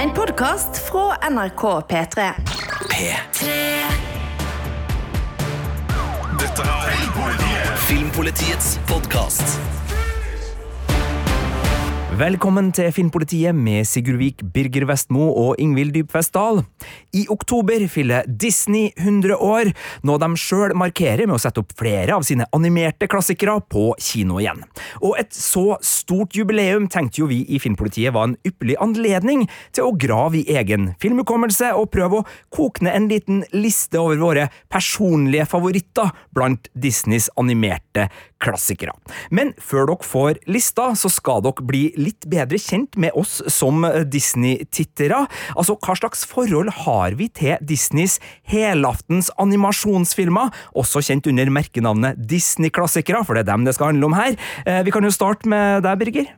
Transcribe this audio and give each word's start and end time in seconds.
En 0.00 0.12
podkast 0.12 0.78
fra 0.78 1.16
NRK 1.30 1.62
P3. 1.62 2.30
P3. 2.90 3.46
Dette 6.38 6.62
er 6.62 7.76
Filmpolitiets 7.76 8.78
podkast. 8.86 9.58
Velkommen 12.18 12.72
til 12.74 12.88
Filmpolitiet 12.90 13.54
med 13.54 13.86
Sigurd 13.86 14.16
Vik, 14.18 14.40
Birger 14.50 14.88
Vestmo 14.88 15.28
og 15.38 15.60
Ingvild 15.62 15.92
Dybfest 15.94 16.32
Dahl. 16.34 16.64
I 17.14 17.20
oktober 17.30 17.84
fyller 17.86 18.26
Disney 18.26 18.88
100 18.96 19.36
år, 19.38 19.68
noe 20.02 20.18
de 20.18 20.28
sjøl 20.40 20.74
markerer 20.74 21.28
med 21.28 21.36
å 21.36 21.38
sette 21.44 21.62
opp 21.62 21.76
flere 21.78 22.16
av 22.16 22.24
sine 22.26 22.48
animerte 22.56 23.06
klassikere 23.06 23.60
på 23.70 23.92
kino 24.02 24.40
igjen. 24.42 24.64
Og 24.98 25.14
et 25.20 25.30
så 25.30 25.76
stort 25.84 26.34
jubileum 26.34 26.88
tenkte 26.90 27.22
jo 27.22 27.28
vi 27.30 27.44
i 27.54 27.60
Filmpolitiet 27.62 28.16
var 28.16 28.26
en 28.32 28.34
ypperlig 28.42 28.80
anledning 28.82 29.46
til 29.70 29.86
å 29.86 29.94
grave 29.94 30.40
i 30.40 30.58
egen 30.58 30.96
filmhukommelse 30.98 31.70
og 31.78 31.92
prøve 31.94 32.18
å 32.18 32.26
koke 32.50 32.82
ned 32.82 32.98
en 32.98 33.08
liten 33.12 33.44
liste 33.54 34.02
over 34.02 34.18
våre 34.24 34.48
personlige 34.74 35.46
favoritter 35.54 36.10
blant 36.34 36.66
Disneys 36.74 37.30
animerte 37.38 38.08
klassikere. 38.42 38.94
Men 39.34 39.52
før 39.58 39.88
dere 39.90 40.06
får 40.06 40.40
lista, 40.50 40.92
så 40.98 41.10
skal 41.10 41.42
dere 41.46 41.66
bli 41.66 41.82
litt 41.98 42.26
bedre 42.30 42.60
kjent 42.62 42.96
med 43.00 43.14
oss 43.18 43.38
som 43.50 43.82
Disney-tittere. 44.08 45.24
Altså, 45.56 45.76
hva 45.82 45.96
slags 45.98 46.24
forhold 46.28 46.70
har 46.84 47.16
vi 47.18 47.28
til 47.34 47.58
Disneys 47.66 48.18
helaftens 48.48 49.30
animasjonsfilmer, 49.42 50.52
også 50.78 51.02
kjent 51.04 51.28
under 51.30 51.50
merkenavnet 51.52 52.18
Disney-klassikere, 52.30 53.24
for 53.26 53.34
det 53.34 53.46
er 53.46 53.52
dem 53.52 53.66
det 53.66 53.74
skal 53.78 53.92
handle 53.92 54.10
om 54.10 54.18
her. 54.18 54.38
Eh, 54.64 54.82
Vi 54.88 54.94
kan 54.94 55.04
jo 55.04 55.10
starte 55.12 55.48
med 55.50 55.82
deg, 55.84 55.98
Birger. 55.98 56.28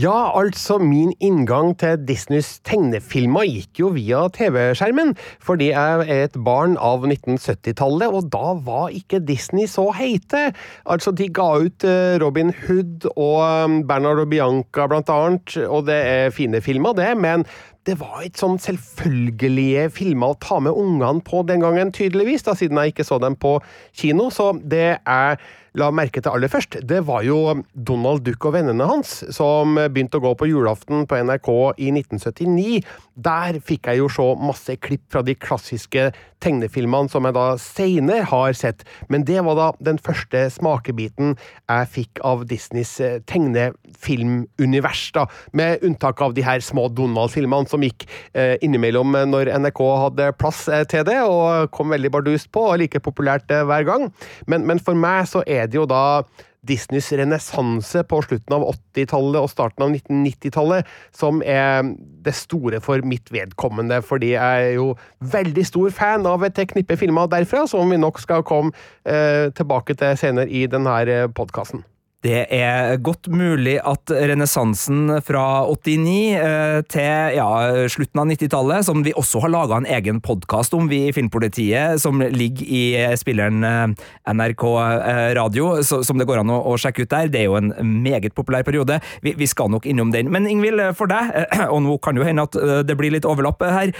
Ja, 0.00 0.30
altså 0.38 0.78
min 0.78 1.10
inngang 1.20 1.72
til 1.80 1.98
Disneys 2.08 2.54
tegnefilmer 2.64 3.44
gikk 3.48 3.80
jo 3.82 3.90
via 3.92 4.22
TV-skjermen, 4.32 5.12
fordi 5.44 5.70
jeg 5.72 6.06
er 6.06 6.24
et 6.28 6.38
barn 6.46 6.76
av 6.80 7.04
1970-tallet, 7.08 8.08
og 8.08 8.30
da 8.32 8.54
var 8.64 8.94
ikke 8.96 9.20
Disney 9.26 9.66
så 9.68 9.88
heite. 9.96 10.50
Altså, 10.88 11.12
de 11.12 11.28
ga 11.34 11.48
ut 11.66 11.84
eh, 11.84 12.16
Robin 12.22 12.54
Hood 12.62 13.10
og 13.16 13.40
um, 13.66 13.80
Bernard 13.88 14.22
og 14.22 14.30
Bianca 14.32 14.86
blant 14.90 15.10
annet, 15.12 15.58
og 15.66 15.88
det 15.90 15.98
er 15.98 16.34
fine 16.34 16.62
filmer 16.64 16.96
det, 16.96 17.10
men 17.20 17.44
det 17.88 17.96
var 18.00 18.24
ikke 18.26 18.42
sånn 18.42 18.58
selvfølgelige 18.60 19.86
filmer 19.94 20.34
å 20.34 20.40
ta 20.42 20.58
med 20.60 20.76
ungene 20.76 21.24
på 21.24 21.40
den 21.48 21.64
gangen, 21.64 21.92
tydeligvis, 21.96 22.44
da, 22.46 22.54
siden 22.58 22.80
jeg 22.80 22.92
ikke 22.92 23.08
så 23.08 23.20
dem 23.22 23.38
på 23.40 23.56
kino, 23.96 24.28
så 24.34 24.52
det 24.60 24.84
jeg 24.98 25.40
la 25.78 25.90
merke 25.94 26.22
til 26.22 26.32
aller 26.32 26.50
først, 26.50 26.80
det 26.88 27.02
var 27.06 27.22
jo 27.22 27.62
Donald 27.74 28.24
Duck 28.26 28.48
og 28.48 28.56
vennene 28.56 28.88
hans, 28.90 29.20
som 29.34 29.78
begynte 29.78 30.18
å 30.18 30.24
gå 30.24 30.32
på 30.38 30.48
julaften 30.50 31.06
på 31.06 31.20
NRK 31.28 31.50
i 31.78 31.92
1979. 31.94 32.80
Der 33.20 33.60
fikk 33.62 33.90
jeg 33.90 34.00
jo 34.00 34.08
se 34.10 34.26
masse 34.40 34.74
klipp 34.82 35.06
fra 35.12 35.22
de 35.26 35.36
klassiske 35.38 36.08
tegnefilmene 36.42 37.12
som 37.12 37.26
jeg 37.28 37.36
da 37.36 37.46
senere 37.60 38.26
har 38.30 38.56
sett, 38.56 38.82
men 39.12 39.26
det 39.28 39.42
var 39.46 39.58
da 39.58 39.68
den 39.90 40.00
første 40.00 40.46
smakebiten 40.54 41.36
jeg 41.36 41.90
fikk 41.94 42.22
av 42.26 42.46
Disneys 42.50 42.96
eh, 43.04 43.18
tegnefilmunivers, 43.30 45.04
da, 45.16 45.26
med 45.56 45.84
unntak 45.86 46.22
av 46.24 46.34
de 46.34 46.44
her 46.46 46.64
små 46.64 46.88
Donald-filmene 46.96 47.69
som 47.70 47.86
gikk 47.86 48.06
eh, 48.34 48.56
innimellom 48.64 49.16
når 49.30 49.52
NRK 49.62 49.82
hadde 50.04 50.30
plass 50.40 50.66
eh, 50.68 50.84
til 50.90 51.06
det, 51.08 51.18
og 51.24 51.70
kom 51.74 51.94
veldig 51.94 52.12
bardust 52.12 52.50
på, 52.54 52.66
og 52.72 52.80
like 52.82 53.02
populært 53.04 53.50
eh, 53.54 53.64
hver 53.66 53.88
gang. 53.88 54.10
Men, 54.50 54.66
men 54.68 54.82
for 54.82 54.98
meg 54.98 55.28
så 55.30 55.44
er 55.46 55.70
det 55.70 55.80
jo 55.80 55.88
da 55.90 56.22
Disneys 56.66 57.08
renessanse 57.16 58.02
på 58.04 58.20
slutten 58.26 58.52
av 58.52 58.66
80-tallet 58.68 59.40
og 59.40 59.48
starten 59.52 59.86
av 59.86 59.94
1990-tallet 59.94 60.88
som 61.16 61.40
er 61.40 61.94
det 62.24 62.34
store 62.36 62.82
for 62.84 63.00
mitt 63.06 63.32
vedkommende, 63.32 64.02
fordi 64.04 64.34
jeg 64.34 64.66
er 64.66 64.74
jo 64.76 64.90
veldig 65.32 65.64
stor 65.66 65.94
fan 65.96 66.28
av 66.28 66.44
et 66.44 66.60
knippe 66.74 66.98
filmer 67.00 67.30
derfra, 67.32 67.64
som 67.70 67.88
vi 67.92 68.00
nok 68.00 68.20
skal 68.20 68.44
komme 68.46 68.74
eh, 69.08 69.48
tilbake 69.56 69.96
til 69.96 70.20
senere 70.20 70.52
i 70.52 70.66
denne 70.68 71.30
podkasten. 71.36 71.86
Det 72.20 72.42
er 72.52 72.98
godt 73.00 73.30
mulig 73.32 73.78
at 73.80 74.12
renessansen 74.12 75.08
fra 75.24 75.64
89 75.64 76.16
eh, 76.36 76.80
til 76.92 77.36
ja, 77.38 77.46
slutten 77.88 78.20
av 78.20 78.26
90-tallet, 78.28 78.84
som 78.84 79.00
vi 79.06 79.14
også 79.16 79.40
har 79.40 79.52
laga 79.54 79.78
en 79.80 79.86
egen 79.88 80.18
podkast 80.20 80.74
om, 80.76 80.90
vi 80.90 81.06
i 81.06 81.14
Filmpolitiet, 81.16 81.96
som 82.02 82.20
ligger 82.20 82.66
i 82.68 82.82
spilleren 83.16 83.64
eh, 83.64 84.04
NRK 84.36 84.64
eh, 84.68 85.20
Radio, 85.38 85.70
som 85.80 86.20
det 86.20 86.26
går 86.28 86.42
an 86.42 86.52
å, 86.52 86.76
sjekke 86.80 87.06
ut 87.06 87.14
der. 87.14 87.30
Det 87.32 87.40
er 87.40 87.48
jo 87.48 87.56
en 87.56 87.72
meget 88.04 88.36
populær 88.36 88.66
periode. 88.68 88.98
Vi, 89.24 89.48
skal 89.48 89.72
nok 89.72 89.88
innom 89.88 90.12
den. 90.12 90.28
Men 90.28 90.48
Ingvild, 90.50 90.82
for 90.98 91.08
deg, 91.08 91.32
og 91.72 91.80
nå 91.86 91.96
kan 92.04 92.20
jo 92.20 92.26
hende 92.28 92.44
at 92.44 92.58
det 92.84 92.98
blir 93.00 93.16
litt 93.16 93.28
overlapp 93.28 93.64
her, 93.64 93.94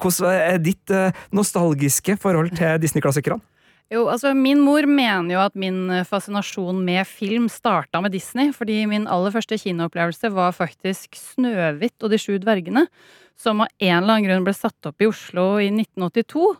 hvordan 0.00 0.32
er 0.32 0.64
ditt 0.64 0.96
nostalgiske 1.36 2.16
forhold 2.24 2.56
til 2.56 2.80
Disney-klassikerne? 2.80 3.44
Jo, 3.92 4.08
altså 4.10 4.32
Min 4.34 4.58
mor 4.66 4.82
mener 4.90 5.36
jo 5.36 5.42
at 5.44 5.54
min 5.54 5.92
fascinasjon 6.08 6.80
med 6.84 7.06
film 7.06 7.46
starta 7.52 8.00
med 8.02 8.10
Disney. 8.16 8.50
Fordi 8.54 8.80
min 8.90 9.06
aller 9.06 9.34
første 9.34 9.58
kinoopplevelse 9.62 10.32
var 10.34 10.56
faktisk 10.56 11.14
'Snøhvit 11.14 12.02
og 12.02 12.10
de 12.10 12.18
sju 12.18 12.38
dvergene'. 12.42 12.88
Som 13.36 13.60
av 13.60 13.68
en 13.78 14.02
eller 14.02 14.14
annen 14.14 14.26
grunn 14.26 14.44
ble 14.44 14.54
satt 14.54 14.86
opp 14.86 15.00
i 15.00 15.06
Oslo 15.06 15.58
i 15.60 15.70
1982. 15.70 16.56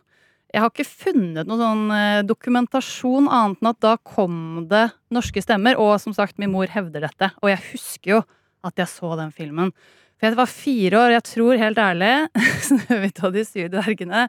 Jeg 0.53 0.61
har 0.61 0.71
ikke 0.71 0.87
funnet 0.87 1.47
noen 1.47 1.59
sånn 1.59 2.27
dokumentasjon 2.27 3.27
annet 3.27 3.59
enn 3.61 3.69
at 3.73 3.79
da 3.83 3.97
kom 3.97 4.67
det 4.69 4.91
norske 5.11 5.43
stemmer. 5.43 5.75
Og 5.75 5.99
som 5.99 6.13
sagt, 6.13 6.39
min 6.39 6.51
mor 6.51 6.67
hevder 6.67 7.01
dette. 7.01 7.31
Og 7.43 7.49
jeg 7.49 7.59
husker 7.73 8.11
jo 8.11 8.23
at 8.63 8.75
jeg 8.77 8.87
så 8.87 9.17
den 9.17 9.31
filmen. 9.35 9.73
For 10.17 10.27
jeg 10.27 10.37
var 10.39 10.49
fire 10.49 10.97
år, 10.97 11.11
og 11.11 11.15
jeg 11.17 11.25
tror 11.29 11.59
helt 11.61 11.81
ærlig 11.81 12.13
'Snøhvit 12.65 13.21
og 13.23 13.35
de 13.35 13.43
syv 13.45 13.67
dvergene' 13.73 14.23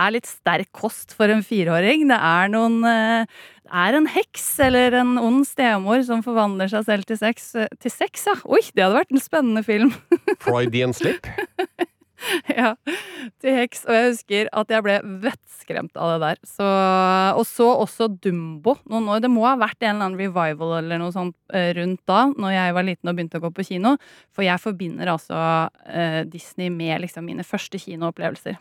er 0.00 0.12
litt 0.12 0.28
sterk 0.28 0.68
kost 0.76 1.14
for 1.16 1.32
en 1.32 1.42
fireåring. 1.44 2.06
Det 2.10 2.18
er 2.18 2.52
noen 2.52 2.80
Det 2.84 3.72
er 3.72 3.96
en 3.96 4.08
heks 4.10 4.46
eller 4.66 4.98
en 5.00 5.16
ond 5.20 5.46
stemor 5.48 6.02
som 6.04 6.24
forvandler 6.26 6.68
seg 6.72 6.84
selv 6.88 7.08
til 7.08 7.20
sex. 7.20 7.52
Til 7.80 7.92
sex, 7.94 8.26
ja! 8.28 8.36
Oi, 8.44 8.60
det 8.74 8.84
hadde 8.84 9.00
vært 9.00 9.14
en 9.14 9.22
spennende 9.22 9.64
film. 9.64 9.94
Freudian 10.44 10.92
slip? 10.96 11.28
ja, 12.60 12.74
til 13.42 13.56
heks. 13.56 13.84
Og 13.88 13.96
jeg 13.96 14.08
husker 14.12 14.50
at 14.62 14.72
jeg 14.72 14.84
ble 14.86 14.96
vettskremt 15.24 15.96
av 15.96 16.14
det 16.14 16.20
der. 16.24 16.40
Så, 16.48 16.68
og 17.36 17.44
så 17.48 17.68
også 17.84 18.10
Dumbo 18.22 18.76
noen 18.90 19.10
år. 19.12 19.22
Det 19.24 19.32
må 19.32 19.46
ha 19.48 19.56
vært 19.60 19.80
en 19.82 19.94
eller 19.94 20.10
annen 20.10 20.20
revival 20.20 20.76
eller 20.80 21.02
noe 21.02 21.14
sånt 21.14 21.36
eh, 21.56 21.72
rundt 21.78 22.02
da, 22.10 22.26
når 22.30 22.56
jeg 22.56 22.78
var 22.78 22.88
liten 22.88 23.12
og 23.12 23.18
begynte 23.18 23.40
å 23.40 23.44
gå 23.46 23.52
på 23.56 23.68
kino. 23.72 23.96
For 24.36 24.46
jeg 24.46 24.62
forbinder 24.62 25.12
altså 25.14 25.38
eh, 25.88 26.22
Disney 26.30 26.72
med 26.72 27.06
liksom 27.06 27.28
mine 27.30 27.46
første 27.46 27.80
kinoopplevelser. 27.80 28.58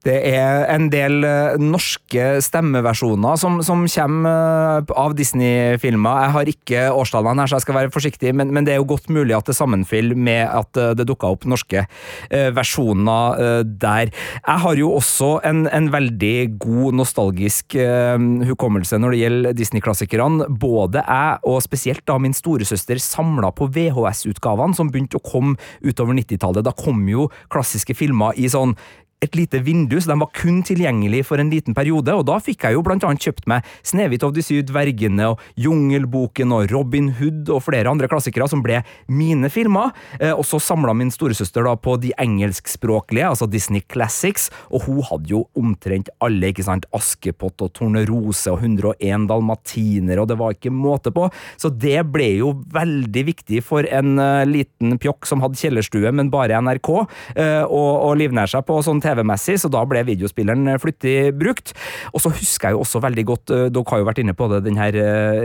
Det 0.00 0.14
er 0.30 0.62
en 0.72 0.86
del 0.88 1.18
uh, 1.28 1.58
norske 1.60 2.38
stemmeversjoner 2.40 3.36
som, 3.36 3.58
som 3.60 3.82
kommer 3.84 4.78
uh, 4.80 4.92
av 4.96 5.12
Disney-filmer. 5.18 6.22
Jeg 6.24 6.32
har 6.36 6.50
ikke 6.54 6.84
årstallene 6.96 7.44
her, 7.44 7.50
så 7.50 7.58
jeg 7.58 7.66
skal 7.66 7.76
være 7.76 7.92
forsiktig, 7.92 8.32
men, 8.32 8.48
men, 8.48 8.64
det 8.64 8.72
er 8.72 8.78
jo 8.80 8.88
godt 8.94 9.10
mulig 9.12 9.36
at 9.36 9.50
det 9.50 9.58
sammenfaller 9.58 10.16
med 10.16 10.46
at 10.48 10.80
uh, 10.80 10.94
det 10.96 11.04
dukka 11.04 11.28
opp 11.34 11.44
norske 11.48 11.82
versjoner 12.30 13.64
der. 13.80 14.10
Jeg 14.10 14.62
har 14.62 14.78
jo 14.78 14.90
også 14.96 15.28
en, 15.46 15.64
en 15.68 15.88
veldig 15.92 16.58
god 16.62 16.96
nostalgisk 17.00 17.74
hukommelse 17.74 18.98
når 19.00 19.14
det 19.14 19.20
gjelder 19.20 19.56
Disney-klassikerne. 19.58 20.48
Både 20.62 21.02
jeg 21.02 21.40
og 21.50 21.58
spesielt 21.64 22.04
da 22.08 22.16
min 22.22 22.36
storesøster 22.36 23.00
samla 23.02 23.50
på 23.56 23.68
VHS-utgavene 23.74 24.78
som 24.78 24.92
begynte 24.92 25.18
å 25.18 25.24
komme 25.24 25.56
utover 25.82 26.16
90-tallet. 26.20 26.66
Da 26.66 26.74
kom 26.76 27.02
jo 27.10 27.28
klassiske 27.52 27.96
filmer 27.98 28.38
i 28.38 28.48
sånn 28.52 28.76
et 29.20 29.36
lite 29.36 29.60
vindu, 29.60 29.98
så 30.00 30.14
de 30.14 30.16
var 30.22 30.30
kun 30.32 30.62
tilgjengelig 30.64 31.26
for 31.28 31.40
en 31.40 31.50
liten 31.52 31.76
periode, 31.76 32.12
og 32.16 32.24
da 32.28 32.38
fikk 32.40 32.64
jeg 32.64 32.76
jo 32.76 32.84
blant 32.84 33.04
annet 33.04 33.20
kjøpt 33.20 33.46
meg 33.50 33.66
Snehvit 33.84 34.24
og 34.24 34.32
de 34.32 34.44
syv 34.44 34.62
dvergene 34.70 35.26
og 35.34 35.42
Jungelboken 35.60 36.54
og 36.56 36.70
Robin 36.72 37.10
Hood 37.18 37.50
og 37.52 37.66
flere 37.66 37.92
andre 37.92 38.08
klassikere 38.08 38.48
som 38.48 38.62
ble 38.64 38.80
mine 39.12 39.50
filmer, 39.52 39.92
eh, 40.18 40.32
og 40.32 40.46
så 40.48 40.60
samla 40.62 40.94
min 40.96 41.12
storesøster 41.12 41.68
da 41.68 41.74
på 41.76 41.98
de 42.00 42.14
engelskspråklige, 42.20 43.26
altså 43.28 43.48
Disney 43.50 43.84
Classics, 43.92 44.48
og 44.72 44.86
hun 44.88 45.02
hadde 45.10 45.34
jo 45.34 45.42
omtrent 45.58 46.08
alle, 46.24 46.52
ikke 46.54 46.64
sant, 46.64 46.88
Askepott 46.96 47.60
og 47.60 47.74
Tornerose 47.76 48.48
og 48.54 48.64
101 48.64 49.28
dalmatiner, 49.28 50.22
og 50.22 50.30
det 50.32 50.38
var 50.40 50.56
ikke 50.56 50.72
måte 50.72 51.12
på, 51.12 51.28
så 51.60 51.68
det 51.68 52.06
ble 52.08 52.30
jo 52.38 52.54
veldig 52.72 53.26
viktig 53.28 53.60
for 53.66 53.84
en 53.84 54.16
uh, 54.16 54.48
liten 54.48 54.96
pjokk 55.02 55.28
som 55.28 55.44
hadde 55.44 55.60
kjellerstue, 55.60 56.08
men 56.16 56.32
bare 56.32 56.56
NRK, 56.64 56.92
uh, 57.36 57.68
å 57.68 58.16
livnære 58.16 58.54
seg 58.54 58.64
på 58.64 58.80
sånn 58.86 59.04
TV-messig, 59.10 59.58
så 59.60 59.70
da 59.72 59.84
ble 59.88 60.04
videospilleren 60.08 60.78
flyttig 60.80 61.34
brukt. 61.38 61.74
Og 62.14 62.24
så 62.24 62.32
husker 62.32 62.70
jeg 62.70 62.78
jo 62.78 62.84
også 62.86 63.02
veldig 63.04 63.26
godt, 63.28 63.54
dere 63.74 63.86
har 63.90 64.02
jo 64.02 64.08
vært 64.08 64.22
inne 64.22 64.36
på 64.36 64.48
det, 64.52 64.62
den 64.66 64.78
her 64.80 64.96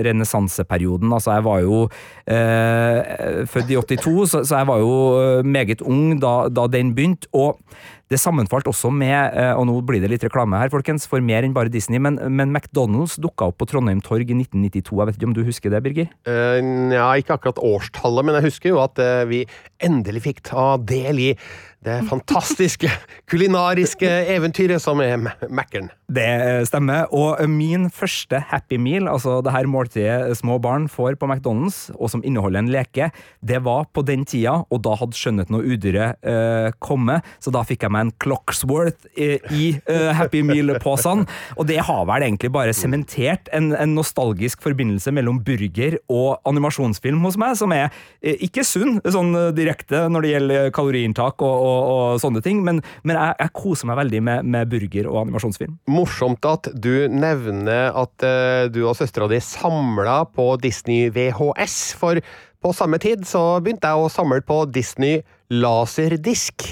renessanseperioden. 0.05 1.11
Altså, 1.13 1.35
jeg 1.35 1.45
var 1.47 1.65
jo 1.65 1.81
eh, 2.29 3.45
født 3.49 3.73
i 3.73 3.79
82, 3.81 4.29
så, 4.31 4.43
så, 4.43 4.61
jeg 4.61 4.69
var 4.71 4.81
jo 4.83 5.43
meget 5.43 5.81
ung 5.81 6.15
da, 6.21 6.37
da 6.53 6.69
den 6.71 6.95
begynte. 6.95 7.29
og 7.33 7.59
det 8.13 8.19
sammenfalt 8.21 8.67
også 8.69 8.91
med, 8.93 9.33
eh, 9.33 9.51
og 9.57 9.65
nå 9.65 9.79
blir 9.85 10.03
det 10.03 10.11
litt 10.11 10.23
reklame 10.27 10.59
her, 10.61 10.69
folkens, 10.69 11.07
for 11.09 11.23
mer 11.25 11.45
enn 11.45 11.55
bare 11.55 11.71
Disney, 11.73 11.97
men, 11.97 12.19
men 12.37 12.53
McDonald's 12.53 13.17
dukka 13.21 13.49
opp 13.49 13.57
på 13.61 13.67
Trondheim 13.71 14.01
Torg 14.05 14.29
i 14.29 14.37
1992. 14.37 14.99
Jeg 14.99 15.09
vet 15.09 15.17
ikke 15.17 15.29
om 15.31 15.33
du 15.33 15.41
husker 15.47 15.73
det, 15.73 15.81
Birger? 15.85 16.11
Uh, 16.29 16.93
ja, 16.93 17.07
ikke 17.17 17.39
akkurat 17.39 17.61
årstallet, 17.65 18.27
men 18.27 18.37
jeg 18.37 18.47
husker 18.51 18.73
jo 18.75 18.81
at 18.83 19.01
uh, 19.01 19.23
vi 19.29 19.41
endelig 19.83 20.25
fikk 20.27 20.43
ta 20.51 20.75
del 20.77 21.19
i 21.19 21.31
det 21.85 21.99
fantastiske 22.09 22.89
kulinariske 23.29 24.09
eventyret 24.33 24.81
som 24.81 25.01
er 25.03 25.19
Mækkern. 25.21 25.91
Det 26.09 26.25
eh, 26.25 26.61
stemmer. 26.67 27.09
Og 27.15 27.37
min 27.49 27.87
første 27.93 28.41
Happy 28.49 28.77
Meal, 28.81 29.09
altså 29.09 29.39
det 29.45 29.53
her 29.53 29.69
måltidet 29.69 30.37
små 30.37 30.57
barn 30.61 30.87
får 30.91 31.17
på 31.21 31.29
McDonald's, 31.29 31.87
og 31.95 32.11
som 32.13 32.23
inneholder 32.25 32.63
en 32.63 32.71
leke, 32.73 33.09
det 33.45 33.61
var 33.65 33.87
på 33.93 34.03
den 34.05 34.25
tida, 34.25 34.59
og 34.69 34.81
da 34.85 34.95
hadde 34.99 35.17
Skjønnheten 35.17 35.57
og 35.57 35.65
udyret 35.65 36.21
eh, 36.25 36.69
kommet, 36.83 37.25
så 37.41 37.53
da 37.53 37.63
fikk 37.65 37.85
jeg 37.85 37.93
meg 37.93 38.07
en 38.07 38.13
Clocksworth 38.21 39.09
i, 39.13 39.35
i 39.53 39.65
eh, 39.91 40.11
Happy 40.17 40.43
Meal-posene. 40.45 41.25
Og 41.57 41.69
det 41.69 41.79
har 41.85 42.03
vel 42.09 42.27
egentlig 42.27 42.53
bare 42.53 42.73
sementert 42.75 43.49
en, 43.55 43.71
en 43.77 43.95
nostalgisk 43.97 44.61
forbindelse 44.65 45.13
mellom 45.15 45.41
burger 45.45 45.99
og 46.09 46.41
animasjonsfilm 46.49 47.21
hos 47.25 47.39
meg, 47.41 47.57
som 47.59 47.73
er 47.75 47.87
eh, 48.21 48.37
ikke 48.45 48.65
sunn 48.65 48.99
sånn 49.05 49.33
eh, 49.37 49.51
direkte 49.65 50.05
når 50.11 50.25
det 50.25 50.33
gjelder 50.33 50.71
kaloriinntak 50.75 51.43
og, 51.45 51.65
og, 51.65 51.91
og 51.91 52.23
sånne 52.23 52.43
ting, 52.45 52.63
men, 52.65 52.81
men 53.03 53.19
jeg, 53.19 53.37
jeg 53.41 53.55
koser 53.57 53.89
meg 53.89 53.99
veldig 54.03 54.23
med, 54.29 54.49
med 54.55 54.71
burger 54.71 55.09
og 55.11 55.21
animasjonsfilm. 55.25 55.77
Morsomt 55.91 56.45
at 56.49 56.71
du 56.71 57.07
nevner 57.11 57.95
at 57.95 58.25
uh, 58.25 58.65
du 58.71 58.83
og 58.85 58.95
søstera 58.99 59.29
di 59.31 59.41
samla 59.43 60.21
på 60.35 60.51
Disney 60.63 61.09
VHS, 61.13 61.79
for 61.99 62.21
på 62.65 62.73
samme 62.73 62.97
tid 63.01 63.25
så 63.29 63.59
begynte 63.61 63.89
jeg 63.89 64.01
å 64.01 64.11
samle 64.11 64.41
på 64.45 64.63
Disney 64.73 65.21
laserdisk. 65.49 66.67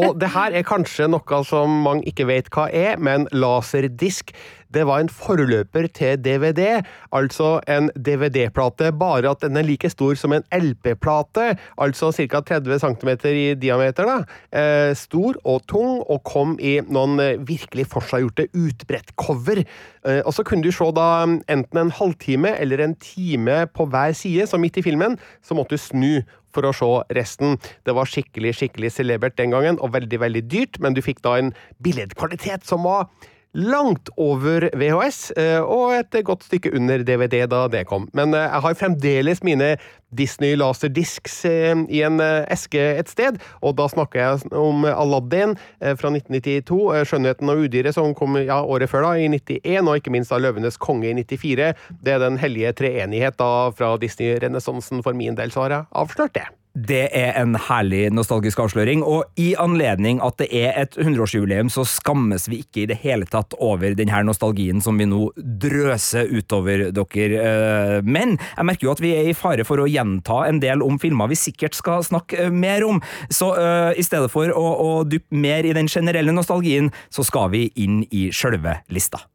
Og 0.00 0.20
det 0.20 0.32
her 0.34 0.56
er 0.56 0.66
kanskje 0.66 1.08
noe 1.10 1.42
som 1.48 1.82
mange 1.84 2.08
ikke 2.10 2.28
vet 2.28 2.50
hva 2.54 2.68
er, 2.68 2.98
men 3.00 3.28
laserdisk 3.32 4.34
det 4.74 4.84
var 4.86 5.02
en 5.02 5.10
forløper 5.10 5.88
til 5.94 6.18
DVD, 6.22 6.78
altså 7.12 7.58
en 7.68 7.90
DVD-plate, 7.96 8.92
bare 8.94 9.32
at 9.32 9.42
den 9.42 9.58
er 9.58 9.66
like 9.66 9.90
stor 9.90 10.14
som 10.18 10.34
en 10.36 10.46
LP-plate, 10.54 11.56
altså 11.78 12.12
ca. 12.14 12.40
30 12.40 12.78
cm 12.78 13.10
i 13.26 13.54
diameter. 13.54 14.06
da. 14.06 14.18
Eh, 14.60 14.94
stor 14.96 15.34
og 15.44 15.66
tung, 15.68 16.04
og 16.06 16.22
kom 16.24 16.56
i 16.60 16.78
noen 16.86 17.18
eh, 17.20 17.48
virkelig 17.48 17.88
forseggjorte 17.90 18.46
utbrettcover. 18.54 19.64
Eh, 20.06 20.22
og 20.24 20.32
så 20.34 20.46
kunne 20.46 20.62
du 20.62 20.70
se 20.72 20.86
da 20.94 21.26
enten 21.26 21.78
en 21.78 21.90
halvtime 21.90 22.54
eller 22.58 22.84
en 22.84 22.94
time 22.94 23.66
på 23.74 23.86
hver 23.90 24.12
side, 24.12 24.46
så 24.46 24.58
midt 24.58 24.78
i 24.78 24.86
filmen 24.86 25.18
så 25.42 25.54
måtte 25.54 25.74
du 25.74 25.82
snu 25.82 26.22
for 26.54 26.66
å 26.66 26.72
se 26.76 26.90
resten. 27.16 27.58
Det 27.86 27.94
var 27.96 28.10
skikkelig 28.10 28.56
skikkelig 28.60 28.92
celebert 28.96 29.38
den 29.40 29.54
gangen, 29.54 29.80
og 29.80 29.94
veldig 29.96 30.20
veldig 30.22 30.44
dyrt, 30.50 30.80
men 30.82 30.96
du 30.96 31.02
fikk 31.04 31.22
da 31.26 31.36
en 31.38 31.52
billedkvalitet 31.84 32.66
som 32.68 32.86
var 32.88 33.08
langt 33.52 34.10
over 34.16 34.68
VHS, 34.78 35.32
eh, 35.36 35.58
og 35.60 35.94
et 35.96 36.18
godt 36.26 36.44
stykke 36.46 36.72
under 36.76 37.02
DVD 37.02 37.46
da 37.50 37.64
det 37.70 37.86
kom. 37.90 38.06
Men 38.14 38.34
eh, 38.34 38.46
jeg 38.46 38.64
har 38.66 38.76
fremdeles 38.78 39.42
mine 39.46 39.72
Disney 40.16 40.54
Laserdiscs 40.58 41.40
eh, 41.48 41.82
i 41.90 42.02
en 42.06 42.20
eske 42.22 42.82
et 43.00 43.10
sted, 43.10 43.40
og 43.62 43.76
da 43.80 43.88
snakker 43.90 44.22
jeg 44.22 44.52
om 44.56 44.86
Aladdin 44.90 45.56
fra 45.80 46.12
1992, 46.14 46.78
eh, 46.94 47.04
Skjønnheten 47.08 47.50
og 47.50 47.64
udyret 47.66 47.96
som 47.96 48.14
kom 48.18 48.38
ja, 48.38 48.60
året 48.62 48.90
før, 48.92 49.08
da, 49.08 49.16
i 49.18 49.26
91, 49.32 49.82
og 49.82 49.98
ikke 49.98 50.14
minst 50.14 50.34
da 50.34 50.38
Løvenes 50.42 50.78
konge 50.80 51.10
i 51.10 51.16
94. 51.18 51.74
Det 52.04 52.14
er 52.14 52.22
den 52.22 52.38
hellige 52.42 52.74
treenighet 52.84 53.38
da 53.40 53.70
fra 53.74 53.96
Disney-renessansen. 54.00 55.02
For 55.02 55.16
min 55.16 55.38
del 55.38 55.54
så 55.54 55.66
har 55.66 55.78
jeg 55.78 55.92
avslørt 56.04 56.38
det. 56.38 56.46
Det 56.74 57.08
er 57.16 57.34
en 57.40 57.56
herlig 57.58 58.04
nostalgisk 58.14 58.60
avsløring, 58.62 59.02
og 59.02 59.26
i 59.40 59.52
anledning 59.58 60.20
at 60.22 60.36
det 60.38 60.46
er 60.54 60.76
et 60.78 60.94
100-årsjubileum, 61.00 61.70
så 61.72 61.82
skammes 61.88 62.46
vi 62.50 62.60
ikke 62.62 62.84
i 62.84 62.88
det 62.92 63.00
hele 63.02 63.26
tatt 63.30 63.56
over 63.58 63.96
denne 63.98 64.22
nostalgien 64.28 64.82
som 64.84 65.00
vi 65.00 65.08
nå 65.10 65.32
drøser 65.36 66.30
utover 66.30 66.86
dere. 66.94 67.40
Eh, 67.40 67.96
Men 68.06 68.36
jeg 68.38 68.68
merker 68.68 68.86
jo 68.86 68.94
at 68.94 69.02
vi 69.02 69.14
er 69.16 69.32
i 69.32 69.36
fare 69.36 69.66
for 69.66 69.82
å 69.82 69.88
gjenta 69.90 70.44
en 70.46 70.60
del 70.62 70.84
om 70.86 71.00
filmer 71.02 71.32
vi 71.32 71.40
sikkert 71.40 71.74
skal 71.78 72.06
snakke 72.06 72.46
eh, 72.46 72.54
mer 72.54 72.86
om, 72.86 73.02
så 73.30 73.50
eh, 73.58 73.98
i 73.98 74.06
stedet 74.06 74.30
for 74.30 74.52
å, 74.54 74.66
å 74.86 74.92
dyppe 75.04 75.34
mer 75.34 75.66
i 75.66 75.74
den 75.74 75.90
generelle 75.90 76.34
nostalgien, 76.34 76.92
så 77.10 77.26
skal 77.26 77.50
vi 77.50 77.66
inn 77.74 78.04
i 78.10 78.28
sjølve 78.34 78.78
lista. 78.94 79.26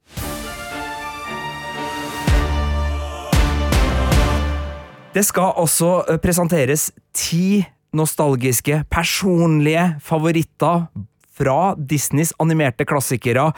Det 5.16 5.24
skal 5.24 5.56
også 5.56 6.04
eh, 6.10 6.20
presenteres 6.20 6.90
ti 7.16 7.64
nostalgiske, 7.96 8.84
personlige 8.92 9.96
favoritter 10.04 10.90
fra 11.36 11.76
Disneys 11.78 12.34
animerte 12.42 12.88
klassikere 12.88 13.50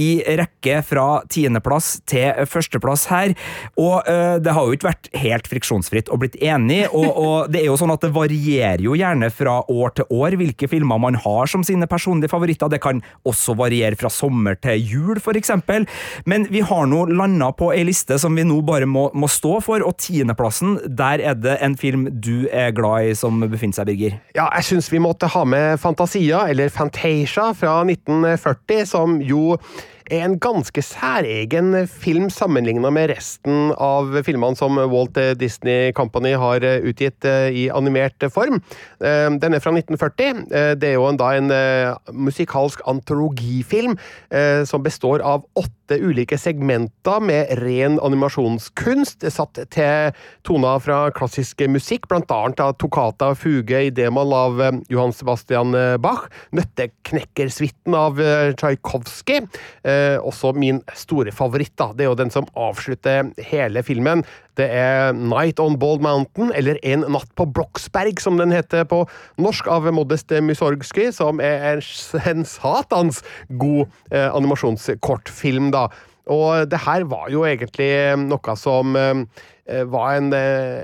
i 0.00 0.22
rekke 0.38 0.80
fra 0.86 1.22
tiendeplass 1.30 1.98
til 2.10 2.46
førsteplass 2.48 3.08
her. 3.12 3.34
Og 3.80 4.06
uh, 4.08 4.36
det 4.42 4.54
har 4.54 4.66
jo 4.66 4.76
ikke 4.76 4.90
vært 4.90 5.10
helt 5.18 5.48
friksjonsfritt 5.50 6.10
å 6.12 6.18
blitt 6.20 6.38
enig, 6.42 6.84
og, 6.92 7.08
og 7.10 7.52
det 7.52 7.62
er 7.62 7.68
jo 7.70 7.78
sånn 7.80 7.92
at 7.94 8.04
det 8.04 8.12
varierer 8.14 8.82
jo 8.84 8.96
gjerne 8.98 9.30
fra 9.34 9.60
år 9.70 9.94
til 9.98 10.10
år 10.14 10.38
hvilke 10.40 10.68
filmer 10.70 11.00
man 11.02 11.18
har 11.20 11.50
som 11.50 11.64
sine 11.66 11.88
personlige 11.90 12.32
favoritter. 12.32 12.70
Det 12.72 12.82
kan 12.82 13.02
også 13.28 13.56
variere 13.58 13.98
fra 13.98 14.10
sommer 14.12 14.58
til 14.60 14.80
jul, 14.80 15.20
eksempel. 15.34 15.86
Men 16.30 16.46
vi 16.50 16.62
har 16.64 16.86
nå 16.86 17.04
landa 17.10 17.50
på 17.56 17.70
ei 17.74 17.84
liste 17.86 18.18
som 18.20 18.36
vi 18.36 18.44
nå 18.46 18.60
bare 18.66 18.86
må, 18.88 19.08
må 19.14 19.28
stå 19.30 19.58
for, 19.64 19.84
og 19.84 19.96
tiendeplassen, 20.00 20.78
der 20.86 21.22
er 21.24 21.38
det 21.38 21.58
en 21.64 21.76
film 21.78 22.06
du 22.24 22.46
er 22.52 22.72
glad 22.76 23.10
i 23.10 23.14
som 23.18 23.42
befinner 23.42 23.78
seg, 23.78 23.90
Birger. 23.90 24.18
Ja, 24.36 24.48
jeg 24.58 24.68
syns 24.68 24.90
vi 24.92 25.02
måtte 25.02 25.28
ha 25.30 25.44
med 25.48 25.80
Fantasia, 25.82 26.44
eller 26.50 26.72
Fantasia, 26.72 27.23
fra 27.54 27.80
1940, 27.84 28.86
som 28.86 29.20
jo 29.22 29.56
er 30.12 30.24
en 30.26 30.36
ganske 30.42 30.82
særegen 30.84 31.72
film 31.88 32.28
sammenligna 32.32 32.90
med 32.92 33.08
resten 33.14 33.72
av 33.80 34.12
filmene 34.26 34.58
som 34.58 34.76
Walt 34.92 35.16
Disney 35.40 35.92
Company 35.96 36.34
har 36.38 36.64
utgitt 36.84 37.24
eh, 37.28 37.48
i 37.54 37.64
animert 37.72 38.26
form. 38.32 38.60
Eh, 39.00 39.30
Den 39.40 39.56
er 39.56 39.62
fra 39.64 39.72
1940. 39.72 40.44
Eh, 40.52 40.74
Det 40.74 40.90
er 40.90 40.98
jo 40.98 41.10
da 41.16 41.30
en 41.38 41.50
musikalsk 42.12 42.80
antologifilm 42.88 43.96
som 44.66 44.82
består 44.82 45.22
av 45.22 45.44
åtte 45.58 45.98
ulike 46.00 46.36
segmenter 46.40 47.20
med 47.22 47.52
ren 47.60 47.98
animasjonskunst, 48.02 49.26
satt 49.30 49.60
til 49.72 50.14
toner 50.46 50.80
fra 50.82 50.98
klassisk 51.14 51.62
musikk, 51.70 52.08
blant 52.10 52.30
annet 52.34 52.60
av 52.64 52.74
Toccata 52.80 53.32
Fuge 53.38 53.84
i 53.86 53.92
D-moll 53.94 54.32
av 54.34 54.62
Johan 54.90 55.14
Sebastian 55.14 55.76
Bach, 56.02 56.26
Nøtteknekkersuiten 56.56 57.96
av 57.98 58.18
Tsjajkovskij, 58.58 59.44
eh, 59.94 60.16
også 60.18 60.52
min 60.58 60.80
store 60.98 61.32
favoritt, 61.34 61.72
da. 61.80 61.92
Det 61.94 62.04
er 62.04 62.10
jo 62.10 62.18
den 62.18 62.32
som 62.34 62.48
avslutter 62.58 63.30
hele 63.50 63.84
filmen. 63.86 64.24
Det 64.58 64.66
er 64.70 65.14
Night 65.14 65.62
on 65.62 65.78
Bald 65.78 66.02
Mountain, 66.04 66.52
eller 66.54 66.78
En 66.82 67.06
natt 67.10 67.30
på 67.38 67.46
Bloksberg, 67.46 68.20
som 68.22 68.38
den 68.38 68.54
heter 68.54 68.84
på 68.90 69.04
norsk, 69.38 69.70
av 69.70 69.86
Modest 69.94 70.34
Musorgsky, 70.42 71.10
som 71.14 71.40
er 71.42 71.82
en 72.26 72.44
satans 72.44 73.22
god 73.48 73.86
eh, 74.10 74.28
animasjonskortfilm, 74.28 75.70
da. 75.74 75.88
Og 76.32 76.70
det 76.72 76.80
her 76.86 77.04
var 77.08 77.28
jo 77.32 77.44
egentlig 77.44 77.90
noe 78.24 78.56
som 78.56 78.96
eh, 78.96 79.24
var 79.66 80.18
en, 80.18 80.32
eh, 80.32 80.82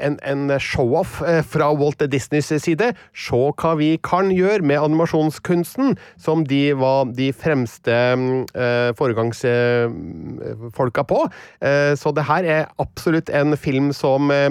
en, 0.00 0.18
en 0.24 0.60
show-off 0.60 1.22
eh, 1.22 1.42
fra 1.44 1.68
Walt 1.76 2.00
Disneys 2.08 2.48
side. 2.64 2.94
Se 3.12 3.40
hva 3.60 3.74
vi 3.76 3.98
kan 4.02 4.30
gjøre 4.32 4.64
med 4.64 4.80
animasjonskunsten, 4.80 5.98
som 6.16 6.46
de 6.48 6.72
var 6.80 7.12
de 7.18 7.28
fremste 7.36 7.92
eh, 7.92 8.94
foregangsfolka 8.96 11.04
på. 11.08 11.20
Eh, 11.60 11.92
så 12.00 12.12
det 12.16 12.24
her 12.30 12.48
er 12.48 12.70
absolutt 12.80 13.28
en 13.28 13.52
film 13.60 13.92
som 13.92 14.32
eh, 14.32 14.48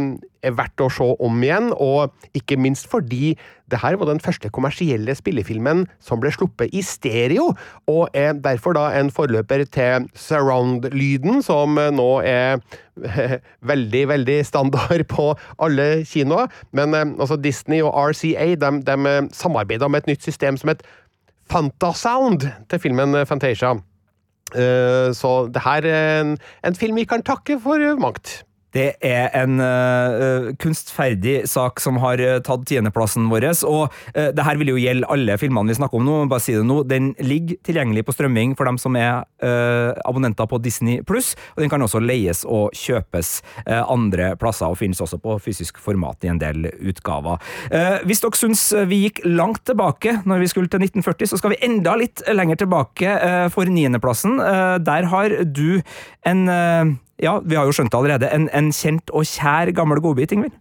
verdt 0.55 0.83
å 0.83 0.89
se 0.93 1.07
om 1.23 1.43
igjen, 1.43 1.71
og 1.73 2.13
ikke 2.37 2.57
minst 2.59 2.87
fordi 2.91 3.35
det 3.71 3.81
her 3.81 3.97
var 3.99 4.07
den 4.07 4.21
første 4.23 4.49
kommersielle 4.53 5.15
spillefilmen 5.17 5.85
som 6.03 6.21
ble 6.23 6.31
sluppet 6.31 6.71
i 6.71 6.83
stereo, 6.85 7.49
og 7.91 8.15
er 8.15 8.37
derfor 8.39 8.77
da 8.77 8.85
en 8.95 9.11
forløper 9.11 9.65
til 9.75 10.07
surround-lyden, 10.15 11.41
som 11.43 11.75
nå 11.75 12.07
er 12.23 12.61
veldig, 13.71 14.05
veldig 14.13 14.37
standard 14.47 15.03
på 15.11 15.33
alle 15.59 15.89
kinoer. 16.07 16.47
Men 16.71 16.95
eh, 16.95 17.11
altså 17.19 17.39
Disney 17.41 17.83
og 17.83 17.93
RCA 17.93 18.53
de, 18.55 18.71
de 18.87 19.17
samarbeider 19.35 19.91
med 19.91 20.05
et 20.05 20.15
nytt 20.15 20.25
system 20.25 20.57
som 20.57 20.73
het 20.73 20.85
Fantasound 21.51 22.43
til 22.67 22.79
filmen 22.83 23.15
Fantasia. 23.27 23.77
Eh, 24.55 25.11
Så 25.13 25.47
det 25.53 25.63
her 25.63 25.85
er 25.85 26.21
en, 26.21 26.37
en 26.63 26.75
film 26.75 26.95
vi 26.95 27.03
kan 27.07 27.23
takke 27.23 27.59
for 27.59 27.99
mangt. 27.99 28.43
Det 28.75 28.87
er 29.05 29.31
en 29.37 29.61
uh, 29.61 30.49
kunstferdig 30.59 31.39
sak 31.49 31.79
som 31.81 31.99
har 32.03 32.19
uh, 32.19 32.37
tatt 32.43 32.65
tiendeplassen 32.67 33.29
vår. 33.31 33.47
Og 33.67 33.87
uh, 33.87 34.29
det 34.35 34.43
her 34.43 34.59
vil 34.59 34.73
jo 34.73 34.81
gjelde 34.81 35.07
alle 35.13 35.37
filmene 35.39 35.71
vi 35.71 35.77
snakker 35.79 36.01
om 36.01 36.07
nå. 36.07 36.17
bare 36.31 36.43
si 36.43 36.55
det 36.57 36.65
nå. 36.67 36.81
Den 36.87 37.13
ligger 37.23 37.59
tilgjengelig 37.67 38.05
på 38.07 38.17
strømming 38.17 38.55
for 38.57 38.67
dem 38.67 38.79
som 38.81 38.95
er 38.99 39.25
abonnenter 40.07 40.47
på 40.49 40.59
Disney 40.61 41.01
pluss. 41.05 41.33
Og 41.55 41.63
den 41.63 41.71
kan 41.71 41.81
også 41.83 42.01
leies 42.01 42.43
og 42.47 42.75
kjøpes 42.75 43.29
andre 43.67 44.31
plasser, 44.39 44.69
og 44.69 44.79
finnes 44.79 45.01
også 45.03 45.19
på 45.21 45.37
fysisk 45.43 45.79
format 45.81 46.25
i 46.25 46.31
en 46.31 46.41
del 46.41 46.67
utgaver. 46.73 47.41
hvis 48.07 48.21
dere 48.23 48.39
syns 48.39 48.63
vi 48.89 49.03
gikk 49.05 49.21
langt 49.25 49.63
tilbake 49.69 50.17
når 50.25 50.41
vi 50.43 50.49
skulle 50.51 50.71
til 50.71 50.83
1940, 50.83 51.31
så 51.31 51.39
skal 51.39 51.53
vi 51.53 51.61
enda 51.67 51.95
litt 51.99 52.23
lenger 52.27 52.63
tilbake 52.63 53.17
for 53.53 53.69
niendeplassen. 53.69 54.39
der 54.83 55.11
har 55.13 55.37
du 55.45 55.81
en 56.25 56.97
ja, 57.23 57.39
vi 57.43 57.57
har 57.57 57.65
jo 57.67 57.75
skjønt 57.75 57.91
det 57.93 57.99
allerede, 57.99 58.31
en, 58.33 58.47
en 58.55 58.71
kjent 58.75 59.13
og 59.15 59.27
kjær 59.27 59.73
gammel 59.75 60.01
godbit, 60.03 60.35
Ingvild? 60.35 60.55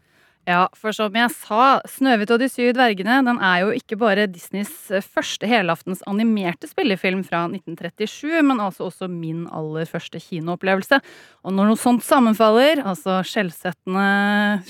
Ja, 0.47 0.69
for 0.79 0.95
som 0.95 1.11
jeg 1.19 1.27
sa, 1.35 1.81
'Snøhvit 1.83 2.31
og 2.31 2.39
de 2.39 2.47
syv 2.47 2.69
dvergene' 2.77 3.25
den 3.27 3.41
er 3.43 3.65
jo 3.65 3.73
ikke 3.75 3.97
bare 3.99 4.29
Disneys 4.31 4.93
eh, 4.95 5.03
første 5.03 5.43
helaftens 5.51 6.05
animerte 6.07 6.71
spillefilm 6.71 7.25
fra 7.27 7.49
1937, 7.51 8.45
men 8.47 8.63
altså 8.63 8.87
også 8.87 9.09
min 9.11 9.49
aller 9.51 9.91
første 9.91 10.23
kinoopplevelse. 10.23 11.01
Og 11.43 11.51
når 11.51 11.73
noe 11.73 11.83
sånt 11.83 12.07
sammenfaller, 12.07 12.79
altså 12.79 13.19
skjellsettende, 13.27 14.63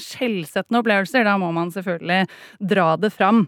opplevelser, 0.80 1.28
da 1.28 1.36
må 1.36 1.52
man 1.52 1.68
selvfølgelig 1.68 2.24
dra 2.56 2.96
det 2.96 3.12
fram. 3.12 3.44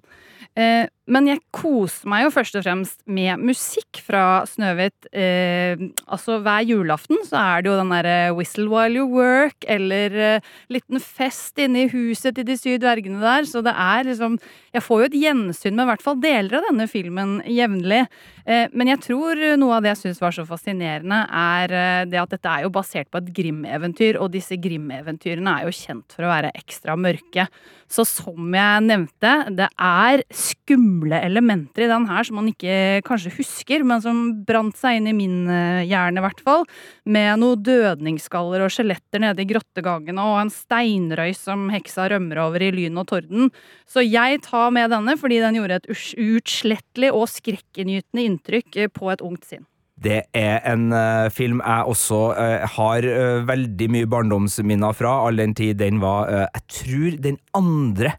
Eh, 0.59 0.87
men 1.09 1.29
jeg 1.31 1.41
koser 1.55 2.09
meg 2.11 2.27
jo 2.27 2.33
først 2.35 2.57
og 2.59 2.65
fremst 2.67 2.99
med 3.09 3.41
musikk 3.41 4.01
fra 4.05 4.43
Snøhvit. 4.49 5.09
Eh, 5.09 5.81
altså 6.05 6.37
hver 6.45 6.67
julaften 6.69 7.23
så 7.25 7.39
er 7.41 7.65
det 7.65 7.71
jo 7.71 7.79
den 7.79 7.95
derre 7.95 8.17
'Whistle 8.37 8.69
While 8.69 8.99
You 8.99 9.07
Work' 9.09 9.65
eller 9.67 10.19
eh, 10.35 10.49
liten 10.69 11.01
fest 11.01 11.57
inne 11.59 11.87
i 11.87 11.93
huset 11.93 12.37
til 12.37 12.45
de 12.45 12.59
syv 12.59 12.77
dvergene 12.83 13.23
der. 13.23 13.49
Så 13.49 13.65
det 13.65 13.73
er 13.73 14.05
liksom 14.05 14.39
Jeg 14.75 14.83
får 14.85 14.99
jo 15.01 15.07
et 15.09 15.21
gjensyn 15.25 15.75
med 15.75 15.87
i 15.87 15.91
hvert 15.91 16.05
fall 16.05 16.21
deler 16.21 16.59
av 16.59 16.67
denne 16.69 16.87
filmen 16.87 17.41
jevnlig. 17.49 18.07
Men 18.47 18.89
jeg 18.89 19.01
tror 19.01 19.41
noe 19.61 19.77
av 19.77 19.83
det 19.83 19.91
jeg 19.91 20.01
syns 20.03 20.21
var 20.21 20.33
så 20.33 20.45
fascinerende, 20.47 21.19
er 21.33 22.05
det 22.09 22.21
at 22.21 22.31
dette 22.31 22.49
er 22.49 22.63
jo 22.65 22.71
basert 22.73 23.11
på 23.11 23.19
et 23.19 23.33
Grim-eventyr, 23.35 24.21
og 24.21 24.31
disse 24.33 24.57
Grim-eventyrene 24.57 25.57
er 25.57 25.67
jo 25.67 25.75
kjent 25.75 26.13
for 26.13 26.25
å 26.25 26.31
være 26.31 26.53
ekstra 26.57 26.97
mørke. 26.97 27.49
Så 27.89 28.05
som 28.05 28.53
jeg 28.53 28.85
nevnte, 28.85 29.33
det 29.57 29.69
er 29.73 30.23
skumle 30.35 31.17
elementer 31.25 31.87
i 31.87 31.89
den 31.91 32.05
her 32.09 32.27
som 32.27 32.37
man 32.39 32.51
ikke 32.51 33.01
kanskje 33.07 33.33
husker, 33.39 33.85
men 33.87 34.03
som 34.05 34.19
brant 34.49 34.77
seg 34.77 34.99
inn 34.99 35.09
i 35.09 35.17
min 35.17 35.39
eh, 35.49 35.87
hjerne, 35.89 36.21
i 36.21 36.25
hvert 36.27 36.43
fall. 36.45 36.67
Med 37.09 37.41
noen 37.41 37.63
dødningsskaller 37.65 38.67
og 38.67 38.75
skjeletter 38.75 39.25
nede 39.25 39.45
i 39.45 39.49
grottegangene 39.49 40.27
og 40.29 40.43
en 40.43 40.53
steinrøys 40.53 41.41
som 41.49 41.69
heksa 41.73 42.11
rømmer 42.13 42.43
over 42.45 42.67
i 42.67 42.71
lyn 42.75 43.01
og 43.01 43.09
torden. 43.15 43.49
Så 43.89 44.05
jeg 44.05 44.43
tar 44.45 44.69
med 44.75 44.93
denne 44.93 45.17
fordi 45.21 45.41
den 45.45 45.59
gjorde 45.61 45.81
et 45.81 45.91
uutslettelig 45.97 47.13
og 47.15 47.29
skrekkinngytende 47.33 48.29
inntrykk 48.29 48.81
eh, 48.85 48.93
på 48.93 49.13
et 49.15 49.25
ungt 49.25 49.49
sinn. 49.49 49.65
Det 49.99 50.21
er 50.37 50.61
en 50.71 50.93
uh, 50.95 51.27
film 51.35 51.59
jeg 51.59 51.91
også 51.91 52.19
uh, 52.37 52.67
har 52.77 53.03
uh, 53.03 53.43
veldig 53.49 53.89
mye 53.91 54.07
barndomsminner 54.07 54.95
fra, 54.95 55.17
all 55.27 55.41
den 55.41 55.57
tid 55.59 55.81
den 55.81 55.99
var 55.99 56.31
Jeg 56.31 56.63
tror 56.71 57.17
den 57.25 57.41
andre 57.57 58.13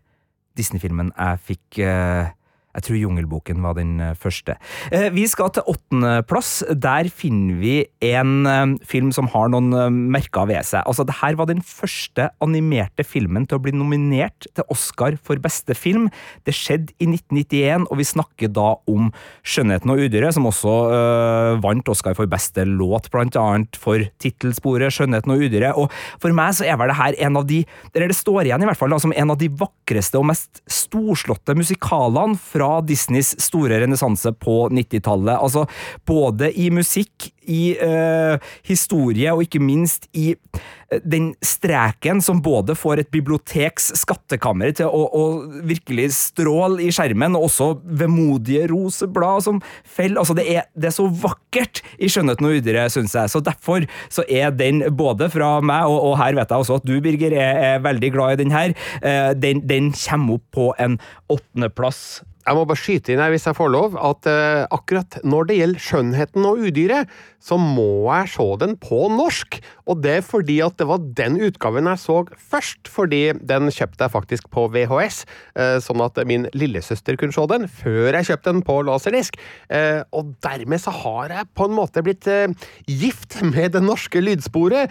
Disney-filmen 0.59 1.13
jeg 1.15 1.43
fikk 1.49 1.79
jeg 2.77 2.85
tror 2.85 2.99
Jungelboken 3.01 3.63
var 3.65 3.73
den 3.77 3.95
eh, 4.03 4.15
første. 4.17 4.55
Eh, 4.93 5.07
vi 5.13 5.25
skal 5.29 5.49
til 5.55 5.65
åttendeplass. 5.71 6.51
Der 6.77 7.09
finner 7.09 7.57
vi 7.57 7.73
en 8.05 8.45
eh, 8.45 8.75
film 8.85 9.09
som 9.15 9.29
har 9.33 9.49
noen 9.49 9.73
merker 10.13 10.45
ved 10.49 10.67
seg. 10.67 10.85
Altså, 10.85 11.05
det 11.07 11.17
var 11.39 11.49
den 11.49 11.63
første 11.65 12.29
animerte 12.45 13.05
filmen 13.05 13.47
til 13.49 13.57
å 13.57 13.63
bli 13.63 13.73
nominert 13.73 14.47
til 14.53 14.67
Oscar 14.69 15.17
for 15.17 15.41
beste 15.41 15.73
film. 15.77 16.07
Det 16.45 16.53
skjedde 16.55 16.93
i 17.01 17.09
1991, 17.09 17.87
og 17.89 17.99
vi 17.99 18.07
snakker 18.07 18.53
da 18.53 18.75
om 18.89 19.09
'Skjønnheten 19.43 19.89
og 19.89 20.03
udyret', 20.05 20.35
som 20.37 20.45
også 20.45 20.75
øh, 20.93 21.59
vant 21.63 21.89
Oscar 21.89 22.13
for 22.17 22.29
beste 22.29 22.65
låt, 22.67 23.09
blant 23.11 23.35
annet 23.39 23.75
for 23.81 23.97
tittelsporet 24.21 24.93
'Skjønnheten 24.93 25.33
og 25.33 25.41
udyret'. 25.41 25.77
Og 25.77 25.89
for 26.21 26.35
meg 26.37 26.53
så 26.53 26.69
er 26.69 26.77
vel 26.77 26.93
det 26.93 27.17
en 27.25 27.37
av 27.37 27.47
de, 27.49 27.63
eller 27.93 28.13
det 28.13 28.19
står 28.19 28.45
igjen 28.45 28.61
i 28.61 28.69
hvert 28.69 28.77
fall, 28.77 28.93
da, 28.93 29.01
som 29.01 29.15
en 29.15 29.33
av 29.33 29.41
de 29.41 29.49
vakreste 29.49 30.19
og 30.19 30.29
mest 30.29 30.61
storslåtte 30.69 31.57
musikalene 31.57 32.37
fra 32.37 32.68
Disneys 32.85 33.35
store 33.41 33.81
renessanse 33.83 34.33
på 34.39 34.61
90-tallet. 34.73 35.35
Altså 35.37 35.65
både 36.07 36.51
i 36.53 36.69
musikk, 36.73 37.31
i 37.49 37.73
uh, 37.81 38.37
historie 38.67 39.31
og 39.33 39.41
ikke 39.41 39.61
minst 39.63 40.05
i 40.13 40.35
uh, 40.35 40.99
den 41.01 41.31
streken 41.45 42.21
som 42.21 42.41
både 42.45 42.75
får 42.77 43.03
et 43.03 43.11
biblioteks 43.13 43.91
skattekammer 43.99 44.73
til 44.77 44.89
å, 44.89 45.01
å 45.09 45.23
virkelig 45.67 46.11
stråle 46.17 46.85
i 46.85 46.91
skjermen, 46.93 47.37
og 47.37 47.47
også 47.49 47.71
vemodige 47.99 48.67
roseblad 48.71 49.45
som 49.45 49.61
faller. 49.83 50.19
Altså, 50.21 50.37
det 50.37 50.47
er, 50.53 50.69
det 50.77 50.91
er 50.91 50.95
så 50.95 51.07
vakkert 51.09 51.83
i 51.97 52.09
'Skjønnheten 52.09 52.47
og 52.47 52.59
udyret', 52.59 52.93
syns 52.93 53.15
jeg. 53.17 53.33
Så 53.33 53.43
derfor 53.45 53.85
så 54.09 54.25
er 54.29 54.53
den, 54.53 54.83
både 54.97 55.29
fra 55.33 55.57
meg, 55.61 55.89
og, 55.89 55.99
og 56.11 56.17
her 56.21 56.37
vet 56.37 56.49
jeg 56.49 56.65
også 56.65 56.79
at 56.79 56.87
du, 56.87 56.97
Birger, 57.03 57.33
er, 57.33 57.61
er 57.73 57.85
veldig 57.85 58.13
glad 58.13 58.37
i 58.37 58.43
den 58.43 58.53
her, 58.53 58.73
uh, 59.03 59.31
den, 59.37 59.65
den 59.69 59.93
kommer 59.93 60.39
opp 60.39 60.47
på 60.55 60.71
en 60.81 60.99
åttendeplass 61.29 62.21
jeg 62.49 62.57
må 62.57 62.65
bare 62.65 62.81
skyte 62.81 63.13
inn 63.13 63.21
her, 63.21 63.29
hvis 63.29 63.45
jeg 63.45 63.57
får 63.57 63.69
lov, 63.69 63.97
at 64.01 64.25
uh, 64.25 64.65
akkurat 64.73 65.19
når 65.21 65.49
det 65.49 65.57
gjelder 65.59 65.83
skjønnheten 65.85 66.47
og 66.49 66.63
udyret, 66.65 67.11
så 67.39 67.55
må 67.61 68.09
jeg 68.09 68.31
se 68.33 68.45
den 68.59 68.73
på 68.81 69.05
norsk. 69.13 69.59
Og 69.89 70.01
det 70.03 70.15
er 70.17 70.25
fordi 70.25 70.57
at 70.65 70.75
det 70.81 70.87
var 70.89 71.03
den 71.17 71.37
utgaven 71.45 71.87
jeg 71.87 72.01
så 72.01 72.17
først, 72.51 72.89
fordi 72.89 73.21
den 73.37 73.69
kjøpte 73.71 74.03
jeg 74.03 74.13
faktisk 74.15 74.49
på 74.53 74.65
VHS, 74.73 75.21
uh, 75.59 75.77
sånn 75.83 76.01
at 76.01 76.17
min 76.29 76.47
lillesøster 76.57 77.19
kunne 77.21 77.35
se 77.35 77.45
den, 77.51 77.67
før 77.69 78.17
jeg 78.17 78.31
kjøpte 78.31 78.55
den 78.55 78.63
på 78.65 78.79
laserdisk. 78.89 79.37
Uh, 79.69 80.01
og 80.09 80.33
dermed 80.41 80.81
så 80.81 80.95
har 81.03 81.35
jeg 81.35 81.49
på 81.53 81.69
en 81.69 81.77
måte 81.77 82.03
blitt 82.05 82.25
gift 82.89 83.37
med 83.53 83.75
det 83.77 83.83
norske 83.85 84.23
lydsporet, 84.23 84.89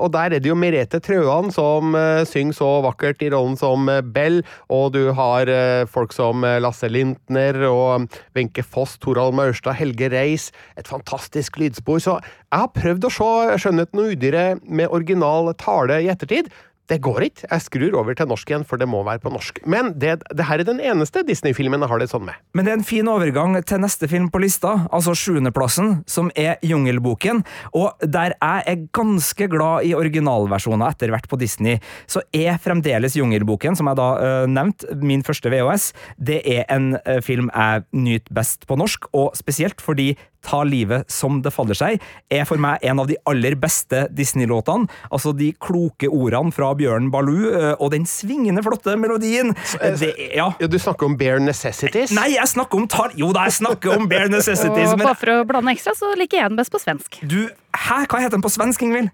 og 0.00 0.08
der 0.14 0.34
er 0.34 0.42
det 0.42 0.50
jo 0.50 0.56
Merete 0.58 0.98
Trøan 1.02 1.52
som 1.54 1.94
synger 2.28 2.56
så 2.56 2.68
vakkert 2.84 3.22
i 3.24 3.30
rollen 3.32 3.56
som 3.58 3.88
Bell, 4.14 4.40
og 4.72 4.92
du 4.96 5.12
har 5.16 5.50
folk 5.90 6.14
som 6.16 6.44
Lasse 6.62 6.88
Lintner 6.96 7.60
og 7.68 8.08
Wenche 8.36 8.64
Foss, 8.64 8.96
Torald 9.02 9.36
Maurstad, 9.36 9.76
Helge 9.78 10.10
Reis. 10.12 10.50
Et 10.80 10.88
fantastisk 10.88 11.60
lydspor. 11.60 12.00
Så 12.02 12.18
jeg 12.20 12.62
har 12.62 12.72
prøvd 12.74 13.06
å 13.06 13.12
se 13.12 13.32
'Skjønnheten 13.60 14.00
og 14.02 14.14
udyret' 14.16 14.64
med 14.64 14.88
original 14.90 15.52
tale 15.60 16.00
i 16.02 16.10
ettertid. 16.12 16.50
Det 16.86 17.00
går 17.02 17.24
ikke. 17.26 17.48
Jeg 17.50 17.64
skrur 17.64 17.96
over 17.98 18.14
til 18.14 18.28
norsk 18.30 18.50
igjen, 18.50 18.64
for 18.66 18.78
det 18.78 18.86
må 18.90 19.00
være 19.06 19.22
på 19.22 19.32
norsk. 19.34 19.58
Men 19.66 19.90
det, 19.98 20.20
det 20.30 20.46
her 20.46 20.62
er 20.62 20.68
den 20.68 20.78
eneste 20.82 21.24
Disney-filmen 21.26 21.82
jeg 21.82 21.90
har 21.90 22.02
det 22.02 22.08
sånn 22.12 22.26
med. 22.28 22.38
Men 22.54 22.66
det 22.66 22.72
er 22.72 22.78
en 22.78 22.86
fin 22.86 23.10
overgang 23.10 23.56
til 23.66 23.82
neste 23.82 24.08
film 24.10 24.28
på 24.30 24.42
lista, 24.44 24.74
altså 24.94 25.16
sjuendeplassen, 25.18 26.00
som 26.10 26.30
er 26.38 26.62
Jungelboken. 26.66 27.42
Og 27.74 28.06
der 28.06 28.36
jeg 28.36 28.64
er 28.70 28.86
ganske 28.94 29.48
glad 29.50 29.88
i 29.88 29.96
originalversjoner 29.98 30.94
etter 30.94 31.10
hvert 31.14 31.26
på 31.30 31.40
Disney, 31.40 31.80
så 32.06 32.22
er 32.36 32.60
fremdeles 32.62 33.18
Jungelboken, 33.18 33.78
som 33.78 33.90
jeg 33.90 33.98
da 33.98 34.08
uh, 34.20 34.46
nevnte, 34.50 34.94
min 35.02 35.26
første 35.26 35.50
VHS, 35.50 35.90
det 36.22 36.40
er 36.46 36.64
en 36.72 36.94
uh, 37.00 37.18
film 37.24 37.50
jeg 37.50 37.86
nyter 37.96 38.34
best 38.36 38.66
på 38.70 38.78
norsk, 38.78 39.10
og 39.16 39.34
spesielt 39.38 39.82
fordi 39.82 40.12
Ta 40.46 40.62
livet 40.66 41.10
som 41.10 41.40
det 41.42 41.52
faller 41.54 41.76
seg, 41.78 42.02
er 42.30 42.44
for 42.48 42.60
meg 42.62 42.82
en 42.86 43.02
av 43.02 43.10
de 43.10 43.18
aller 43.28 43.56
beste 43.58 44.04
Disney-låtene. 44.14 44.86
Altså 45.10 45.32
de 45.36 45.50
kloke 45.62 46.10
ordene 46.10 46.54
fra 46.54 46.70
Bjørn 46.78 47.10
Baloo, 47.14 47.50
eh, 47.50 47.72
og 47.74 47.92
den 47.94 48.06
svingende 48.10 48.62
flotte 48.66 48.96
melodien. 49.00 49.54
Det, 49.74 50.12
ja. 50.36 50.48
ja. 50.60 50.70
Du 50.70 50.78
snakker 50.78 51.10
om 51.10 51.18
Bare 51.18 51.42
Necessities? 51.42 52.14
Nei, 52.16 52.30
jeg 52.36 52.54
snakker 52.54 52.78
om 52.78 52.88
tar... 52.90 53.14
Jo 53.18 53.32
da, 53.34 53.48
jeg 53.50 53.58
snakker 53.60 53.98
om 53.98 54.08
Bare 54.10 54.30
Necessities. 54.32 54.94
og 54.94 55.02
bare 55.02 55.18
for 55.18 55.34
å 55.34 55.44
blande 55.48 55.74
ekstra, 55.74 55.96
så 55.98 56.14
liker 56.18 56.42
jeg 56.42 56.54
den 56.54 56.58
best 56.60 56.74
på 56.74 56.82
svensk. 56.82 57.20
Du, 57.26 57.40
hæ? 57.74 58.02
Hva 58.06 58.22
heter 58.22 58.38
den 58.38 58.46
på 58.46 58.52
svensk, 58.54 58.86
Ingvild? 58.86 59.12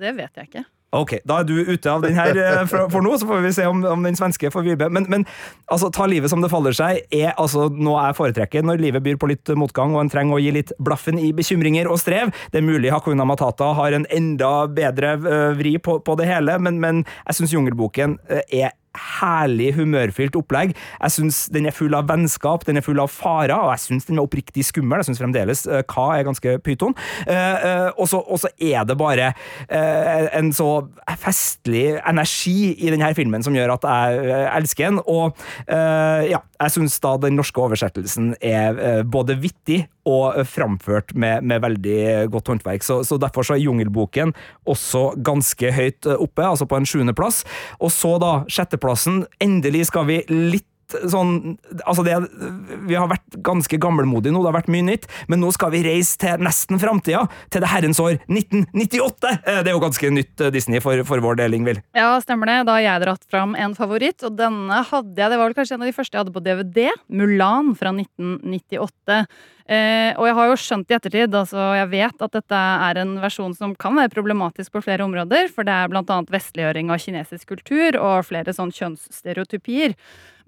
Det 0.00 0.12
vet 0.16 0.36
jeg 0.36 0.50
ikke. 0.50 0.64
Ok, 0.90 1.20
da 1.22 1.36
er 1.38 1.46
du 1.46 1.54
ute 1.68 1.86
av 1.86 2.02
den 2.02 2.16
her 2.18 2.34
eh, 2.34 2.64
for, 2.66 2.88
for 2.90 3.04
nå, 3.04 3.12
så 3.20 3.26
får 3.28 3.44
vi 3.44 3.52
se 3.54 3.66
om, 3.70 3.84
om 3.86 4.02
den 4.02 4.16
svenske 4.18 4.50
får 4.50 4.64
vibe. 4.66 4.88
Men, 4.90 5.06
men 5.12 5.24
altså, 5.70 5.86
ta 5.94 6.08
livet 6.10 6.32
som 6.32 6.42
det 6.42 6.50
faller 6.50 6.74
seg 6.74 7.04
er 7.14 7.30
altså 7.38 7.68
noe 7.70 8.08
jeg 8.08 8.18
foretrekker 8.18 8.66
når 8.66 8.82
livet 8.82 9.04
byr 9.04 9.20
på 9.20 9.30
litt 9.30 9.52
motgang 9.54 9.94
og 9.94 10.02
en 10.02 10.10
trenger 10.10 10.34
å 10.34 10.42
gi 10.42 10.50
litt 10.56 10.74
blaffen 10.82 11.20
i 11.22 11.30
bekymringer 11.36 11.86
og 11.86 12.00
strev. 12.02 12.34
Det 12.50 12.58
er 12.58 12.66
mulig 12.66 12.90
Hakuna 12.90 13.26
Matata 13.28 13.70
har 13.78 13.94
en 13.94 14.08
enda 14.10 14.50
bedre 14.66 15.14
uh, 15.22 15.52
vri 15.58 15.76
på, 15.78 16.00
på, 16.02 16.18
det 16.18 16.26
hele, 16.26 16.58
men, 16.58 16.82
men 16.82 17.04
jeg 17.04 17.38
syns 17.38 17.54
Jungelboken 17.54 18.18
uh, 18.26 18.42
er 18.50 18.74
herlig 18.96 19.72
humørfylt 19.76 20.36
opplegg. 20.38 20.74
Jeg 20.74 21.14
syns 21.14 21.44
den 21.54 21.68
er 21.68 21.74
full 21.74 21.94
av 21.96 22.08
vennskap, 22.10 22.64
den 22.66 22.80
er 22.80 22.84
full 22.84 23.00
av 23.02 23.10
farer, 23.12 23.54
og 23.56 23.72
jeg 23.74 23.84
syns 23.86 24.08
den 24.08 24.18
er 24.18 24.26
oppriktig 24.26 24.64
skummel. 24.66 25.00
Jeg 25.00 25.10
syns 25.10 25.22
fremdeles 25.22 25.64
uh, 25.70 25.80
Ka 25.90 26.08
er 26.16 26.26
ganske 26.26 26.56
pyton. 26.66 26.96
Uh, 27.28 27.90
uh, 27.94 28.00
og 28.00 28.10
så 28.10 28.52
er 28.56 28.86
det 28.88 28.98
bare 28.98 29.32
en 29.70 30.50
så 30.54 30.68
festlig 31.20 31.98
energi 32.08 32.72
i 32.78 32.90
denne 32.92 33.10
filmen 33.16 33.44
som 33.44 33.54
gjør 33.54 33.74
at 33.76 33.86
jeg 33.86 34.46
elsker 34.56 34.90
den. 34.90 35.00
Og 35.10 35.36
ja, 36.30 36.40
jeg 36.60 36.74
syns 36.76 36.98
da 37.00 37.14
den 37.22 37.38
norske 37.38 37.62
oversettelsen 37.62 38.34
er 38.44 39.04
både 39.08 39.38
vittig 39.40 39.84
og 40.08 40.38
eh, 40.38 40.46
framført 40.48 41.14
med, 41.14 41.44
med 41.44 41.62
veldig 41.64 42.30
godt 42.32 42.52
håndverk. 42.52 42.84
Så, 42.86 43.00
så 43.04 43.18
derfor 43.20 43.46
så 43.46 43.56
er 43.56 43.64
Jungelboken 43.64 44.34
også 44.68 45.10
ganske 45.26 45.72
høyt 45.76 46.08
eh, 46.08 46.20
oppe, 46.20 46.46
altså 46.46 46.68
på 46.68 46.80
en 46.80 46.88
sjuendeplass. 46.88 47.42
Og 47.80 47.92
så 47.94 48.16
da, 48.22 48.32
sjetteplassen. 48.50 49.24
Endelig 49.42 49.88
skal 49.90 50.08
vi 50.10 50.22
litt 50.30 50.66
sånn 51.10 51.56
Altså, 51.86 52.02
det, 52.06 52.14
vi 52.88 52.96
har 52.98 53.08
vært 53.10 53.36
ganske 53.46 53.78
gammelmodige 53.80 54.32
nå, 54.34 54.42
det 54.42 54.50
har 54.50 54.56
vært 54.60 54.70
mye 54.72 54.86
nytt, 54.86 55.06
men 55.30 55.40
nå 55.42 55.50
skal 55.54 55.72
vi 55.74 55.82
reise 55.86 56.18
til 56.20 56.42
nesten 56.44 56.80
framtida, 56.82 57.24
til 57.52 57.62
det 57.64 57.70
herrens 57.72 58.00
år 58.02 58.18
1998! 58.28 59.30
Eh, 59.44 59.60
Det 59.62 59.70
er 59.70 59.76
jo 59.76 59.82
ganske 59.82 60.10
nytt 60.14 60.44
eh, 60.46 60.52
Disney 60.54 60.82
for, 60.84 61.02
for 61.08 61.22
vår 61.24 61.40
del, 61.42 61.54
Ingvild. 61.58 61.82
Ja, 61.96 62.12
stemmer 62.24 62.50
det. 62.50 62.58
Da 62.68 62.76
har 62.78 62.84
jeg 62.86 63.04
dratt 63.06 63.24
fram 63.30 63.54
en 63.58 63.76
favoritt, 63.78 64.22
og 64.26 64.36
denne 64.38 64.82
hadde 64.90 65.16
jeg 65.16 65.30
Det 65.30 65.38
var 65.38 65.48
vel 65.50 65.56
kanskje 65.58 65.78
en 65.78 65.84
av 65.86 65.90
de 65.90 65.96
første 65.96 66.16
jeg 66.16 66.24
hadde 66.24 66.34
på 66.36 66.44
DVD. 66.44 66.90
Mulan 67.08 67.74
fra 67.78 67.92
1998. 67.94 69.22
Eh, 69.70 70.10
og 70.18 70.26
jeg 70.26 70.34
har 70.34 70.48
jo 70.50 70.56
skjønt 70.58 70.90
i 70.90 70.96
ettertid, 70.96 71.34
altså 71.36 71.68
jeg 71.78 71.90
vet 71.92 72.24
at 72.26 72.32
dette 72.34 72.60
er 72.88 72.98
en 73.04 73.12
versjon 73.22 73.52
som 73.54 73.76
kan 73.78 73.94
være 73.94 74.10
problematisk 74.10 74.72
på 74.74 74.82
flere 74.82 75.04
områder, 75.06 75.46
for 75.54 75.62
det 75.68 75.76
er 75.76 75.92
blant 75.92 76.10
annet 76.10 76.32
vestliggjøring 76.34 76.90
av 76.90 76.98
kinesisk 76.98 77.52
kultur 77.52 78.00
og 78.00 78.26
flere 78.26 78.50
sånn 78.56 78.72
kjønnsstereotypier. 78.74 79.94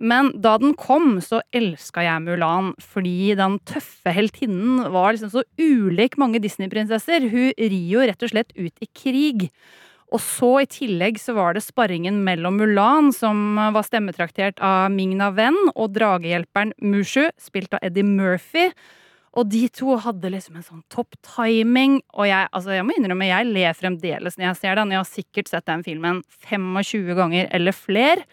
Men 0.03 0.33
da 0.43 0.57
den 0.59 0.75
kom, 0.75 1.21
så 1.23 1.41
elska 1.55 2.03
jeg 2.03 2.25
Mulan 2.25 2.73
fordi 2.83 3.37
den 3.39 3.61
tøffe 3.69 4.11
heltinnen 4.15 4.89
var 4.91 5.15
liksom 5.15 5.31
så 5.31 5.45
ulik 5.61 6.19
mange 6.19 6.41
Disney-prinsesser. 6.43 7.29
Hun 7.31 7.53
rir 7.55 7.87
jo 7.93 8.03
rett 8.03 8.27
og 8.27 8.33
slett 8.33 8.51
ut 8.59 8.83
i 8.83 8.89
krig. 8.91 9.47
Og 10.13 10.21
så 10.21 10.51
i 10.61 10.69
tillegg 10.69 11.21
så 11.23 11.37
var 11.37 11.55
det 11.55 11.63
sparringen 11.65 12.19
mellom 12.27 12.59
Mulan, 12.61 13.13
som 13.17 13.57
var 13.57 13.87
stemmetraktert 13.87 14.59
av 14.61 14.91
Mingna 14.93 15.31
Wen, 15.33 15.57
og 15.73 15.95
dragehjelperen 15.95 16.75
Mushu, 16.85 17.31
spilt 17.41 17.73
av 17.79 17.87
Eddie 17.87 18.05
Murphy. 18.05 18.67
Og 19.33 19.49
de 19.49 19.63
to 19.73 19.95
hadde 20.05 20.29
liksom 20.35 20.59
en 20.59 20.67
sånn 20.67 20.83
topp 20.93 21.17
timing. 21.25 22.01
Og 22.13 22.29
jeg, 22.29 22.51
altså 22.53 22.75
jeg 22.77 22.85
må 22.85 22.97
innrømme, 22.99 23.31
jeg 23.31 23.49
ler 23.49 23.79
fremdeles 23.79 24.37
når 24.37 24.51
jeg 24.51 24.59
ser 24.61 24.77
den. 24.77 24.93
Jeg 24.93 25.01
har 25.01 25.09
sikkert 25.09 25.53
sett 25.53 25.71
den 25.71 25.87
filmen 25.87 26.21
25 26.51 27.15
ganger 27.17 27.49
eller 27.57 27.77
flere. 27.77 28.27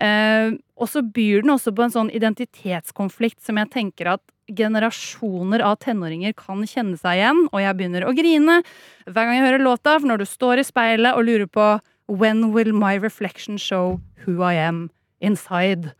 Eh, 0.00 0.56
og 0.80 0.88
så 0.88 1.02
byr 1.04 1.44
den 1.44 1.52
også 1.52 1.74
på 1.76 1.84
en 1.84 1.92
sånn 1.92 2.12
identitetskonflikt 2.16 3.42
som 3.44 3.60
jeg 3.60 3.72
tenker 3.74 4.14
at 4.14 4.24
generasjoner 4.50 5.62
av 5.62 5.76
tenåringer 5.84 6.34
kan 6.38 6.64
kjenne 6.66 6.98
seg 6.98 7.20
igjen, 7.20 7.44
og 7.52 7.60
jeg 7.62 7.76
begynner 7.78 8.06
å 8.08 8.14
grine 8.16 8.60
hver 9.06 9.20
gang 9.20 9.36
jeg 9.36 9.46
hører 9.46 9.62
låta, 9.62 9.98
for 9.98 10.10
når 10.10 10.22
du 10.22 10.26
står 10.26 10.62
i 10.62 10.66
speilet 10.66 11.14
og 11.14 11.26
lurer 11.28 11.50
på 11.50 11.70
When 12.10 12.50
will 12.50 12.72
my 12.74 12.96
reflection 12.98 13.60
show 13.60 14.00
who 14.24 14.42
I 14.42 14.56
am 14.58 14.88
inside? 15.20 15.92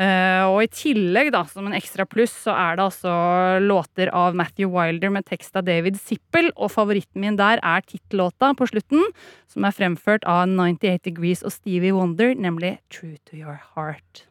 Eh, 0.00 0.44
og 0.48 0.62
i 0.64 0.70
tillegg, 0.72 1.28
da, 1.34 1.42
som 1.50 1.66
en 1.68 1.76
ekstra 1.76 2.06
pluss, 2.08 2.32
så 2.46 2.54
er 2.56 2.78
det 2.78 2.86
altså 2.86 3.12
låter 3.60 4.08
av 4.16 4.38
Matthew 4.38 4.72
Wilder 4.72 5.12
med 5.12 5.28
tekst 5.28 5.58
av 5.60 5.66
David 5.68 6.00
Zippel, 6.00 6.48
og 6.56 6.72
favoritten 6.72 7.20
min 7.20 7.36
der 7.36 7.60
er 7.60 7.84
tittellåta 7.84 8.54
på 8.56 8.70
slutten, 8.70 9.04
som 9.50 9.68
er 9.68 9.76
fremført 9.76 10.24
av 10.24 10.46
98 10.48 11.04
Degrees 11.10 11.44
og 11.44 11.52
Stevie 11.52 11.92
Wonder, 11.96 12.32
nemlig 12.32 12.78
True 12.88 13.18
to 13.28 13.36
Your 13.36 13.60
Heart. 13.74 14.29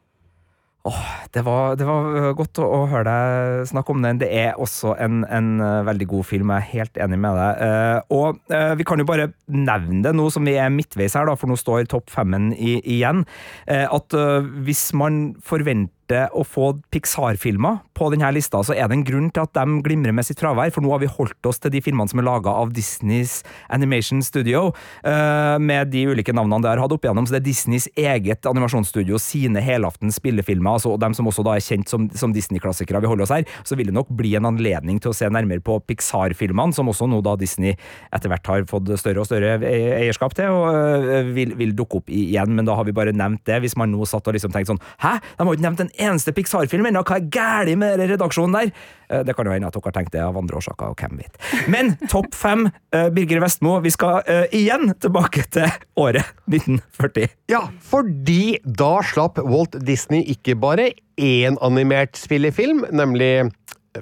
Det 1.34 1.42
var, 1.44 1.74
det 1.76 1.84
var 1.84 2.06
øh, 2.16 2.30
godt 2.38 2.58
å, 2.62 2.64
å 2.64 2.78
høre 2.88 3.04
deg 3.04 3.66
snakke 3.68 3.92
om 3.92 4.00
den. 4.00 4.20
Det 4.22 4.30
er 4.32 4.56
også 4.56 4.94
en, 4.96 5.20
en 5.28 5.60
øh, 5.60 5.82
veldig 5.84 6.06
god 6.08 6.24
film, 6.24 6.52
jeg 6.54 6.64
er 6.64 6.70
helt 6.70 7.00
enig 7.04 7.18
med 7.20 7.36
deg. 7.36 7.60
Eh, 7.66 8.16
og 8.16 8.40
eh, 8.48 8.72
vi 8.80 8.86
kan 8.88 9.02
jo 9.02 9.06
bare 9.08 9.28
nevne 9.52 10.00
det 10.06 10.14
nå 10.16 10.30
som 10.32 10.48
vi 10.48 10.56
er 10.56 10.72
midtveis 10.72 11.18
her, 11.18 11.28
da, 11.28 11.36
for 11.36 11.52
nå 11.52 11.58
står 11.60 11.84
topp 11.92 12.08
femmen 12.10 12.54
i, 12.56 12.78
igjen, 12.96 13.26
eh, 13.68 13.84
at 13.84 14.16
øh, 14.16 14.48
hvis 14.64 14.88
man 14.96 15.36
forventer 15.44 15.99
å 16.36 16.42
få 16.46 16.72
Pixar-filmer 16.92 17.80
på 17.96 18.08
denne 18.12 18.30
lista, 18.32 18.62
så 18.64 18.74
er 18.74 18.88
det 18.88 18.96
en 18.96 19.04
grunn 19.06 19.28
til 19.34 19.44
at 19.44 19.52
de 19.56 19.80
glimrer 19.84 20.14
med 20.16 20.26
sitt 20.26 20.40
fravær, 20.40 20.72
for 20.74 20.84
nå 20.84 20.92
har 20.94 21.02
vi 21.02 21.10
holdt 21.10 21.48
oss 21.48 21.60
til 21.60 21.72
de 21.74 21.82
filmene 21.84 22.10
som 22.10 22.22
er 22.22 22.26
laga 22.26 22.52
av 22.62 22.72
Disneys 22.74 23.40
Animation 23.72 24.22
Studio, 24.24 24.70
eh, 25.04 25.56
med 25.60 25.92
de 25.92 26.06
ulike 26.08 26.34
navnene 26.36 26.64
det 26.64 26.72
har 26.72 26.82
hatt 26.82 26.94
opp 26.96 27.04
igjennom, 27.04 27.28
så 27.28 27.36
det 27.36 27.42
er 27.42 27.48
Disneys 27.50 27.88
eget 27.98 28.48
animasjonsstudio, 28.48 29.20
sine 29.20 29.62
helaftens 29.64 30.20
spillefilmer, 30.20 30.78
altså, 30.78 30.96
dem 31.00 31.16
som 31.16 31.28
også 31.30 31.44
da 31.46 31.56
er 31.56 31.64
kjent 31.64 31.92
som, 31.92 32.08
som 32.16 32.34
Disney-klassikere 32.34 33.02
vi 33.04 33.10
holder 33.10 33.26
oss 33.26 33.34
her, 33.34 33.46
så 33.66 33.78
vil 33.78 33.90
det 33.90 33.96
nok 33.96 34.10
bli 34.16 34.34
en 34.38 34.48
anledning 34.48 35.00
til 35.02 35.12
å 35.12 35.16
se 35.16 35.28
nærmere 35.28 35.62
på 35.64 35.78
Pixar-filmene, 35.90 36.76
som 36.76 36.88
også 36.90 37.08
nå 37.10 37.20
da 37.26 37.36
Disney 37.40 37.76
etter 38.14 38.32
hvert 38.32 38.50
har 38.50 38.66
fått 38.70 38.88
større 39.00 39.22
og 39.22 39.28
større 39.28 39.58
e- 39.60 39.94
eierskap 40.00 40.34
til, 40.38 40.50
og 40.56 40.72
øh, 40.72 41.30
vil, 41.36 41.54
vil 41.58 41.76
dukke 41.76 42.00
opp 42.00 42.10
igjen, 42.12 42.56
men 42.56 42.68
da 42.68 42.78
har 42.78 42.88
vi 42.88 42.96
bare 42.96 43.14
nevnt 43.16 43.44
det, 43.48 43.60
hvis 43.64 43.76
man 43.80 43.92
nå 43.92 44.08
satt 44.08 44.26
og 44.26 44.36
liksom 44.36 44.52
tenkte 44.54 44.74
sånn, 44.74 44.84
hæ, 45.04 45.16
de 45.20 45.44
har 45.44 45.50
jo 45.50 45.58
ikke 45.58 45.68
nevnt 45.68 45.84
en 45.84 45.92
eneste 46.00 46.32
Pixar-film 46.36 46.88
ennå, 46.88 47.02
hva 47.06 47.18
er 47.18 47.28
gærlig 47.32 47.76
med 47.80 47.94
denne 47.94 48.08
redaksjonen 48.14 48.56
der? 48.56 48.72
Eh, 49.10 49.22
Det 49.26 49.36
kan 49.36 49.46
jo 49.46 49.52
hende 49.52 49.68
at 49.68 49.76
dere 49.76 49.88
har 49.90 49.96
tenkt 49.96 50.12
det 50.14 50.22
av 50.24 50.38
andre 50.40 50.56
årsaker, 50.60 50.92
og 50.92 50.96
hvem 50.96 51.20
vet. 51.20 51.36
Men 51.68 51.94
topp 52.08 52.34
fem, 52.34 52.66
eh, 52.92 53.08
Birger 53.10 53.40
Vestmo, 53.44 53.78
vi 53.80 53.90
skal 53.90 54.22
uh, 54.26 54.46
igjen 54.52 54.94
tilbake 55.00 55.44
til 55.50 55.68
året 55.96 56.24
1940. 56.48 57.28
Ja, 57.52 57.66
fordi 57.80 58.58
da 58.64 59.00
slapp 59.02 59.38
Walt 59.44 59.76
Disney 59.84 60.24
ikke 60.34 60.56
bare 60.58 60.92
én 61.20 61.58
animert 61.60 62.16
spillefilm, 62.16 62.86
nemlig 62.90 63.50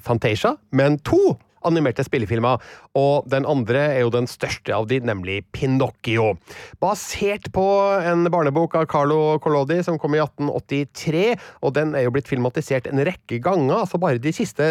Fantasia, 0.04 0.56
men 0.72 0.98
to 0.98 1.38
animerte 1.66 2.04
spillefilmer, 2.06 2.62
og 2.98 3.28
den 3.30 3.46
andre 3.48 3.84
er 3.94 4.02
jo 4.04 4.12
den 4.14 4.28
største 4.30 4.74
av 4.74 4.88
de, 4.90 5.00
nemlig 5.04 5.40
Pinocchio. 5.54 6.34
Basert 6.82 7.50
på 7.54 7.66
en 7.98 8.26
barnebok 8.32 8.76
av 8.78 8.86
Carlo 8.90 9.38
Collodi 9.42 9.80
som 9.86 9.98
kom 10.00 10.16
i 10.16 10.22
1883, 10.22 11.24
og 11.62 11.74
den 11.78 11.94
er 11.98 12.06
jo 12.06 12.14
blitt 12.14 12.30
filmatisert 12.30 12.88
en 12.90 13.02
rekke 13.06 13.40
ganger, 13.44 13.82
altså 13.82 14.00
bare 14.02 14.22
de 14.22 14.32
siste 14.34 14.70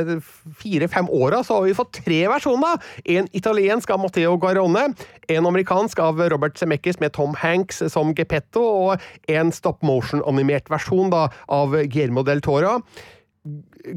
fire-fem 0.61 1.09
åra 1.13 1.43
så 1.45 1.59
har 1.59 1.67
vi 1.67 1.77
fått 1.77 2.01
tre 2.01 2.23
versjoner! 2.31 2.79
En 3.17 3.29
italiensk 3.37 3.91
av 3.93 4.01
Matteo 4.03 4.37
Garone, 4.41 4.87
en 5.27 5.49
amerikansk 5.49 5.99
av 6.03 6.21
Robert 6.31 6.57
Zemeckis 6.59 7.01
med 7.03 7.15
Tom 7.17 7.35
Hanks 7.39 7.83
som 7.93 8.13
Geppetto, 8.17 8.63
og 8.63 9.31
en 9.31 9.53
stop 9.55 9.83
motion-animert 9.85 10.71
versjon 10.71 11.11
da, 11.13 11.27
av 11.51 11.75
Guillermo 11.87 12.25
del 12.27 12.43
Toro 12.45 12.79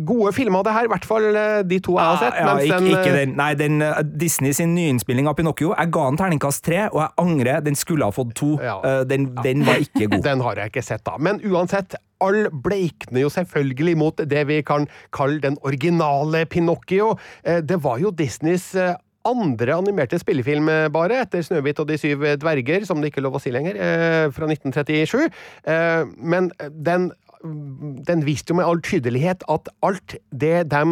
gode 0.06 0.32
filmer, 0.36 0.62
det 0.66 0.72
her. 0.76 0.86
I 0.86 0.92
hvert 0.92 1.06
fall 1.08 1.28
eh, 1.34 1.62
de 1.66 1.78
to 1.82 1.96
jeg 1.98 2.06
har 2.06 2.20
sett. 2.22 2.38
Ja, 2.38 2.46
Ja, 2.50 2.58
ikke, 2.64 2.78
den, 2.78 2.90
ikke 2.92 3.10
eh, 3.10 3.18
den. 3.20 3.34
Nei, 3.40 3.50
den 3.58 3.82
uh, 3.82 4.02
Disney 4.20 4.52
sin 4.56 4.74
nyinnspilling 4.76 5.28
av 5.30 5.34
Pinocchio. 5.38 5.72
Jeg 5.76 5.90
ga 5.94 6.04
den 6.10 6.20
terningkast 6.20 6.64
tre, 6.66 6.84
og 6.92 7.00
jeg 7.02 7.10
angrer. 7.24 7.60
Den 7.66 7.78
skulle 7.78 8.06
ha 8.06 8.14
fått 8.14 8.34
to. 8.38 8.54
Ja. 8.62 8.78
Den, 9.08 9.30
den 9.44 9.66
var 9.66 9.82
ikke 9.82 10.06
god. 10.10 10.22
Den 10.30 10.40
har 10.46 10.60
jeg 10.60 10.72
ikke 10.74 10.82
sett, 10.86 11.04
da. 11.06 11.16
Men 11.18 11.40
uansett, 11.46 11.96
all 12.20 12.48
bleikner 12.52 13.24
jo 13.24 13.30
selvfølgelig 13.32 13.94
mot 13.98 14.20
det 14.30 14.42
vi 14.50 14.60
kan 14.66 14.86
kalle 15.16 15.40
den 15.42 15.56
originale 15.66 16.44
Pinocchio. 16.50 17.14
Eh, 17.44 17.62
Det 17.64 17.80
var 17.82 17.98
jo 18.02 18.10
Disneys 18.12 18.74
eh, 18.74 18.92
andre 19.28 19.74
animerte 19.76 20.18
spillefilm 20.20 20.68
eh, 20.72 20.88
bare, 20.92 21.22
etter 21.24 21.42
'Snøhvit 21.44 21.80
og 21.82 21.88
de 21.88 21.98
syv 22.00 22.24
dverger', 22.40 22.86
som 22.88 23.00
det 23.00 23.10
ikke 23.10 23.20
er 23.20 23.26
lov 23.28 23.36
å 23.36 23.42
si 23.42 23.52
lenger, 23.52 23.76
eh, 23.76 24.28
fra 24.36 24.46
1937. 24.48 25.30
Eh, 25.64 26.04
Men 26.16 26.52
den 26.70 27.10
den 27.40 28.24
viste 28.26 28.52
jo 28.52 28.58
med 28.58 28.68
all 28.68 28.82
tydelighet 28.84 29.44
at 29.48 29.68
alt 29.86 30.16
det 30.28 30.66
de 30.72 30.82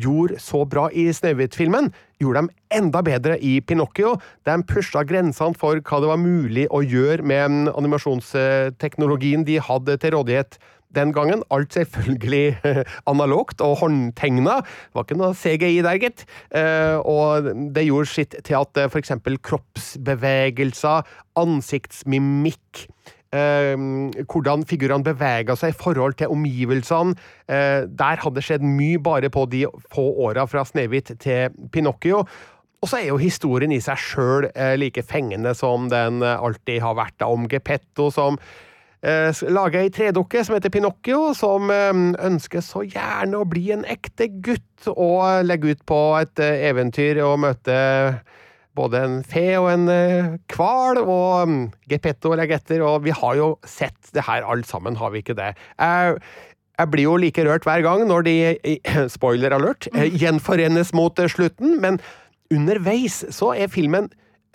gjorde 0.00 0.38
så 0.40 0.64
bra 0.68 0.86
i 0.96 1.08
Snøhvit-filmen, 1.12 1.90
gjorde 2.20 2.46
de 2.46 2.78
enda 2.78 3.02
bedre 3.04 3.36
i 3.44 3.58
Pinocchio. 3.60 4.16
De 4.48 4.56
pusha 4.68 5.04
grensene 5.06 5.56
for 5.58 5.82
hva 5.84 6.00
det 6.00 6.10
var 6.10 6.22
mulig 6.22 6.66
å 6.72 6.80
gjøre 6.82 7.26
med 7.28 7.70
animasjonsteknologien 7.76 9.44
de 9.48 9.60
hadde 9.62 9.98
til 10.00 10.16
rådighet 10.16 10.58
den 10.96 11.12
gangen. 11.12 11.42
Alt 11.52 11.76
selvfølgelig 11.76 12.56
analogt 13.12 13.60
og 13.64 13.76
håndtegna. 13.82 14.62
Det 14.64 14.96
var 14.96 15.04
ikke 15.06 15.20
noe 15.20 15.36
CGI 15.36 15.82
der, 15.84 16.00
gitt. 16.00 16.24
Eh, 16.48 16.96
Og 17.04 17.52
det 17.76 17.84
gjorde 17.88 18.12
sitt 18.14 18.38
til 18.40 18.56
at 18.62 18.72
f.eks. 18.72 18.92
for 18.94 19.02
eksempel 19.02 19.38
kroppsbevegelser, 19.44 21.04
ansiktsmimikk 21.38 22.86
eh, 22.88 23.17
hvordan 23.32 24.62
figurene 24.68 25.04
bevega 25.04 25.56
seg 25.58 25.74
i 25.74 25.76
forhold 25.76 26.16
til 26.16 26.32
omgivelsene. 26.32 27.16
Eh, 27.48 27.84
der 27.84 28.22
hadde 28.22 28.44
skjedd 28.44 28.64
mye 28.64 29.00
bare 29.04 29.28
på 29.30 29.44
de 29.52 29.66
få 29.92 30.06
åra 30.28 30.46
fra 30.48 30.64
Snehvit 30.64 31.12
til 31.20 31.52
Pinocchio. 31.72 32.24
Og 32.78 32.88
så 32.88 33.00
er 33.00 33.08
jo 33.10 33.18
historien 33.18 33.74
i 33.74 33.82
seg 33.82 33.98
sjøl 33.98 34.48
eh, 34.54 34.76
like 34.78 35.02
fengende 35.02 35.54
som 35.58 35.90
den 35.90 36.22
eh, 36.22 36.38
alltid 36.38 36.80
har 36.84 36.96
vært, 36.98 37.26
om 37.26 37.48
Geppetto 37.50 38.08
som 38.14 38.38
eh, 39.02 39.34
lager 39.50 39.82
ei 39.82 39.90
tredukke 39.94 40.44
som 40.46 40.54
heter 40.56 40.72
Pinocchio, 40.72 41.32
som 41.34 41.72
eh, 41.74 41.90
ønsker 42.28 42.62
så 42.64 42.84
gjerne 42.86 43.40
å 43.40 43.48
bli 43.50 43.72
en 43.74 43.84
ekte 43.88 44.30
gutt 44.30 44.88
og 44.94 45.44
legge 45.46 45.74
ut 45.74 45.86
på 45.90 46.02
et 46.20 46.44
eh, 46.44 46.68
eventyr 46.70 47.20
og 47.26 47.40
møte 47.48 47.78
både 48.78 49.00
en 49.04 49.16
fe 49.26 49.46
og 49.58 49.68
en 49.72 49.88
eh, 49.92 50.34
hval, 50.54 51.00
og 51.02 51.50
mm, 51.50 51.62
Geppetto 51.90 52.34
legger 52.38 52.60
etter, 52.60 52.84
og 52.86 53.02
vi 53.06 53.14
har 53.14 53.38
jo 53.38 53.50
sett 53.66 54.12
det 54.14 54.26
her 54.28 54.46
alt 54.46 54.68
sammen, 54.68 54.98
har 55.00 55.12
vi 55.14 55.24
ikke 55.24 55.36
det? 55.38 55.52
Jeg, 55.78 56.20
jeg 56.78 56.92
blir 56.92 57.08
jo 57.08 57.16
like 57.18 57.44
rørt 57.46 57.66
hver 57.66 57.82
gang 57.86 58.04
når 58.08 58.26
de, 58.28 58.36
eh, 58.54 59.02
spoiler 59.16 59.56
alert, 59.56 59.90
eh, 59.94 60.08
gjenforenes 60.14 60.94
mot 60.96 61.18
eh, 61.18 61.30
slutten, 61.30 61.78
men 61.82 62.00
underveis 62.54 63.24
så 63.34 63.52
er 63.58 63.72
filmen 63.72 64.08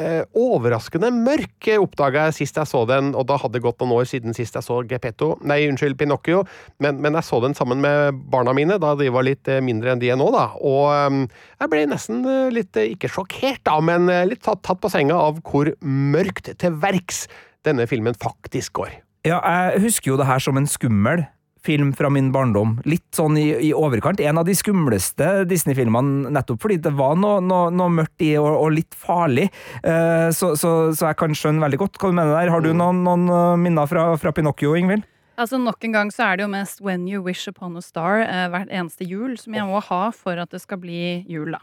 eh, 0.03 0.21
overraskende 0.37 1.09
mørk, 1.15 1.69
oppdaga 1.79 2.27
jeg 2.27 2.37
sist 2.41 2.59
jeg 2.59 2.69
så 2.69 2.83
den, 2.89 3.13
og 3.17 3.27
da 3.29 3.37
hadde 3.39 3.57
det 3.57 3.63
gått 3.63 3.79
noen 3.81 3.95
år 3.95 4.09
siden 4.09 4.35
sist 4.35 4.57
jeg 4.57 4.65
så 4.65 4.81
Gepetto, 4.89 5.33
nei, 5.47 5.61
unnskyld, 5.69 5.95
Pinocchio, 5.99 6.43
men, 6.83 6.99
men 7.03 7.17
jeg 7.17 7.27
så 7.27 7.39
den 7.43 7.55
sammen 7.57 7.81
med 7.83 8.19
barna 8.33 8.55
mine 8.55 8.79
da 8.81 8.93
de 8.99 9.09
var 9.13 9.27
litt 9.27 9.49
eh, 9.51 9.63
mindre 9.63 9.93
enn 9.93 10.03
de 10.03 10.11
er 10.13 10.19
nå, 10.19 10.27
da, 10.35 10.49
og 10.59 10.91
eh, 10.91 11.39
jeg 11.63 11.73
ble 11.73 11.85
nesten 11.93 12.23
eh, 12.27 12.51
litt, 12.53 12.75
eh, 12.79 12.91
ikke 12.97 13.11
sjokkert 13.11 13.63
da, 13.69 13.79
men 13.83 14.11
eh, 14.11 14.25
litt 14.29 14.43
tatt, 14.45 14.63
tatt 14.65 14.83
på 14.83 14.91
senga 14.91 15.17
av 15.29 15.39
hvor 15.47 15.71
mørkt 15.81 16.51
til 16.59 16.77
verks 16.83 17.25
denne 17.63 17.87
filmen 17.87 18.17
faktisk 18.19 18.81
går. 18.81 18.99
Ja, 19.23 19.39
jeg 19.39 19.85
husker 19.85 20.11
jo 20.11 20.19
det 20.19 20.27
her 20.27 20.41
som 20.43 20.59
en 20.59 20.67
skummel 20.67 21.23
film 21.65 21.93
fra 21.95 22.09
min 22.13 22.31
barndom. 22.33 22.75
Litt 22.89 23.07
sånn 23.15 23.37
i, 23.39 23.47
i 23.69 23.71
overkant. 23.75 24.21
En 24.23 24.41
av 24.41 24.47
de 24.47 24.55
skumleste 24.57 25.43
Disney-filmene 25.49 26.31
nettopp 26.33 26.61
fordi 26.63 26.79
det 26.83 26.93
var 26.97 27.15
noe, 27.19 27.39
noe, 27.43 27.71
noe 27.73 27.95
mørkt 28.01 28.25
i 28.25 28.33
og, 28.39 28.51
og 28.51 28.75
litt 28.75 28.97
farlig. 28.97 29.49
Eh, 29.81 30.29
så, 30.35 30.53
så, 30.59 30.73
så 30.95 31.09
jeg 31.09 31.19
kan 31.21 31.35
skjønne 31.37 31.63
veldig 31.63 31.81
godt 31.85 31.99
hva 32.01 32.11
du 32.11 32.19
mener 32.19 32.35
der. 32.35 32.53
Har 32.53 32.63
du 32.65 32.71
noen, 32.73 33.01
noen 33.07 33.25
eh, 33.31 33.57
minner 33.63 33.89
fra, 33.89 34.11
fra 34.19 34.35
Pinocchio, 34.35 34.75
Ingvild? 34.79 35.07
Altså 35.33 35.57
Nok 35.57 35.81
en 35.87 35.95
gang 35.95 36.13
så 36.13 36.27
er 36.27 36.37
det 36.37 36.43
jo 36.45 36.51
mest 36.53 36.81
'When 36.83 37.07
You 37.09 37.23
Wish 37.25 37.49
Upon 37.49 37.77
a 37.77 37.81
Star' 37.81 38.21
eh, 38.21 38.47
hvert 38.53 38.69
eneste 38.69 39.07
jul 39.09 39.33
som 39.41 39.55
jeg 39.57 39.65
må 39.65 39.81
ha 39.81 40.03
for 40.13 40.37
at 40.37 40.53
det 40.53 40.61
skal 40.61 40.77
bli 40.77 41.25
jul, 41.25 41.55
da. 41.55 41.61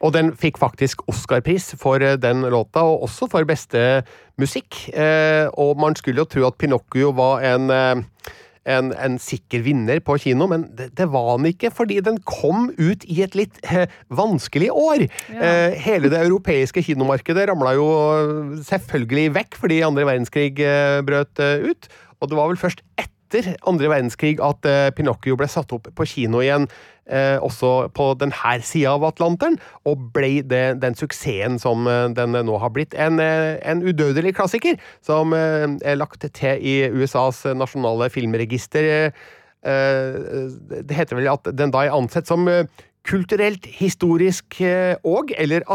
Og 0.00 0.14
den 0.16 0.32
fikk 0.32 0.56
faktisk 0.60 1.02
Oscar-pris 1.10 1.74
for 1.80 2.00
eh, 2.00 2.16
den 2.16 2.46
låta, 2.48 2.82
og 2.82 3.04
også 3.04 3.28
for 3.30 3.44
beste 3.48 4.02
musikk. 4.40 4.88
Eh, 4.96 5.46
og 5.60 5.76
man 5.80 5.96
skulle 5.98 6.24
jo 6.24 6.28
tro 6.28 6.46
at 6.48 6.56
Pinocchio 6.56 7.12
var 7.16 7.44
en, 7.44 7.68
eh, 7.70 8.32
en, 8.68 8.90
en 8.92 9.16
sikker 9.20 9.62
vinner 9.64 10.02
på 10.04 10.18
kino, 10.20 10.48
men 10.50 10.66
det, 10.76 10.90
det 10.98 11.06
var 11.12 11.32
han 11.34 11.48
ikke, 11.48 11.70
fordi 11.74 12.00
den 12.04 12.18
kom 12.28 12.68
ut 12.76 13.06
i 13.08 13.22
et 13.24 13.36
litt 13.38 13.60
eh, 13.64 13.88
vanskelig 14.12 14.70
år. 14.74 15.06
Ja. 15.32 15.40
Eh, 15.40 15.78
hele 15.80 16.10
det 16.12 16.20
europeiske 16.20 16.84
kinomarkedet 16.84 17.48
ramla 17.50 17.74
jo 17.78 17.88
selvfølgelig 18.66 19.30
vekk 19.38 19.56
fordi 19.60 19.80
andre 19.86 20.08
verdenskrig 20.08 20.60
eh, 20.64 21.00
brøt 21.06 21.40
eh, 21.42 21.70
ut, 21.70 21.88
og 22.20 22.30
det 22.30 22.38
var 22.38 22.52
vel 22.52 22.60
først 22.60 22.84
etter 23.00 23.19
andre 23.68 23.90
verdenskrig 23.90 24.40
at 24.44 24.66
eh, 24.68 24.90
Pinocchio 24.96 25.36
ble 25.38 25.48
satt 25.50 25.72
opp 25.74 25.88
på 25.96 26.06
kino 26.08 26.42
igjen, 26.42 26.66
eh, 27.10 27.38
også 27.42 27.90
på 27.96 28.10
denne 28.20 28.54
sida 28.66 28.94
av 28.96 29.06
Atlanteren, 29.08 29.58
og 29.88 30.10
ble 30.14 30.42
det, 30.42 30.80
den 30.82 30.96
suksessen 30.98 31.58
som 31.62 31.86
eh, 31.90 32.08
den 32.16 32.36
nå 32.46 32.58
har 32.62 32.72
blitt. 32.74 32.94
En, 32.94 33.20
en 33.20 33.84
udødelig 33.84 34.34
klassiker 34.38 34.80
som 35.06 35.34
er 35.34 35.98
lagt 35.98 36.24
til 36.24 36.60
i 36.60 36.76
USAs 36.90 37.44
nasjonale 37.54 38.10
filmregister. 38.10 39.12
Det 39.60 40.96
heter 40.96 41.18
vel 41.18 41.28
at 41.28 41.50
den 41.52 41.72
da 41.72 41.84
er 41.84 41.92
ansett 41.92 42.30
som 42.30 42.48
kulturelt, 43.04 43.66
historisk 43.80 44.60
og 45.04 45.32
eller 45.36 45.66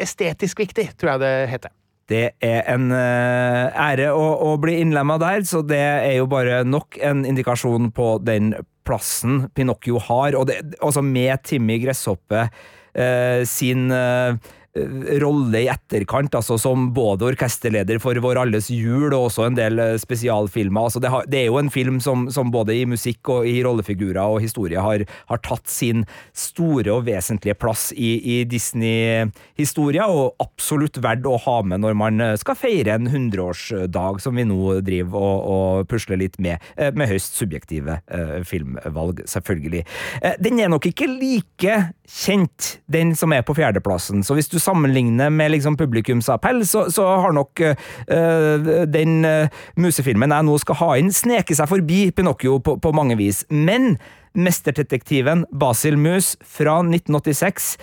estetisk 0.00 0.60
viktig, 0.60 0.90
tror 1.00 1.14
jeg 1.14 1.22
det 1.24 1.34
heter. 1.54 1.79
Det 2.10 2.24
er 2.42 2.64
en 2.72 2.90
eh, 2.94 3.78
ære 3.78 4.10
å, 4.10 4.26
å 4.50 4.56
bli 4.62 4.80
innlemma 4.82 5.18
der, 5.22 5.44
så 5.46 5.62
det 5.62 5.78
er 5.78 6.16
jo 6.18 6.26
bare 6.30 6.64
nok 6.66 6.98
en 7.06 7.22
indikasjon 7.28 7.92
på 7.94 8.16
den 8.26 8.52
plassen 8.86 9.44
Pinocchio 9.54 10.00
har, 10.08 10.34
og 10.38 10.48
det, 10.50 10.58
også 10.82 11.04
med 11.06 11.44
Timmy 11.46 11.78
Gresshoppe 11.82 12.48
eh, 12.94 13.42
sin 13.46 13.90
eh, 13.94 14.34
rolle 14.70 15.64
i 15.64 15.68
etterkant, 15.70 16.34
altså 16.38 16.54
som 16.60 16.90
både 16.94 17.26
orkesterleder 17.32 17.98
for 18.02 18.14
Vår 18.22 18.38
alles 18.38 18.68
jul 18.70 19.08
og 19.08 19.26
også 19.26 19.48
en 19.48 19.56
del 19.58 19.80
eh, 19.82 19.96
spesialfilmer. 19.98 20.86
Altså 20.86 21.00
det, 21.02 21.10
har, 21.10 21.26
det 21.26 21.40
er 21.40 21.48
jo 21.48 21.58
en 21.58 21.72
film 21.72 21.98
som, 22.02 22.28
som 22.30 22.52
både 22.54 22.76
i 22.78 22.84
musikk 22.86 23.32
og 23.32 23.48
i 23.50 23.56
rollefigurer 23.66 24.20
og 24.22 24.38
historie 24.44 24.78
har, 24.78 25.02
har 25.26 25.42
tatt 25.42 25.66
sin 25.70 26.04
store 26.36 26.92
og 26.94 27.08
vesentlige 27.08 27.56
plass 27.58 27.88
i, 27.96 28.12
i 28.20 28.36
Disney-historia, 28.46 30.06
og 30.06 30.38
absolutt 30.42 31.00
verdt 31.02 31.26
å 31.26 31.38
ha 31.48 31.56
med 31.66 31.82
når 31.82 31.98
man 31.98 32.22
eh, 32.22 32.36
skal 32.38 32.58
feire 32.58 32.94
en 32.94 33.10
hundreårsdag, 33.10 34.22
som 34.22 34.38
vi 34.38 34.46
nå 34.46 34.78
driver 34.86 35.18
og, 35.18 35.50
og 35.50 35.90
pusler 35.90 36.20
litt 36.22 36.38
med, 36.38 36.62
eh, 36.76 36.94
med 36.94 37.10
høyst 37.10 37.40
subjektive 37.40 37.98
eh, 38.06 38.38
filmvalg, 38.46 39.24
selvfølgelig. 39.30 39.82
Eh, 40.22 40.38
den 40.38 40.62
er 40.62 40.70
nok 40.70 40.86
ikke 40.92 41.10
like 41.10 41.80
kjent, 42.10 42.80
den 42.90 43.12
som 43.16 43.32
er 43.32 43.44
på 43.46 43.54
fjerdeplassen, 43.54 44.24
så 44.26 44.34
hvis 44.34 44.50
du 44.50 44.58
sammenligner 44.62 45.30
med 45.30 45.54
liksom 45.54 45.76
publikumsappell, 45.78 46.64
så, 46.66 46.88
så 46.90 47.06
har 47.22 47.34
nok 47.36 47.62
øh, 47.62 48.70
den 48.90 49.24
øh, 49.24 49.60
musefilmen 49.80 50.34
jeg 50.34 50.48
nå 50.48 50.56
skal 50.62 50.80
ha 50.82 50.90
inn, 51.00 51.12
sneket 51.14 51.60
seg 51.60 51.70
forbi 51.70 52.00
Pinocchio 52.16 52.58
på, 52.64 52.76
på 52.82 52.92
mange 52.96 53.18
vis. 53.20 53.44
Men 53.50 53.94
mesterdetektiven 54.34 55.46
Basil 55.60 55.98
Mus 55.98 56.34
fra 56.42 56.80
1986 56.82 57.76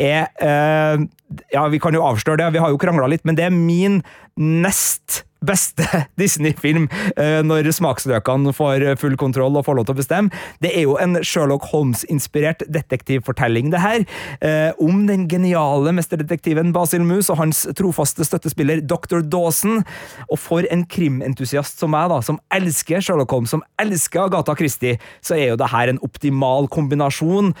er 0.00 0.26
øh, 0.42 1.06
Ja, 1.52 1.66
vi 1.68 1.78
kan 1.82 1.94
jo 1.96 2.04
avsløre 2.06 2.38
det, 2.38 2.52
vi 2.54 2.60
har 2.62 2.70
jo 2.70 2.78
krangla 2.78 3.08
litt, 3.10 3.24
men 3.26 3.36
det 3.36 3.48
er 3.48 3.54
min 3.54 4.02
nest 4.38 5.24
beste 5.46 5.86
Disney-film 6.20 6.88
eh, 7.16 7.40
når 7.46 7.70
smaksløkene 7.74 8.54
får 8.56 8.86
full 9.00 9.16
kontroll 9.20 9.58
og 9.58 9.66
får 9.68 9.78
lov 9.78 9.88
til 9.88 9.96
å 9.96 10.00
bestemme. 10.00 10.44
Det 10.64 10.72
er 10.74 10.86
jo 10.86 10.96
en 11.00 11.18
Sherlock 11.24 11.68
Holmes-inspirert 11.72 12.64
detektivfortelling, 12.72 13.70
det 13.74 13.82
her, 13.82 14.06
eh, 14.44 14.70
om 14.82 15.04
den 15.08 15.26
geniale 15.30 15.94
mesterdetektiven 15.96 16.72
Basil 16.74 17.04
Mus 17.06 17.30
og 17.32 17.40
hans 17.42 17.64
trofaste 17.78 18.26
støttespiller 18.26 18.82
Dr. 18.84 19.22
Dawson. 19.22 19.82
Og 20.28 20.40
for 20.40 20.66
en 20.72 20.84
krimentusiast 20.90 21.80
som 21.80 21.94
meg, 21.94 22.10
da, 22.12 22.20
som 22.24 22.40
elsker 22.54 23.04
Sherlock 23.04 23.32
Holmes, 23.34 23.54
som 23.54 23.64
elsker 23.82 24.26
Agatha 24.26 24.56
Christie, 24.58 24.98
så 25.24 25.38
er 25.38 25.52
jo 25.52 25.60
det 25.60 25.72
her 25.72 25.92
en 25.92 26.02
optimal 26.04 26.68
kombinasjon 26.72 27.54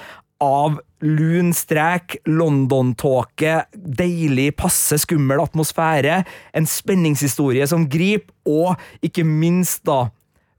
av 0.44 0.78
lun 1.04 1.52
strek, 1.56 2.18
London-tåke, 2.28 3.64
deilig, 3.74 4.50
passe 4.60 4.98
skummel 5.02 5.42
atmosfære, 5.42 6.22
en 6.56 6.68
spenningshistorie 6.68 7.66
som 7.68 7.88
griper, 7.90 8.30
og 8.44 8.76
ikke 9.04 9.24
minst 9.24 9.86
da 9.88 10.06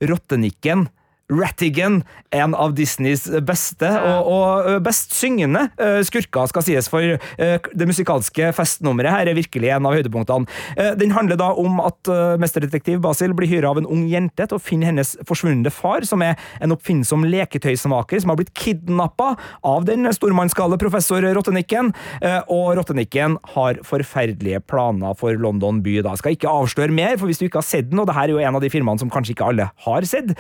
Rottenikken. 0.02 0.88
Rattigan, 1.32 2.04
en 2.36 2.54
av 2.54 2.76
Disneys 2.78 3.24
beste 3.48 3.90
og, 3.90 4.28
og 4.30 4.84
best 4.86 5.16
syngende 5.16 5.64
skurker, 6.06 6.46
skal 6.52 6.66
sies, 6.66 6.90
for 6.92 7.16
det 7.38 7.88
musikalske 7.90 8.52
festnummeret 8.54 9.14
her 9.14 9.32
er 9.32 9.38
virkelig 9.38 9.72
en 9.74 9.88
av 9.90 9.96
høydepunktene. 9.98 10.46
Den 11.00 11.16
handler 11.16 11.40
da 11.40 11.48
om 11.58 11.80
at 11.82 12.12
mesterdetektiv 12.42 13.00
Basil 13.02 13.34
blir 13.38 13.50
hyra 13.50 13.72
av 13.72 13.80
en 13.82 13.88
ung 13.90 14.04
jente 14.12 14.46
til 14.46 14.60
å 14.60 14.62
finne 14.62 14.90
hennes 14.90 15.16
forsvunne 15.26 15.72
far, 15.74 16.06
som 16.06 16.22
er 16.26 16.38
en 16.62 16.76
oppfinnsom 16.76 17.26
leketøysmaker 17.32 18.22
som 18.22 18.34
har 18.34 18.40
blitt 18.40 18.54
kidnappa 18.58 19.32
av 19.66 19.88
den 19.90 20.06
stormannsgale 20.14 20.78
professor 20.82 21.26
Rottenikken, 21.36 21.94
og 22.54 22.76
Rottenikken 22.78 23.40
har 23.56 23.82
forferdelige 23.88 24.62
planer 24.70 25.18
for 25.18 25.34
London 25.42 25.82
by. 25.86 25.98
da. 26.06 26.16
Skal 26.20 26.38
ikke 26.38 26.52
avsløre 26.52 26.94
mer, 26.94 27.18
for 27.18 27.32
hvis 27.32 27.42
du 27.42 27.48
ikke 27.48 27.64
har 27.64 27.70
sett 27.70 27.90
den, 27.90 28.04
og 28.04 28.10
det 28.12 28.18
her 28.20 28.30
er 28.30 28.36
jo 28.36 28.44
en 28.44 28.60
av 28.60 28.64
de 28.64 28.72
filmene 28.74 29.02
som 29.02 29.12
kanskje 29.14 29.34
ikke 29.36 29.50
alle 29.50 29.70
har 29.88 30.10
sett, 30.10 30.36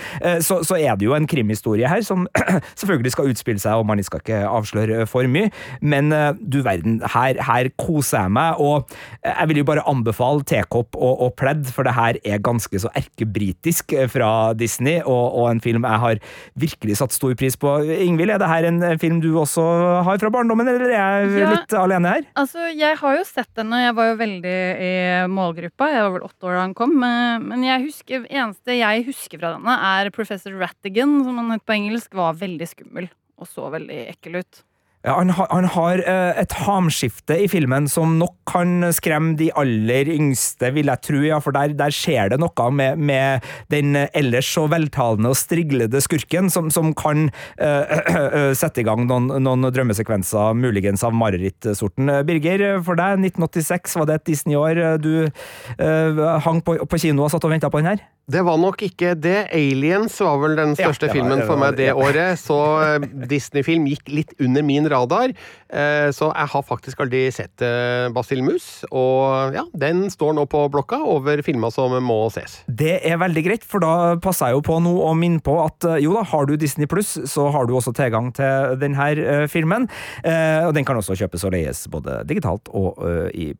så, 0.45 0.61
så, 0.65 0.74
så 0.75 0.81
er 0.83 0.97
det 0.99 1.07
jo 1.07 1.13
en 1.15 1.27
krimhistorie 1.29 1.87
her 1.87 2.03
som 2.03 2.25
selvfølgelig 2.81 3.11
skal 3.15 3.29
utspille 3.31 3.61
seg, 3.63 3.79
og 3.79 3.85
man 3.87 4.01
skal 4.03 4.19
ikke 4.19 4.41
avsløre 4.49 5.05
for 5.07 5.23
mye, 5.31 5.47
men 5.81 6.11
eh, 6.11 6.33
du 6.41 6.59
verden, 6.65 6.97
her, 7.15 7.39
her 7.47 7.69
koser 7.79 8.25
jeg 8.25 8.33
meg, 8.35 8.59
og 8.59 8.91
jeg 9.23 9.47
vil 9.51 9.61
jo 9.61 9.67
bare 9.71 9.85
anbefale 9.87 10.43
tekopp 10.47 10.97
og, 10.99 11.21
og 11.29 11.33
pledd, 11.39 11.63
for 11.71 11.87
det 11.87 11.93
her 11.95 12.19
er 12.27 12.41
ganske 12.43 12.79
så 12.83 12.91
erkebritisk 12.97 13.93
eh, 13.95 14.09
fra 14.11 14.51
Disney, 14.57 14.99
og, 15.05 15.23
og 15.39 15.49
en 15.53 15.61
film 15.63 15.85
jeg 15.87 16.01
har 16.03 16.19
virkelig 16.59 16.97
satt 16.99 17.15
stor 17.15 17.35
pris 17.39 17.55
på. 17.59 17.71
Ingvild, 18.05 18.33
er 18.35 18.41
det 18.41 18.49
her 18.51 18.67
en 18.69 18.81
film 19.01 19.21
du 19.23 19.29
også 19.39 19.63
har 20.07 20.19
fra 20.21 20.31
barndommen, 20.33 20.67
eller 20.71 20.89
er 20.89 20.95
jeg 20.95 21.41
Ja. 21.45 21.51
litt 21.55 21.73
alene 21.77 22.11
her? 22.17 22.27
Altså, 22.39 22.67
Jeg 22.75 22.97
har 22.99 23.17
jo 23.17 23.23
sett 23.27 23.49
den, 23.57 23.71
og 23.75 23.79
jeg 23.81 23.95
var 23.97 24.09
jo 24.11 24.17
veldig 24.19 24.55
i 24.81 24.91
målgruppa. 25.31 25.87
Jeg 25.93 26.03
var 26.05 26.13
vel 26.17 26.25
åtte 26.27 26.47
år 26.49 26.55
da 26.57 26.61
han 26.65 26.73
kom. 26.77 26.93
Men 26.99 27.63
jeg 27.65 27.83
husker, 27.85 28.25
eneste 28.29 28.75
jeg 28.77 29.05
husker 29.07 29.41
fra 29.41 29.53
denne, 29.55 29.75
er 29.95 30.09
Professor 30.15 30.55
Rattigan, 30.65 31.19
som 31.23 31.37
han 31.43 31.55
het 31.55 31.65
på 31.69 31.77
engelsk, 31.79 32.11
var 32.17 32.37
veldig 32.41 32.71
skummel. 32.73 33.11
Og 33.39 33.47
så 33.51 33.69
veldig 33.73 34.05
ekkel 34.15 34.41
ut. 34.43 34.65
Ja, 35.05 35.19
han, 35.19 35.29
har- 35.37 35.51
han 35.53 35.67
har 35.69 35.99
eh, 36.01 36.37
et 36.41 36.53
hamskifte 36.65 37.35
i 37.43 37.45
filmen 37.51 37.85
som 37.91 38.15
nok 38.17 38.39
kan 38.49 38.87
skremme 38.95 39.35
de 39.37 39.51
aller 39.53 40.07
yngste, 40.09 40.71
vil 40.73 40.89
jeg 40.89 41.01
tro, 41.05 41.19
ja, 41.21 41.37
for 41.45 41.53
der, 41.53 41.75
der 41.77 41.93
skjer 41.93 42.31
det 42.33 42.39
noe 42.41 42.65
med, 42.73 42.97
med 43.05 43.45
den 43.69 43.93
ellers 44.17 44.49
så 44.55 44.63
veltalende 44.71 45.29
og 45.29 45.37
striglede 45.37 46.01
skurken, 46.01 46.49
som, 46.49 46.71
som 46.73 46.89
kan 46.97 47.27
eh, 47.61 48.49
sette 48.57 48.81
i 48.81 48.87
gang 48.87 49.05
noen, 49.05 49.29
noen 49.45 49.69
drømmesekvenser, 49.69 50.57
muligens 50.57 51.05
av 51.05 51.13
marerittsorten. 51.13 52.09
Birger, 52.25 52.65
for 52.87 52.97
deg, 52.97 53.21
1986, 53.29 53.99
var 54.01 54.09
det 54.09 54.17
et 54.23 54.27
Disney-år 54.33 54.81
du 55.05 55.11
eh, 55.27 56.25
hang 56.49 56.65
på, 56.65 56.79
på 56.81 57.03
kino 57.05 57.27
og 57.27 57.33
satt 57.35 57.45
og 57.45 57.53
venta 57.53 57.69
på 57.69 57.83
den 57.83 57.93
her? 57.93 58.01
Det 58.27 58.41
var 58.41 58.57
nok 58.57 58.79
ikke 58.81 59.11
det. 59.21 59.51
Aliens 59.53 60.15
var 60.25 60.39
vel 60.41 60.55
den 60.57 60.71
Ja, 60.73 60.87
største 60.87 61.05
det 61.05 61.11
var- 61.11 61.15
filmen 61.19 61.43
for 61.45 61.57
meg 61.61 61.75
det 61.77 61.91
ja. 61.91 61.93
året, 61.93 62.39
så 62.41 62.57
eh, 62.81 63.05
Disney-film 63.29 63.85
gikk 63.85 64.07
litt 64.09 64.33
under 64.41 64.63
min 64.65 64.87
radar. 64.89 65.29
Eh, 65.69 66.09
Så 66.15 66.31
jeg 66.33 66.47
har 66.49 66.63
faktisk 66.63 66.99
aldri 67.03 67.31
sett 67.31 67.61
eh, 67.61 68.09
Basil 68.09 68.41
Mus, 68.41 68.83
og 68.91 69.53
ja, 69.53 69.63
den 69.77 70.09
står 70.09 70.33
nå 70.33 70.45
på 70.49 70.63
blokka 70.73 70.97
over 71.05 71.41
filmer 71.45 71.69
som 71.73 71.91
må 72.01 72.17
ses. 72.33 72.63
Det 72.67 72.99
er 73.05 73.17
veldig 73.21 73.43
greit, 73.45 73.63
for 73.63 73.79
da 73.79 74.15
passer 74.17 74.47
jeg 74.49 74.57
jo 74.57 74.61
på 74.71 74.79
nå 74.81 74.95
å 75.05 75.13
minne 75.17 75.41
på 75.45 75.59
at 75.65 75.85
jo 76.01 76.13
da, 76.17 76.23
har 76.23 76.45
du 76.49 76.55
Disney 76.57 76.87
Pluss, 76.89 77.17
så 77.29 77.51
har 77.53 77.67
du 77.69 77.75
også 77.77 77.93
tilgang 77.93 78.31
til 78.33 78.75
denne 78.81 79.47
filmen. 79.51 79.85
Og 80.25 80.73
den 80.73 80.85
kan 80.85 80.97
også 80.97 81.13
kjøpes 81.19 81.43
og 81.45 81.53
leies 81.53 81.85
både 81.91 82.23
digitalt 82.25 82.69
og 82.73 82.97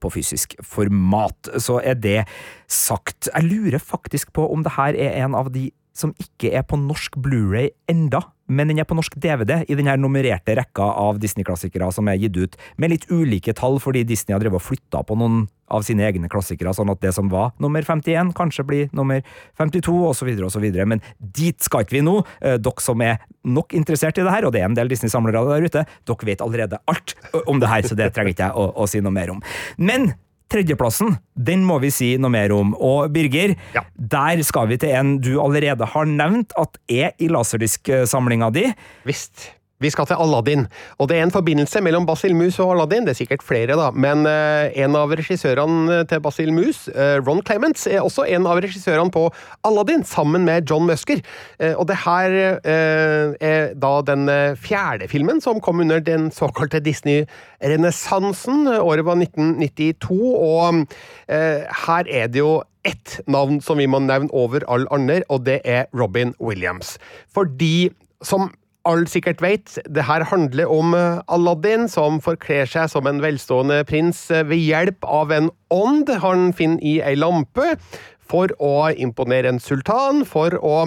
på 0.02 0.12
fysisk 0.14 0.56
format. 0.64 1.52
Så 1.62 1.78
er 1.84 1.96
det 1.96 2.24
sagt. 2.68 3.28
Jeg 3.30 3.44
lurer 3.46 3.78
faktisk 3.84 4.32
på 4.34 4.48
om 4.56 4.64
det 4.66 4.76
her 4.78 4.96
er 4.96 5.20
en 5.26 5.36
av 5.38 5.52
de 5.54 5.70
som 5.96 6.12
ikke 6.20 6.52
er 6.52 6.66
på 6.68 6.78
norsk 6.80 7.16
Blu-ray 7.24 7.70
enda, 7.92 8.20
men 8.52 8.70
den 8.70 8.82
er 8.82 8.88
på 8.88 8.98
norsk 8.98 9.16
DVD 9.18 9.64
i 9.64 9.78
den 9.78 9.88
her 9.90 9.98
nummererte 9.98 10.54
rekka 10.60 10.86
av 11.02 11.22
Disney-klassikere 11.24 11.88
som 11.96 12.10
er 12.12 12.20
gitt 12.20 12.36
ut, 12.38 12.58
med 12.78 12.92
litt 12.92 13.08
ulike 13.10 13.56
tall, 13.58 13.80
fordi 13.82 14.04
Disney 14.06 14.36
har 14.36 14.44
drevet 14.44 14.60
og 14.60 14.66
flytta 14.66 15.02
på 15.08 15.18
noen 15.18 15.46
av 15.72 15.86
sine 15.88 16.04
egne 16.06 16.30
klassikere, 16.30 16.76
sånn 16.78 16.92
at 16.94 17.00
det 17.02 17.16
som 17.16 17.32
var 17.32 17.56
nummer 17.64 17.82
51, 17.82 18.36
kanskje 18.38 18.68
blir 18.68 18.92
nummer 18.94 19.24
52, 19.58 19.96
osv., 20.12 20.30
osv. 20.46 20.68
Men 20.86 21.02
dit 21.18 21.58
skal 21.64 21.86
ikke 21.86 21.98
vi 21.98 22.04
nå. 22.06 22.20
Eh, 22.44 22.60
Dere 22.62 22.84
som 22.84 23.02
er 23.02 23.24
nok 23.48 23.74
interessert 23.78 24.20
i 24.20 24.28
det 24.28 24.36
her, 24.36 24.46
og 24.46 24.54
det 24.54 24.62
er 24.62 24.70
en 24.70 24.78
del 24.78 24.92
Disney-samlere 24.92 25.42
der 25.48 25.66
ute, 25.66 25.88
dere 26.06 26.30
vet 26.30 26.44
allerede 26.46 26.82
alt 26.92 27.16
om 27.48 27.64
det 27.64 27.72
her, 27.72 27.88
så 27.88 27.98
det 27.98 28.12
trenger 28.14 28.36
ikke 28.36 28.52
jeg 28.52 28.60
å, 28.62 28.68
å 28.84 28.90
si 28.90 29.02
noe 29.02 29.16
mer 29.16 29.34
om. 29.34 29.42
Men 29.80 30.12
Tredjeplassen, 30.52 31.18
den 31.36 31.64
må 31.66 31.80
vi 31.82 31.90
si 31.92 32.12
noe 32.22 32.30
mer 32.30 32.52
om. 32.54 32.74
Og 32.78 33.12
Birger, 33.16 33.56
Ja. 33.74 33.82
der 33.98 34.44
skal 34.44 34.68
vi 34.70 34.78
til 34.78 34.90
en 34.94 35.18
du 35.20 35.40
allerede 35.42 35.86
har 35.86 36.06
nevnt 36.06 36.54
at 36.58 36.78
er 36.88 37.12
i 37.20 37.28
laserdisk-samlinga 37.28 38.52
di. 38.54 38.66
Visst. 39.06 39.52
Vi 39.84 39.90
skal 39.92 40.08
til 40.08 40.16
Aladdin, 40.24 40.62
og 41.04 41.10
det 41.12 41.18
er 41.18 41.26
en 41.26 41.34
forbindelse 41.36 41.82
mellom 41.84 42.06
Basil 42.08 42.32
Mus 42.36 42.62
og 42.64 42.70
Aladdin. 42.72 43.04
Det 43.04 43.12
er 43.12 43.18
sikkert 43.20 43.44
flere, 43.44 43.76
da, 43.76 43.90
men 43.92 44.24
eh, 44.30 44.72
en 44.86 44.96
av 44.96 45.12
regissørene 45.12 45.98
til 46.08 46.22
Basil 46.24 46.54
Mus, 46.56 46.86
eh, 46.94 47.18
Ron 47.20 47.44
Clements, 47.44 47.84
er 47.92 48.00
også 48.00 48.24
en 48.38 48.48
av 48.48 48.62
regissørene 48.64 49.12
på 49.12 49.26
Aladdin, 49.68 50.06
sammen 50.08 50.48
med 50.48 50.72
John 50.72 50.88
Musker. 50.88 51.20
Eh, 51.60 51.76
og 51.76 51.90
det 51.92 52.00
her 52.06 52.38
er 52.64 53.76
da 53.76 53.92
den 54.08 54.30
fjerde 54.64 55.10
filmen 55.12 55.44
som 55.44 55.60
kom 55.60 55.84
under 55.84 56.00
den 56.00 56.32
såkalte 56.32 56.80
Disney-renessansen. 56.80 58.70
Året 58.80 59.04
var 59.04 59.20
1992, 59.20 60.16
og 60.40 60.86
her 61.28 62.08
er 62.08 62.32
det 62.32 62.40
jo 62.40 62.62
ett 62.86 63.20
navn 63.28 63.60
som 63.66 63.82
vi 63.82 63.90
må 63.92 64.00
nevne 64.00 64.32
over 64.32 64.64
all 64.72 64.88
andre, 64.94 65.24
og 65.28 65.44
det 65.50 65.60
er 65.66 65.90
Robin 65.92 66.32
Williams. 66.40 66.96
Fordi, 67.34 67.90
som 68.24 68.54
alle 68.86 69.10
sikkert 69.10 69.42
vet, 69.44 69.78
det 69.90 70.06
her 70.06 70.26
handler 70.30 70.70
om 70.72 70.94
eh, 70.98 71.22
Aladdin, 71.32 71.88
som 71.92 72.22
forkler 72.24 72.70
seg 72.70 72.90
som 72.94 73.08
en 73.10 73.22
velstående 73.24 73.82
prins 73.90 74.28
eh, 74.32 74.46
ved 74.48 74.62
hjelp 74.62 75.08
av 75.10 75.34
en 75.34 75.50
ånd 75.74 76.12
han 76.22 76.52
finner 76.56 76.84
i 76.86 77.00
ei 77.02 77.16
lampe. 77.18 77.76
For 78.26 78.50
å 78.58 78.90
imponere 78.90 79.52
en 79.52 79.60
sultan, 79.62 80.24
for 80.26 80.56
å 80.58 80.78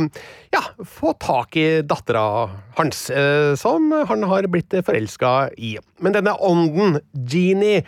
ja, 0.51 0.63
få 0.83 1.13
tak 1.23 1.55
i 1.55 1.67
dattera 1.87 2.49
hans, 2.79 3.05
eh, 3.15 3.55
som 3.59 3.93
han 4.11 4.27
har 4.27 4.49
blitt 4.51 4.75
forelska 4.75 5.53
i. 5.55 5.77
Men 6.03 6.19
denne 6.19 6.35
ånden, 6.35 6.99
Genie, 7.15 7.85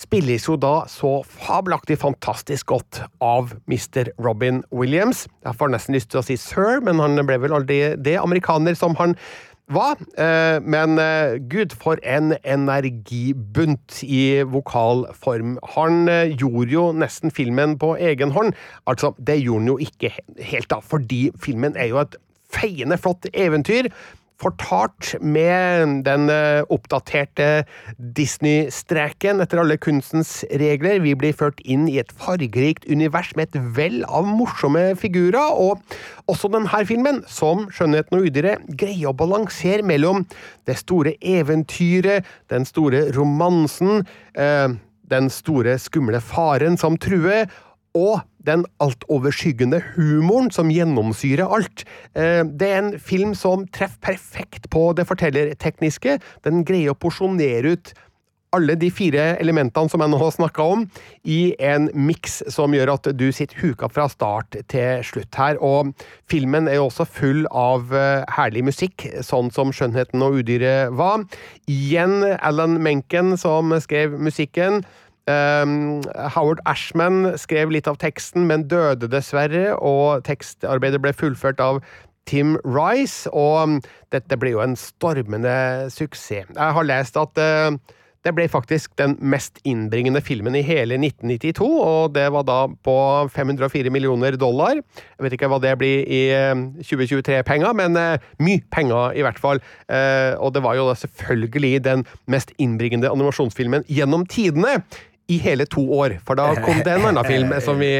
spilles 0.00 0.46
jo 0.48 0.56
da 0.60 0.86
så 0.88 1.20
fabelaktig 1.28 1.98
fantastisk 2.00 2.70
godt 2.72 3.02
av 3.24 3.52
Mr. 3.68 4.12
Robin 4.22 4.62
Williams. 4.72 5.26
Jeg 5.44 5.58
får 5.60 5.72
nesten 5.74 5.96
lyst 5.96 6.12
til 6.12 6.22
å 6.22 6.24
si 6.24 6.38
sir, 6.40 6.80
men 6.84 7.02
han 7.02 7.20
ble 7.28 7.36
vel 7.42 7.56
aldri 7.58 7.80
det 8.00 8.16
amerikaner 8.20 8.78
som 8.78 8.96
han 9.00 9.16
var. 9.74 9.98
Eh, 10.18 10.62
Men 10.62 10.98
eh, 10.98 11.38
gud, 11.50 11.74
for 11.76 11.98
en 12.02 12.34
energibunt 12.44 14.02
i 14.02 14.42
vokalform. 14.42 15.58
Han 15.76 16.08
eh, 16.08 16.36
gjorde 16.36 16.72
jo 16.72 16.92
nesten 16.92 17.30
filmen 17.30 17.78
på 17.78 17.94
egen 17.96 18.30
hånd. 18.30 18.52
Altså, 18.86 19.14
det 19.26 19.40
gjorde 19.42 19.60
han 19.60 19.72
jo 19.74 19.78
ikke 19.78 20.12
helt, 20.38 20.70
da, 20.70 20.80
fordi 20.82 21.30
filmen 21.42 21.76
er 21.76 21.92
jo 21.92 22.02
et 22.02 22.16
feiende 22.50 22.98
flott 22.98 23.28
eventyr 23.34 23.90
fortalt 24.40 25.14
med 25.20 26.00
den 26.06 26.28
eh, 26.32 26.62
oppdaterte 26.72 27.64
Disney-streken 27.96 29.42
etter 29.44 29.62
alle 29.62 29.78
kunstens 29.80 30.40
regler. 30.60 31.00
Vi 31.04 31.14
blir 31.18 31.36
ført 31.36 31.60
inn 31.64 31.86
i 31.90 31.98
et 32.02 32.12
fargerikt 32.16 32.88
univers 32.90 33.32
med 33.38 33.50
et 33.50 33.70
vell 33.76 34.00
av 34.08 34.28
morsomme 34.28 34.90
figurer, 35.00 35.52
og 35.52 35.80
også 36.30 36.50
denne 36.52 36.84
filmen, 36.88 37.22
som 37.28 37.66
Skjønnheten 37.74 38.18
og 38.18 38.28
udyret, 38.28 38.68
greier 38.80 39.10
å 39.10 39.16
balansere 39.16 39.84
mellom 39.86 40.24
det 40.68 40.78
store 40.80 41.16
eventyret, 41.20 42.26
den 42.52 42.66
store 42.68 43.08
romansen, 43.16 44.06
eh, 44.34 44.68
den 45.10 45.30
store 45.32 45.76
skumle 45.82 46.20
faren 46.22 46.78
som 46.78 46.96
truer, 47.00 47.48
og 47.94 48.20
den 48.46 48.64
altoverskyggende 48.80 49.82
humoren 49.96 50.50
som 50.54 50.70
gjennomsyrer 50.72 51.46
alt. 51.46 51.84
Eh, 52.14 52.44
Det 52.44 52.68
er 52.68 52.78
en 52.78 52.98
film 52.98 53.34
som 53.34 53.66
treffer 53.66 54.00
perfekt 54.00 54.70
på 54.70 54.94
det 54.96 55.06
fortellertekniske. 55.06 56.20
Den 56.44 56.64
greier 56.64 56.92
å 56.92 56.98
porsjonere 56.98 57.72
ut 57.72 57.92
alle 58.52 58.74
de 58.74 58.90
fire 58.90 59.36
elementene 59.40 59.90
som 59.90 60.02
jeg 60.02 60.10
nå 60.10 60.18
har 60.18 60.32
snakka 60.34 60.64
om, 60.74 60.86
i 61.24 61.54
en 61.62 61.88
miks 61.94 62.40
som 62.50 62.74
gjør 62.74 62.94
at 62.96 63.10
du 63.14 63.28
sitter 63.32 63.60
huka 63.62 63.90
fra 63.92 64.08
start 64.10 64.56
til 64.72 65.04
slutt 65.06 65.38
her. 65.38 65.60
Og 65.62 65.92
filmen 66.30 66.68
er 66.68 66.80
jo 66.80 66.88
også 66.88 67.06
full 67.06 67.46
av 67.54 67.94
eh, 67.94 68.24
herlig 68.36 68.64
musikk, 68.64 69.06
sånn 69.22 69.52
som 69.54 69.70
'Skjønnheten 69.70 70.22
og 70.22 70.40
udyret' 70.42 70.96
var. 70.98 71.24
Igjen 71.68 72.24
Alan 72.40 72.80
Menken 72.82 73.36
som 73.38 73.70
skrev 73.80 74.18
musikken. 74.18 74.84
Um, 75.28 76.00
Howard 76.34 76.60
Ashman 76.66 77.36
skrev 77.38 77.70
litt 77.70 77.88
av 77.90 77.98
teksten, 78.00 78.46
men 78.48 78.66
døde 78.70 79.10
dessverre, 79.10 79.76
og 79.76 80.24
tekstarbeidet 80.26 81.02
ble 81.02 81.12
fullført 81.12 81.60
av 81.62 81.82
Tim 82.30 82.56
Rice, 82.64 83.30
og 83.32 83.56
um, 83.62 83.78
dette 84.14 84.38
ble 84.40 84.54
jo 84.54 84.64
en 84.64 84.76
stormende 84.78 85.90
suksess. 85.92 86.50
Jeg 86.50 86.76
har 86.76 86.88
lest 86.88 87.18
at 87.20 87.40
uh, 87.40 87.78
det 88.24 88.34
ble 88.36 88.44
faktisk 88.52 88.92
den 89.00 89.14
mest 89.32 89.62
innbringende 89.64 90.20
filmen 90.20 90.56
i 90.58 90.64
hele 90.64 90.98
1992, 91.00 91.64
og 91.64 92.12
det 92.12 92.26
var 92.34 92.44
da 92.44 92.58
på 92.84 92.96
504 93.32 93.92
millioner 93.92 94.36
dollar. 94.40 94.76
Jeg 94.76 95.24
vet 95.24 95.36
ikke 95.36 95.48
hva 95.48 95.60
det 95.62 95.72
blir 95.80 96.04
i 96.04 96.20
eh, 96.36 96.52
2023-penger, 96.84 97.72
men 97.80 97.96
eh, 97.96 98.26
mye 98.44 98.60
penger 98.72 99.16
i 99.16 99.24
hvert 99.24 99.40
fall. 99.40 99.62
Eh, 99.88 100.36
og 100.36 100.52
det 100.52 100.64
var 100.66 100.76
jo 100.76 100.90
da 100.90 100.98
selvfølgelig 101.00 101.80
den 101.86 102.04
mest 102.28 102.52
innbringende 102.60 103.08
animasjonsfilmen 103.08 103.88
gjennom 103.88 104.28
tidene. 104.28 104.82
I 105.30 105.36
hele 105.44 105.66
to 105.70 105.82
år, 105.94 106.16
for 106.26 106.38
da 106.38 106.48
kom 106.64 106.80
det 106.86 106.96
en 106.96 107.06
annen 107.10 107.26
film 107.28 107.52
som 107.62 107.78
vi 107.78 107.92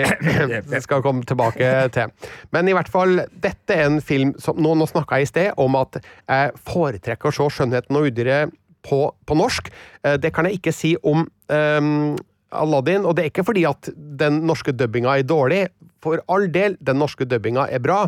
skal 0.83 1.03
komme 1.05 1.23
tilbake 1.29 1.69
til. 1.95 2.11
Men 2.55 2.71
i 2.71 2.75
hvert 2.75 2.91
fall, 2.91 3.23
dette 3.31 3.77
er 3.77 3.87
en 3.87 4.01
film 4.05 4.35
som 4.43 4.59
Nå, 4.61 4.75
nå 4.77 4.89
snakka 4.91 5.21
jeg 5.21 5.29
i 5.29 5.31
sted 5.31 5.61
om 5.63 5.77
at 5.79 6.01
jeg 6.03 6.57
foretrekker 6.67 7.31
å 7.31 7.37
se 7.37 7.47
'Skjønnheten 7.55 7.97
og 7.97 8.11
udyret' 8.11 8.57
på, 8.83 9.01
på 9.27 9.37
norsk. 9.37 9.71
Eh, 10.05 10.17
Det 10.21 10.33
kan 10.35 10.49
jeg 10.49 10.59
ikke 10.61 10.73
si 10.75 10.95
om 11.05 11.27
um, 11.49 12.17
Aladdin, 12.51 13.05
og 13.07 13.17
det 13.17 13.25
er 13.25 13.31
ikke 13.31 13.47
fordi 13.47 13.65
at 13.69 13.91
den 13.95 14.43
norske 14.49 14.73
dubbinga 14.73 15.19
er 15.19 15.27
dårlig. 15.29 15.69
For 16.03 16.23
all 16.29 16.49
del, 16.51 16.77
den 16.81 16.99
norske 16.99 17.29
dubbinga 17.29 17.69
er 17.71 17.83
bra. 17.85 18.07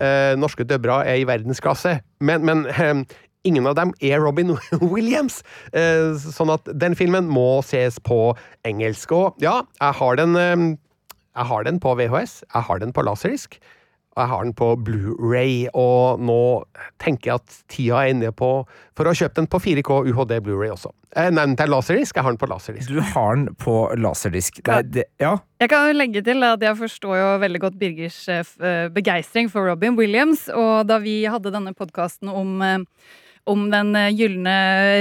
Eh, 0.00 0.36
norske 0.40 0.64
dubbere 0.64 1.02
er 1.08 1.20
i 1.20 1.26
verdensklasse, 1.28 1.98
men, 2.24 2.44
men 2.48 2.62
ehm, 2.72 3.02
ingen 3.48 3.66
av 3.66 3.76
dem 3.78 3.94
er 4.00 4.20
Robin 4.20 4.56
Williams. 4.92 5.40
Eh, 5.72 6.14
sånn 6.20 6.52
at 6.52 6.68
den 6.70 6.96
filmen 6.98 7.30
må 7.30 7.62
ses 7.66 8.00
på 8.04 8.36
engelsk. 8.68 9.12
Og 9.16 9.42
ja, 9.42 9.60
jeg 9.80 10.00
har 10.02 10.20
den 10.20 10.38
ehm, 10.38 10.70
jeg 11.36 11.46
har 11.46 11.66
den 11.66 11.78
på 11.80 11.94
VHS, 11.94 12.40
jeg 12.42 12.66
har 12.66 12.80
den 12.82 12.92
på 12.92 13.04
laserdisk, 13.06 13.60
og 14.16 14.22
jeg 14.24 14.30
har 14.32 14.42
den 14.42 14.54
på 14.58 14.72
Blu-ray, 14.82 15.68
og 15.78 16.22
nå 16.26 16.40
tenker 17.02 17.30
jeg 17.30 17.38
at 17.38 17.60
tida 17.70 18.00
er 18.02 18.14
inne 18.14 18.32
på 18.34 18.48
for 18.98 19.06
å 19.06 19.14
kjøpe 19.14 19.38
den 19.38 19.46
på 19.50 19.60
4K 19.62 20.00
UHD 20.10 20.34
Blu-ray 20.42 20.72
også. 20.74 20.90
Eh, 21.14 21.30
nei, 21.30 21.44
den 21.46 21.54
er 21.58 21.70
laserdisk, 21.70 22.18
jeg 22.18 22.26
har 22.26 22.34
den 22.34 22.40
på 22.42 22.50
laserdisk. 22.50 22.90
Du 22.90 22.98
har 23.14 23.38
den 23.38 23.54
på 23.62 23.76
laserdisk. 23.98 24.58
Det, 24.66 24.80
det, 24.94 25.06
ja. 25.22 25.36
Jeg 25.62 25.70
kan 25.70 25.94
legge 25.94 26.22
til 26.26 26.42
at 26.46 26.66
jeg 26.66 26.78
forstår 26.82 27.16
jo 27.18 27.30
veldig 27.46 27.62
godt 27.62 27.78
Birgers 27.78 28.18
eh, 28.30 28.52
eh, 28.66 28.84
begeistring 28.94 29.50
for 29.50 29.70
Robin 29.70 29.98
Williams. 29.98 30.48
Og 30.50 30.90
da 30.90 30.98
vi 31.02 31.22
hadde 31.30 31.54
denne 31.54 31.74
podkasten 31.78 32.30
om, 32.30 32.58
eh, 32.66 32.78
om 33.48 33.66
den 33.72 33.94
eh, 33.96 34.10
gylne 34.14 34.54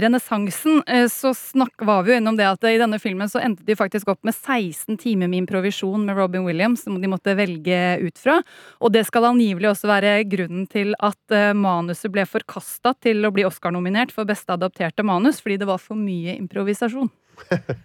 renessansen, 0.04 0.82
eh, 0.88 1.08
så 1.12 1.34
snakk, 1.36 1.84
var 1.86 2.04
vi 2.04 2.13
jo 2.13 2.19
innom 2.19 2.38
det 2.39 2.47
at 2.47 2.63
i 2.67 2.78
denne 2.80 2.99
filmen 3.02 3.30
så 3.30 3.41
endte 3.43 3.65
de 3.67 3.78
faktisk 3.78 4.12
opp 4.12 4.21
med 4.28 4.36
16 4.36 4.97
timer 5.02 5.30
med 5.30 5.43
improvisjon 5.43 6.06
med 6.08 6.17
Robin 6.17 6.45
Williams, 6.47 6.84
som 6.86 6.99
de 7.02 7.12
måtte 7.12 7.36
velge 7.38 7.80
ut 8.04 8.19
fra. 8.19 8.39
Og 8.80 8.93
det 8.95 9.06
skal 9.10 9.30
angivelig 9.32 9.71
også 9.73 9.91
være 9.91 10.17
grunnen 10.30 10.67
til 10.71 10.95
at 10.99 11.36
eh, 11.36 11.52
manuset 11.58 12.12
ble 12.13 12.28
forkasta 12.30 12.95
til 13.04 13.25
å 13.25 13.34
bli 13.36 13.47
Oscar-nominert 13.49 14.13
for 14.15 14.30
beste 14.30 14.56
adapterte 14.56 15.06
manus, 15.06 15.43
fordi 15.43 15.60
det 15.62 15.69
var 15.69 15.82
for 15.84 15.99
mye 15.99 16.38
improvisasjon. 16.39 17.12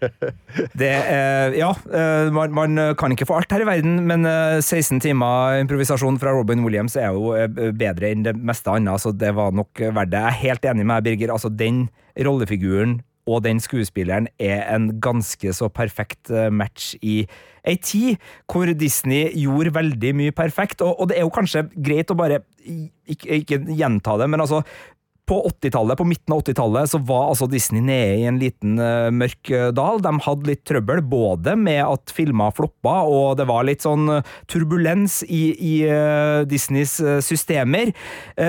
Det 0.80 0.90
er, 0.90 1.54
ja, 1.58 1.70
eh, 1.70 2.28
man, 2.34 2.54
man 2.54 2.82
kan 2.98 3.14
ikke 3.14 3.26
få 3.28 3.38
alt 3.38 3.54
her 3.54 3.64
i 3.64 3.68
verden, 3.68 3.96
men 4.08 4.26
eh, 4.28 4.60
16 4.60 5.02
timer 5.04 5.60
improvisasjon 5.62 6.18
fra 6.22 6.34
Robin 6.36 6.64
Williams 6.66 6.98
er 7.00 7.14
jo 7.14 7.32
eh, 7.38 7.48
bedre 7.48 8.12
enn 8.12 8.26
det 8.26 8.36
meste 8.38 8.72
annet, 8.72 9.02
så 9.02 9.14
det 9.14 9.34
var 9.36 9.54
nok 9.56 9.82
verdt 9.86 10.14
det. 10.14 10.22
Jeg 10.22 10.32
er 10.32 10.42
helt 10.44 10.70
enig 10.72 10.86
med 10.90 11.08
Birger. 11.08 11.34
Altså, 11.34 11.52
den 11.52 11.86
rollefiguren 12.14 13.00
og 13.26 13.44
den 13.44 13.60
skuespilleren 13.62 14.28
er 14.38 14.66
en 14.74 14.90
ganske 15.00 15.52
så 15.56 15.70
perfekt 15.72 16.30
eh, 16.30 16.50
match 16.52 16.92
i 17.00 17.22
ei 17.64 17.76
tid 17.80 18.20
hvor 18.50 18.68
Disney 18.76 19.30
gjorde 19.40 19.72
veldig 19.74 20.12
mye 20.18 20.34
perfekt, 20.36 20.84
og, 20.84 21.00
og 21.00 21.08
det 21.08 21.18
er 21.18 21.24
jo 21.24 21.32
kanskje 21.32 21.64
greit 21.74 22.12
å 22.12 22.18
bare 22.18 22.42
ikke, 23.08 23.40
ikke 23.40 23.60
gjenta 23.78 24.18
det, 24.20 24.28
men 24.28 24.44
altså 24.44 24.60
på 25.26 25.38
80-tallet, 25.48 25.96
på 25.96 26.04
midten 26.04 26.34
av 26.34 26.42
80-tallet 26.42 26.90
så 26.90 26.98
var 27.08 27.30
altså 27.30 27.46
Disney 27.48 27.80
nede 27.84 28.16
i 28.20 28.26
en 28.28 28.38
liten 28.40 28.76
uh, 28.76 29.08
mørk 29.14 29.48
uh, 29.54 29.70
dal. 29.72 30.02
De 30.04 30.12
hadde 30.26 30.48
litt 30.50 30.64
trøbbel, 30.68 31.00
både 31.00 31.54
med 31.56 31.80
at 31.80 32.12
filmer 32.12 32.52
floppa, 32.52 32.98
og 33.08 33.38
det 33.40 33.46
var 33.48 33.64
litt 33.64 33.84
sånn 33.86 34.04
uh, 34.18 34.34
turbulens 34.50 35.22
i, 35.24 35.42
i 35.56 35.74
Disneys 36.48 36.96
systemer. 37.24 37.92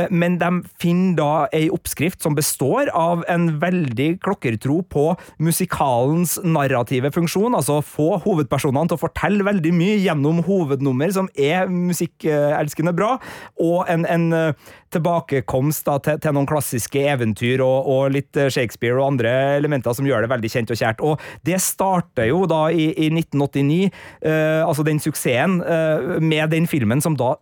men 0.09 0.37
de 0.39 0.49
finner 0.81 1.15
da 1.17 1.29
ei 1.55 1.67
oppskrift 1.73 2.23
som 2.23 2.35
består 2.37 2.89
av 2.95 3.23
en 3.31 3.47
veldig 3.61 4.07
klokkertro 4.23 4.79
på 4.91 5.05
musikalens 5.43 6.37
narrative 6.43 7.11
funksjon, 7.15 7.55
altså 7.57 7.79
få 7.85 8.19
hovedpersonene 8.25 8.91
til 8.91 8.97
å 8.97 9.03
fortelle 9.05 9.47
veldig 9.47 9.73
mye 9.75 9.99
gjennom 10.03 10.41
hovednummer 10.47 11.13
som 11.15 11.29
er 11.35 11.69
musikkelskende 11.71 12.95
bra, 12.97 13.15
og 13.61 13.85
en, 13.91 14.07
en 14.09 14.55
tilbakekomst 14.95 15.85
da, 15.87 15.99
til, 16.03 16.19
til 16.23 16.35
noen 16.35 16.49
klasser 16.49 16.64
klassiske 16.65 17.05
eventyr 17.05 17.61
og, 17.61 17.85
og, 17.85 18.11
litt 18.15 18.35
eh, 18.37 18.49
Shakespeare 18.49 18.97
og 18.97 19.13
andre 19.13 19.31
elementer 19.59 19.93
som 19.93 20.05
gjør 20.07 20.25
det 20.25 20.31
veldig 20.33 20.51
kjent 20.51 20.71
og 20.71 20.79
kjært. 20.79 21.01
Og 21.05 21.19
det 21.45 21.61
starter 21.61 22.29
jo 22.31 22.45
da 22.49 22.69
i, 22.71 22.89
i 22.97 23.09
1989, 23.11 23.91
uh, 24.25 24.65
altså 24.65 24.83
den 24.85 24.99
suksessen, 24.99 25.61
uh, 25.61 26.17
med 26.21 26.49
den 26.53 26.67
filmen 26.67 27.01
som 27.03 27.15
da 27.17 27.35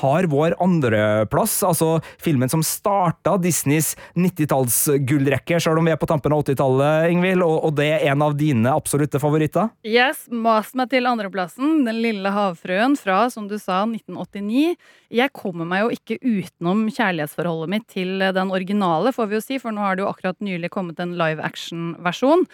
har 0.00 0.28
vår 0.30 0.56
andreplass, 0.62 1.58
altså 1.66 1.98
filmen 2.22 2.50
som 2.52 2.62
starta 2.66 3.36
Disneys 3.42 3.94
90-tallsgullrekke, 4.16 5.60
sjøl 5.62 5.80
om 5.80 5.88
vi 5.88 5.94
er 5.94 6.00
på 6.00 6.08
tampen 6.10 6.34
av 6.34 6.44
80-tallet, 6.44 7.10
Ingvild, 7.14 7.44
og, 7.46 7.58
og, 7.68 7.74
det 7.78 7.88
er 7.96 8.06
en 8.12 8.24
av 8.24 8.36
dine 8.38 8.72
absolutte 8.72 9.20
favoritter? 9.22 9.70
Yes, 9.86 10.26
mas 10.30 10.72
meg 10.78 10.90
til 10.92 11.08
andreplassen. 11.08 11.82
Den 11.86 12.00
lille 12.04 12.32
havfrøen 12.32 12.96
fra, 13.00 13.26
som 13.32 13.50
du 13.50 13.56
sa, 13.60 13.82
1989. 13.84 14.76
Jeg 15.16 15.34
kommer 15.36 15.68
meg 15.68 15.84
jo 15.84 15.92
ikke 15.94 16.18
utenom 16.22 16.86
kjærlighetsforholdet 16.90 17.72
mitt 17.76 17.86
til 17.92 18.24
den 18.36 18.54
originale, 18.54 19.12
får 19.14 19.30
vi 19.30 19.38
jo 19.38 19.44
si, 19.44 19.60
for 19.62 19.74
nå 19.74 19.84
har 19.84 19.96
det 19.96 20.06
jo 20.06 20.10
akkurat 20.10 20.40
nylig 20.44 20.72
kommet 20.74 21.00
en 21.02 21.16
live 21.18 21.44
action-versjon. 21.44 22.46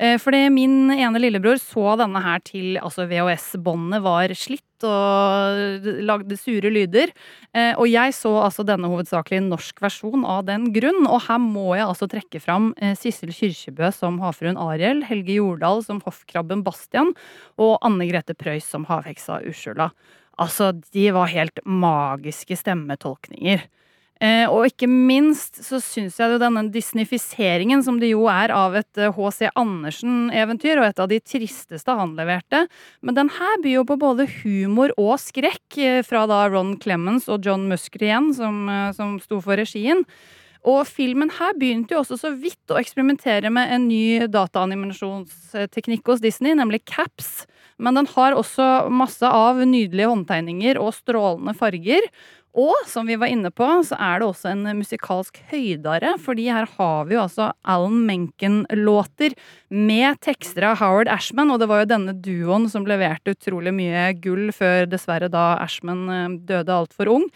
Eh, 0.00 0.16
fordi 0.20 0.46
min 0.52 0.90
ene 0.94 1.20
lillebror 1.20 1.60
så 1.60 1.94
denne 2.00 2.22
her 2.24 2.42
til 2.46 2.78
altså 2.80 3.06
VHS-båndet 3.10 4.04
var 4.04 4.32
slitt 4.38 4.64
og 4.86 5.88
lagde 6.06 6.38
sure 6.38 6.70
lyder. 6.72 7.12
Eh, 7.54 7.72
og 7.74 7.88
jeg 7.90 8.14
så 8.16 8.32
altså 8.44 8.64
denne 8.66 8.90
hovedsakelig 8.90 9.42
norsk 9.46 9.82
versjon 9.82 10.24
av 10.28 10.44
den 10.48 10.68
grunn. 10.74 11.02
Og 11.06 11.24
her 11.26 11.40
må 11.42 11.74
jeg 11.78 11.88
altså 11.88 12.08
trekke 12.10 12.42
fram 12.42 12.70
eh, 12.78 12.94
Sissel 12.98 13.32
Kyrkjebø 13.34 13.90
som 13.96 14.20
havfruen 14.24 14.60
Ariel, 14.60 15.04
Helge 15.08 15.38
Jordal 15.40 15.84
som 15.86 16.02
hoffkrabben 16.06 16.64
Bastian 16.66 17.14
og 17.60 17.78
Anne 17.86 18.08
Grete 18.10 18.36
Preus 18.38 18.68
som 18.68 18.86
havheksa 18.90 19.42
Ursula. 19.48 19.90
Altså, 20.40 20.72
de 20.94 21.10
var 21.12 21.32
helt 21.32 21.60
magiske 21.68 22.56
stemmetolkninger. 22.56 23.66
Eh, 24.20 24.44
og 24.52 24.66
ikke 24.68 24.84
minst 24.84 25.62
så 25.64 25.78
syns 25.80 26.18
jeg 26.20 26.34
jo 26.34 26.40
denne 26.42 26.66
disnifiseringen 26.72 27.80
som 27.84 27.96
det 28.02 28.10
jo 28.10 28.26
er 28.28 28.52
av 28.52 28.74
et 28.76 29.00
H.C. 29.16 29.46
Eh, 29.46 29.54
Andersen-eventyr, 29.56 30.82
og 30.82 30.90
et 30.90 31.00
av 31.00 31.08
de 31.08 31.22
tristeste 31.24 31.94
han 31.96 32.12
leverte, 32.18 32.66
men 33.00 33.16
den 33.16 33.32
her 33.32 33.62
byr 33.64 33.78
jo 33.78 33.86
på 33.88 33.96
både 34.02 34.28
humor 34.42 34.92
og 35.00 35.14
skrekk, 35.22 35.78
eh, 35.80 36.02
fra 36.04 36.26
da 36.28 36.42
Ron 36.52 36.74
Clemens 36.82 37.30
og 37.32 37.48
John 37.48 37.64
Musker 37.70 38.04
igjen, 38.04 38.34
som, 38.36 38.68
som 38.96 39.16
sto 39.24 39.40
for 39.40 39.56
regien. 39.56 40.04
Og 40.68 40.84
filmen 40.84 41.30
her 41.38 41.54
begynte 41.56 41.94
jo 41.94 42.02
også 42.02 42.18
så 42.20 42.34
vidt 42.36 42.68
å 42.68 42.76
eksperimentere 42.76 43.48
med 43.52 43.70
en 43.72 43.86
ny 43.88 44.28
dataanimasjonsteknikk 44.28 46.10
hos 46.12 46.20
Disney, 46.20 46.52
nemlig 46.58 46.82
caps. 46.84 47.46
Men 47.80 47.96
den 47.96 48.10
har 48.12 48.36
også 48.36 48.90
masse 48.92 49.24
av 49.24 49.62
nydelige 49.64 50.10
håndtegninger 50.10 50.80
og 50.80 50.92
strålende 50.98 51.56
farger. 51.56 52.04
Og 52.58 52.74
som 52.90 53.06
vi 53.06 53.14
var 53.14 53.30
inne 53.30 53.52
på, 53.54 53.66
så 53.86 53.94
er 53.94 54.18
det 54.18 54.26
også 54.26 54.50
en 54.50 54.64
musikalsk 54.80 55.38
høydare, 55.52 56.16
fordi 56.18 56.48
her 56.50 56.66
har 56.78 57.06
vi 57.06 57.14
jo 57.14 57.22
altså 57.22 57.52
Alan 57.62 58.00
Menken-låter 58.08 59.36
med 59.70 60.18
tekster 60.24 60.66
av 60.66 60.80
Howard 60.82 61.10
Ashman, 61.12 61.52
og 61.54 61.60
det 61.62 61.68
var 61.70 61.84
jo 61.84 61.92
denne 61.92 62.16
duoen 62.18 62.66
som 62.72 62.88
leverte 62.90 63.36
utrolig 63.36 63.74
mye 63.76 64.08
gull 64.18 64.50
før 64.56 64.88
dessverre 64.90 65.30
da 65.30 65.52
Ashman 65.62 66.08
eh, 66.10 66.38
døde 66.50 66.74
altfor 66.74 67.12
ung. 67.14 67.28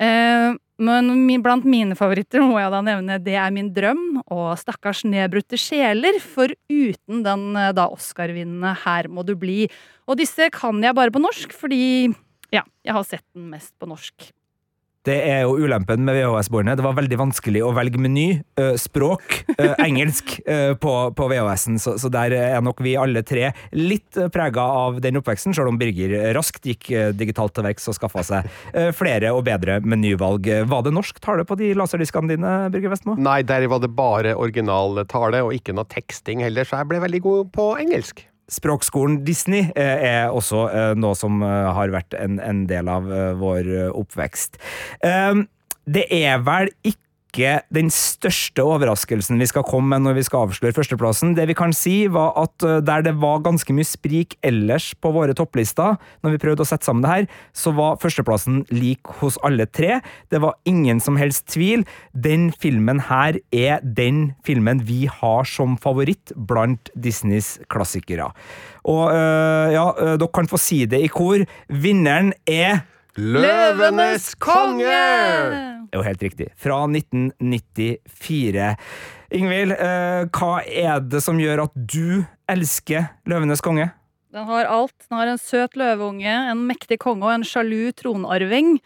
Eh, 0.00 0.54
men 0.76 1.12
blant 1.44 1.64
mine 1.64 1.96
favoritter 1.96 2.42
må 2.44 2.58
jeg 2.60 2.68
da 2.68 2.82
nevne 2.84 3.14
Det 3.24 3.32
er 3.40 3.52
min 3.54 3.70
drøm 3.72 4.18
og 4.26 4.58
Stakkars 4.60 5.06
nedbrutte 5.08 5.56
sjeler, 5.60 6.18
for 6.20 6.52
uten 6.72 7.22
den 7.24 7.46
eh, 7.56 7.74
da 7.76 7.90
Oscar-vinnende 7.92 8.72
Her 8.86 9.12
må 9.12 9.24
du 9.24 9.34
bli. 9.36 9.66
Og 10.08 10.16
disse 10.20 10.48
kan 10.54 10.80
jeg 10.84 10.96
bare 10.96 11.12
på 11.12 11.20
norsk, 11.20 11.52
fordi 11.52 12.08
ja, 12.54 12.64
jeg 12.84 12.96
har 12.96 13.04
sett 13.04 13.26
den 13.36 13.50
mest 13.52 13.74
på 13.80 13.88
norsk. 13.90 14.32
Det 15.06 15.16
er 15.22 15.44
jo 15.44 15.54
ulempen 15.62 16.02
med 16.06 16.16
VHS-båndet. 16.18 16.80
Det 16.80 16.84
var 16.86 16.96
veldig 16.98 17.18
vanskelig 17.20 17.62
å 17.62 17.70
velge 17.76 18.00
meny. 18.02 18.26
Språk, 18.80 19.38
engelsk, 19.86 20.36
på, 20.82 20.94
på 21.14 21.28
VHS-en. 21.30 21.78
Så, 21.82 21.96
så, 22.02 22.10
der 22.12 22.34
er 22.36 22.64
nok 22.64 22.82
vi 22.84 22.96
alle 22.98 23.22
tre 23.26 23.52
litt 23.76 24.18
prega 24.34 24.64
av 24.82 25.00
den 25.04 25.20
oppveksten, 25.20 25.54
selv 25.56 25.70
om 25.70 25.78
Birger 25.80 26.34
raskt 26.36 26.66
gikk 26.66 26.90
digitalt 27.16 27.54
til 27.56 27.66
verks 27.68 27.86
og 27.90 27.98
skaffa 27.98 28.24
seg 28.26 28.50
flere 28.96 29.30
og 29.36 29.44
bedre 29.46 29.78
menyvalg. 29.86 30.50
Var 30.66 30.86
det 30.86 30.94
norsk 30.96 31.20
tale 31.22 31.46
på 31.46 31.58
de 31.60 31.72
laserdiskene 31.78 32.34
dine, 32.34 32.54
Birger 32.74 32.96
Vestmo? 32.96 33.18
Nei, 33.20 33.40
der 33.46 33.68
var 33.70 33.82
det 33.84 33.94
bare 33.94 34.34
original 34.36 35.04
tale, 35.10 35.44
og 35.46 35.54
ikke 35.54 35.76
noe 35.76 35.88
teksting 35.90 36.42
heller, 36.44 36.66
så 36.66 36.82
jeg 36.82 36.90
ble 36.90 37.04
veldig 37.06 37.22
god 37.26 37.52
på 37.54 37.74
engelsk. 37.82 38.26
Språkskolen 38.52 39.24
Disney 39.26 39.72
eh, 39.74 40.04
er 40.06 40.34
også 40.34 40.66
eh, 40.70 40.92
noe 40.98 41.16
som 41.18 41.42
eh, 41.42 41.70
har 41.74 41.90
vært 41.94 42.14
en, 42.18 42.38
en 42.38 42.64
del 42.70 42.90
av 42.90 43.08
vår 43.40 43.72
oppvekst. 43.90 44.60
Det 45.86 46.04
er 46.10 46.40
vel 46.42 46.70
ikke 46.86 47.05
ikke 47.36 47.60
den 47.76 47.90
største 47.92 48.64
overraskelsen 48.64 49.36
vi 49.40 49.48
skal 49.48 49.64
komme 49.66 49.92
med 49.92 50.06
når 50.06 50.16
vi 50.16 50.24
skal 50.24 50.46
avsløre 50.46 50.74
førsteplassen. 50.76 51.34
Det 51.36 51.44
vi 51.50 51.56
kan 51.56 51.74
si, 51.76 52.06
var 52.08 52.32
at 52.40 52.64
eh, 52.64 52.80
der 52.84 53.04
det 53.04 53.14
var 53.20 53.44
ganske 53.44 53.72
mye 53.76 53.86
sprik 53.86 54.38
ellers 54.46 54.94
på 54.96 55.12
våre 55.12 55.36
topplister, 55.36 55.98
når 56.24 56.34
vi 56.34 56.40
prøvde 56.40 56.64
å 56.64 56.68
sette 56.68 56.88
sammen 56.88 57.04
det 57.04 57.12
her, 57.12 57.28
så 57.52 57.74
var 57.76 58.00
førsteplassen 58.00 58.64
lik 58.72 59.04
hos 59.20 59.36
alle 59.46 59.68
tre. 59.68 60.00
Det 60.32 60.40
var 60.40 60.56
ingen 60.64 61.00
som 61.02 61.20
helst 61.20 61.46
tvil. 61.52 61.84
Den 62.12 62.48
filmen 62.56 63.04
her 63.10 63.38
er 63.52 63.84
den 63.84 64.32
filmen 64.46 64.80
vi 64.88 65.04
har 65.10 65.46
som 65.48 65.76
favoritt 65.80 66.32
blant 66.48 66.90
Disneys 66.96 67.56
klassikere. 67.72 68.32
Og 68.88 69.10
øh, 69.12 69.72
ja, 69.74 69.90
øh, 69.92 70.16
dere 70.16 70.32
kan 70.32 70.48
få 70.48 70.60
si 70.60 70.84
det 70.88 71.04
i 71.04 71.12
kor. 71.12 71.44
Vinneren 71.68 72.32
er 72.48 72.86
Løvenes 73.16 74.34
konge! 74.36 74.84
Det 75.86 75.94
er 75.94 76.00
jo 76.02 76.04
helt 76.04 76.24
riktig. 76.26 76.48
Fra 76.60 76.82
1994. 76.84 78.66
Ingvild, 79.36 79.72
eh, 79.72 80.26
hva 80.36 80.50
er 80.66 81.00
det 81.00 81.22
som 81.24 81.40
gjør 81.40 81.64
at 81.64 81.72
du 81.74 82.26
elsker 82.52 83.08
Løvenes 83.24 83.64
konge? 83.64 83.88
Den 84.36 84.44
har 84.44 84.68
alt. 84.68 84.94
Den 85.08 85.16
har 85.16 85.30
en 85.32 85.40
søt 85.40 85.78
løveunge, 85.80 86.28
en 86.28 86.66
mektig 86.68 86.98
konge 87.00 87.24
og 87.24 87.32
en 87.38 87.46
sjalu 87.46 87.88
tronarving. 87.96 88.76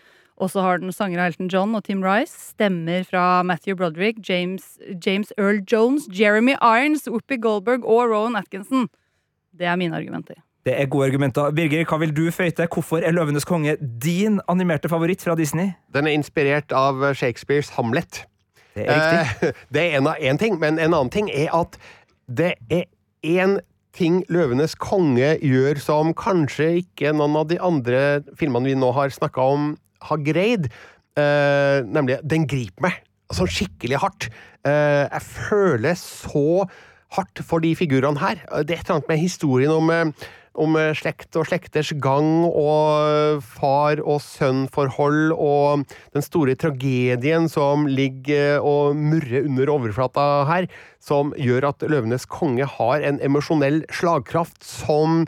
Og 0.41 0.53
så 0.53 0.63
har 0.63 0.79
den 0.79 0.93
sanger 0.95 1.21
Elton 1.25 1.51
John 1.51 1.75
og 1.75 1.85
Tim 1.85 2.05
Rice. 2.07 2.55
Stemmer 2.55 3.03
fra 3.09 3.43
Matthew 3.43 3.75
Broderick, 3.77 4.23
James, 4.29 4.79
James 5.05 5.35
Earl 5.37 5.59
Jones, 5.67 6.07
Jeremy 6.07 6.55
Irons, 6.63 7.09
Whoopi 7.11 7.37
Goldberg 7.37 7.85
og 7.85 8.15
Rowan 8.15 8.39
Atkinson. 8.39 8.87
Det 9.53 9.67
er 9.67 9.77
mine 9.77 9.97
argumenter. 9.97 10.39
Det 10.67 10.75
er 10.77 10.89
gode 10.93 11.09
argumenter. 11.09 11.55
Birger, 11.57 11.87
hva 11.89 11.97
vil 12.03 12.13
du 12.17 12.27
føyte? 12.35 12.67
Hvorfor 12.69 13.01
er 13.01 13.15
Løvenes 13.17 13.47
konge 13.49 13.77
din 13.81 14.41
animerte 14.49 14.91
favoritt 14.93 15.23
fra 15.25 15.35
Disney? 15.39 15.73
Den 15.95 16.07
er 16.07 16.17
inspirert 16.19 16.73
av 16.77 17.01
Shakespeares 17.17 17.73
Hamlet. 17.79 18.25
Det 18.77 18.85
er 18.85 19.01
riktig. 19.01 19.49
Eh, 19.49 19.63
det 19.75 19.87
er 19.87 19.99
en, 19.99 20.11
en 20.31 20.41
ting, 20.41 20.59
men 20.61 20.79
en 20.79 20.93
annen 20.93 21.13
ting 21.13 21.31
er 21.33 21.49
at 21.57 21.81
det 22.29 22.55
er 22.71 22.85
én 23.25 23.59
ting 23.97 24.21
Løvenes 24.31 24.77
konge 24.79 25.33
gjør 25.43 25.81
som 25.83 26.13
kanskje 26.15 26.69
ikke 26.85 27.15
noen 27.17 27.41
av 27.41 27.49
de 27.51 27.59
andre 27.59 28.21
filmene 28.39 28.71
vi 28.71 28.79
nå 28.79 28.93
har 28.95 29.11
snakka 29.15 29.49
om, 29.57 29.73
har 30.07 30.21
greid. 30.25 30.69
Eh, 31.19 31.81
nemlig, 31.89 32.21
den 32.23 32.47
griper 32.49 32.91
meg 32.91 33.01
sånn 33.35 33.51
skikkelig 33.51 34.01
hardt. 34.03 34.29
Eh, 34.67 35.07
jeg 35.07 35.25
føler 35.25 35.97
så 35.99 36.67
hardt 37.17 37.43
for 37.47 37.63
de 37.65 37.73
figurene 37.79 38.21
her. 38.23 38.43
Det 38.63 38.77
er 38.77 38.83
et 38.83 38.85
eller 38.85 39.01
annet 39.01 39.11
med 39.11 39.23
historien 39.23 39.75
om 39.75 39.91
eh, 39.95 40.29
om 40.59 40.75
eh, 40.79 40.95
slekt 40.99 41.37
og 41.39 41.47
slekters 41.51 41.93
gang 42.03 42.45
og 42.49 43.45
far 43.45 44.03
og 44.03 44.19
sønn-forhold 44.25 45.35
og 45.37 45.85
den 46.17 46.27
store 46.27 46.57
tragedien 46.59 47.47
som 47.51 47.87
ligger 47.91 48.59
og 48.65 48.99
murrer 48.99 49.47
under 49.47 49.75
overflata 49.77 50.27
her, 50.51 50.67
som 51.01 51.35
gjør 51.39 51.71
at 51.71 51.87
Løvenes 51.87 52.27
konge 52.31 52.67
har 52.67 53.07
en 53.07 53.23
emosjonell 53.25 53.85
slagkraft 53.95 54.63
som 54.67 55.25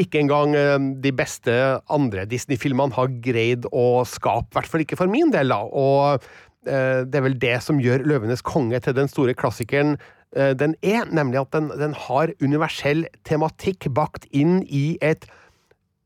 ikke 0.00 0.22
engang 0.22 0.54
eh, 0.56 0.78
de 1.02 1.12
beste 1.14 1.56
andre 1.92 2.26
Disney-filmene 2.28 2.96
har 2.96 3.10
greid 3.24 3.66
å 3.72 4.04
skape, 4.08 4.52
i 4.52 4.58
hvert 4.58 4.70
fall 4.70 4.86
ikke 4.86 4.98
for 5.00 5.10
min 5.10 5.32
del. 5.34 5.52
da, 5.52 5.60
og 5.66 6.24
eh, 6.68 7.02
det 7.04 7.20
er 7.20 7.26
vel 7.26 7.38
det 7.42 7.58
som 7.64 7.80
gjør 7.82 8.06
Løvenes 8.08 8.44
konge 8.46 8.80
til 8.84 8.96
den 8.96 9.10
store 9.10 9.36
klassikeren 9.38 9.96
eh, 9.96 10.16
den 10.30 10.76
er, 10.86 11.08
nemlig 11.10 11.40
at 11.40 11.52
den, 11.56 11.72
den 11.74 11.94
har 12.06 12.30
universell 12.38 13.06
tematikk 13.26 13.88
bakt 13.96 14.28
inn 14.30 14.60
i 14.62 14.94
et 15.02 15.26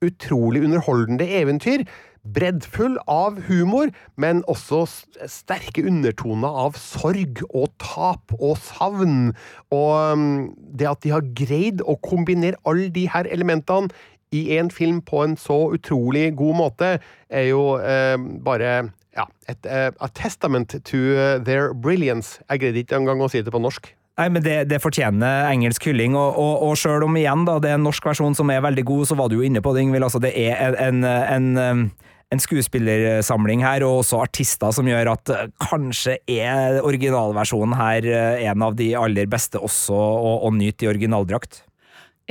utrolig 0.05 0.65
underholdende 0.65 1.27
eventyr. 1.29 1.85
Breddfull 2.25 2.97
av 3.11 3.37
humor, 3.51 3.91
men 4.17 4.41
også 4.49 4.87
sterke 5.29 5.85
undertoner 5.85 6.57
av 6.65 6.79
sorg 6.81 7.43
og 7.51 7.69
tap 7.83 8.33
og 8.39 8.57
savn. 8.65 9.35
Og 9.75 9.93
um, 10.17 10.25
det 10.57 10.89
at 10.89 11.05
de 11.05 11.13
har 11.13 11.27
greid 11.37 11.85
å 11.85 11.99
kombinere 12.01 12.61
alle 12.65 12.89
de 12.95 13.05
her 13.13 13.29
elementene 13.29 13.93
i 14.35 14.47
én 14.57 14.73
film 14.73 15.03
på 15.05 15.21
en 15.23 15.37
så 15.39 15.59
utrolig 15.77 16.33
god 16.35 16.57
måte, 16.59 16.89
er 17.31 17.45
jo 17.53 17.77
eh, 17.79 18.17
bare 18.43 18.73
ja, 19.15 19.29
et 19.47 19.69
eh, 19.71 19.93
a 19.95 20.09
testament 20.11 20.75
to 20.89 21.03
eh, 21.15 21.37
their 21.39 21.71
brilliance. 21.75 22.41
Jeg 22.49 22.65
greide 22.65 22.83
ikke 22.83 22.99
engang 22.99 23.23
å 23.23 23.31
si 23.31 23.45
det 23.45 23.55
på 23.55 23.63
norsk. 23.63 23.93
Nei, 24.15 24.29
men 24.31 24.45
det, 24.45 24.69
det 24.71 24.79
fortjener 24.79 25.49
engelsk 25.51 25.89
hylling, 25.89 26.15
og, 26.15 26.37
og, 26.39 26.61
og 26.69 26.77
sjøl 26.79 27.03
om 27.03 27.17
igjen 27.19 27.43
da, 27.49 27.57
det 27.59 27.73
er 27.73 27.81
en 27.81 27.87
norsk 27.89 28.05
versjon 28.07 28.37
som 28.39 28.51
er 28.55 28.63
veldig 28.63 28.85
god, 28.87 29.09
så 29.11 29.17
var 29.19 29.31
du 29.31 29.41
jo 29.41 29.47
inne 29.47 29.63
på 29.65 29.73
det, 29.75 29.83
Ingvild. 29.83 30.07
Altså, 30.07 30.21
det 30.23 30.31
er 30.39 30.79
en, 30.79 31.03
en, 31.03 31.49
en, 31.59 31.89
en 32.31 32.43
skuespillersamling 32.45 33.65
her, 33.67 33.83
og 33.83 34.05
også 34.05 34.23
artister, 34.23 34.71
som 34.77 34.87
gjør 34.87 35.17
at 35.17 35.35
eh, 35.35 35.51
kanskje 35.67 36.21
er 36.31 36.79
originalversjonen 36.87 37.75
her 37.81 38.07
eh, 38.07 38.47
en 38.47 38.63
av 38.63 38.79
de 38.79 38.93
aller 38.99 39.27
beste 39.31 39.59
også 39.59 39.99
å, 39.99 40.37
å 40.47 40.55
nyte 40.55 40.87
i 40.87 40.93
originaldrakt. 40.95 41.65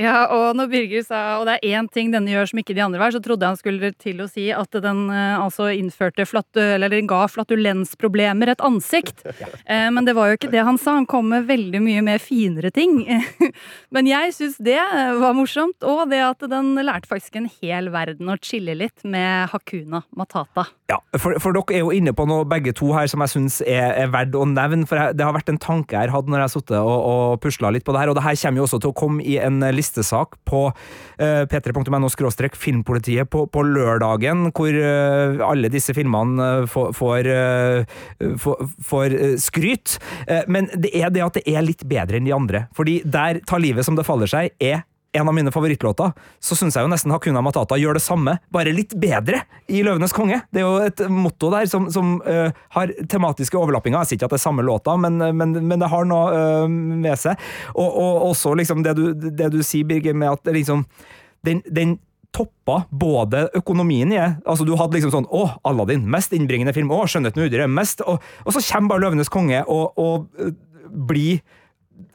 Ja, 0.00 0.24
og 0.34 0.56
når 0.58 0.70
Birger 0.72 1.04
sa 1.06 1.18
og 1.38 1.44
det 1.46 1.60
er 1.60 1.78
én 1.78 1.86
ting 1.92 2.08
denne 2.10 2.32
gjør 2.32 2.48
som 2.50 2.58
ikke 2.58 2.74
de 2.74 2.82
andre 2.82 2.98
var, 2.98 3.12
så 3.14 3.20
trodde 3.22 3.46
jeg 3.46 3.54
han 3.54 3.60
skulle 3.60 3.90
til 4.02 4.24
å 4.24 4.26
si 4.26 4.48
at 4.50 4.74
den 4.82 5.04
eh, 5.14 5.36
altså 5.38 5.68
innførte 5.70 6.26
flatu, 6.26 6.58
eller 6.58 6.90
den 6.90 7.06
ga 7.10 7.20
flatulensproblemer 7.30 8.54
et 8.54 8.64
ansikt. 8.64 9.22
Eh, 9.64 9.86
men 9.92 10.04
det 10.04 10.12
var 10.16 10.28
jo 10.28 10.36
ikke 10.36 10.50
det 10.52 10.60
han 10.66 10.76
sa. 10.80 10.96
Han 10.98 11.06
kom 11.08 11.30
med 11.30 11.46
veldig 11.48 11.78
mye 11.80 12.02
mer 12.04 12.20
finere 12.20 12.68
ting. 12.74 12.98
men 13.94 14.08
jeg 14.08 14.34
syns 14.36 14.58
det 14.62 14.76
var 15.20 15.36
morsomt, 15.36 15.84
og 15.86 16.10
det 16.10 16.20
at 16.24 16.44
den 16.50 16.74
lærte 16.84 17.08
faktisk 17.08 17.38
en 17.38 17.48
hel 17.62 17.88
verden 17.94 18.28
å 18.28 18.36
chille 18.44 18.74
litt 18.76 19.04
med 19.08 19.48
Hakuna 19.52 20.02
Matata. 20.16 20.66
Ja, 20.90 20.98
for, 21.16 21.38
for 21.40 21.56
dere 21.56 21.78
er 21.78 21.84
jo 21.84 21.94
inne 21.96 22.12
på 22.16 22.26
noe 22.28 22.44
begge 22.48 22.74
to 22.76 22.90
her 22.92 23.08
som 23.10 23.24
jeg 23.24 23.32
syns 23.32 23.60
er, 23.64 23.94
er 24.04 24.12
verdt 24.12 24.36
å 24.36 24.44
nevne. 24.48 24.84
For 24.90 25.00
jeg, 25.00 25.16
det 25.16 25.24
har 25.24 25.36
vært 25.36 25.54
en 25.54 25.60
tanke 25.62 25.96
jeg 25.96 26.10
har 26.10 26.14
hatt 26.18 26.28
når 26.28 26.42
jeg 26.42 26.48
har 26.48 26.54
sittet 26.54 26.76
og, 26.80 26.98
og 27.14 27.40
pusla 27.44 27.72
litt 27.72 27.86
på 27.86 27.96
det 27.96 28.04
her, 28.04 28.12
og 28.12 28.18
det 28.18 28.26
her 28.26 28.38
kommer 28.42 28.60
jo 28.60 28.68
også 28.68 28.82
til 28.84 28.92
å 28.92 28.98
komme 29.04 29.24
i 29.24 29.38
en 29.40 29.62
listesak 29.84 30.40
på 30.48 30.66
uh, 30.72 31.44
p3.no 31.52 32.08
filmpolitiet 32.56 33.30
på, 33.30 33.44
på 33.46 33.64
lørdagen, 33.66 34.48
hvor 34.54 34.72
eh, 34.72 35.42
alle 35.44 35.70
disse 35.72 35.94
filmene 35.96 36.48
eh, 36.62 36.66
får, 36.70 36.92
får, 36.96 37.28
eh, 37.30 38.34
får, 38.40 38.64
får 38.88 39.16
eh, 39.18 39.36
skryt. 39.40 39.98
Eh, 40.26 40.44
men 40.48 40.70
det 40.74 40.94
er 40.96 41.12
det 41.14 41.24
at 41.24 41.38
det 41.38 41.44
er 41.50 41.64
litt 41.66 41.84
bedre 41.88 42.20
enn 42.20 42.28
de 42.28 42.34
andre. 42.36 42.66
Fordi 42.76 43.00
der 43.04 43.42
tar 43.46 43.62
livet 43.62 43.86
som 43.86 43.98
det 43.98 44.06
faller 44.08 44.30
seg, 44.30 44.54
er 44.62 44.84
en 45.14 45.28
av 45.30 45.34
mine 45.36 45.52
favorittlåter, 45.54 46.12
så 46.42 46.56
syns 46.58 46.76
jeg 46.76 46.86
jo 46.86 46.90
nesten 46.90 47.12
Hakuna 47.14 47.42
Matata 47.44 47.78
gjør 47.80 47.98
det 47.98 48.04
samme, 48.04 48.36
bare 48.54 48.74
litt 48.74 48.96
bedre, 49.00 49.44
i 49.70 49.82
Løvenes 49.86 50.12
konge. 50.14 50.40
Det 50.52 50.62
er 50.62 50.66
jo 50.66 50.80
et 50.84 51.02
motto 51.12 51.50
der 51.54 51.68
som, 51.70 51.86
som 51.92 52.16
uh, 52.26 52.50
har 52.76 52.92
tematiske 53.10 53.58
overlappinger. 53.58 54.02
Jeg 54.02 54.12
sier 54.12 54.20
ikke 54.20 54.28
at 54.30 54.36
det 54.36 54.40
er 54.40 54.46
samme 54.46 54.64
låta, 54.66 54.96
men, 55.00 55.22
men, 55.38 55.54
men 55.64 55.80
det 55.80 55.90
har 55.92 56.08
noe 56.08 56.24
uh, 56.34 56.66
med 56.68 57.20
seg. 57.20 57.40
Og, 57.72 57.86
og 57.88 58.26
også 58.32 58.56
liksom 58.58 58.82
det 58.84 58.96
du, 58.98 59.06
det 59.14 59.52
du 59.54 59.62
sier, 59.62 59.86
Birger, 59.88 60.16
med 60.18 60.34
at 60.34 60.52
liksom 60.54 60.84
den, 61.46 61.62
den 61.70 61.98
toppa 62.34 62.82
både 62.90 63.46
økonomien 63.54 64.12
i 64.12 64.18
det. 64.18 64.30
Altså, 64.42 64.66
du 64.66 64.74
hadde 64.78 64.98
liksom 64.98 65.12
sånn 65.14 65.28
Å, 65.30 65.44
Aladdin, 65.68 66.06
mest 66.10 66.34
innbringende 66.34 66.74
film. 66.76 66.90
Å, 66.92 67.04
Skjønnheten 67.10 67.44
og 67.44 67.50
udyret, 67.50 67.70
mest 67.70 68.02
og, 68.02 68.22
og 68.44 68.56
så 68.56 68.62
kommer 68.72 68.94
bare 68.94 69.06
Løvenes 69.06 69.32
konge 69.32 69.62
og, 69.70 69.94
og 70.00 70.50
blir 71.08 71.44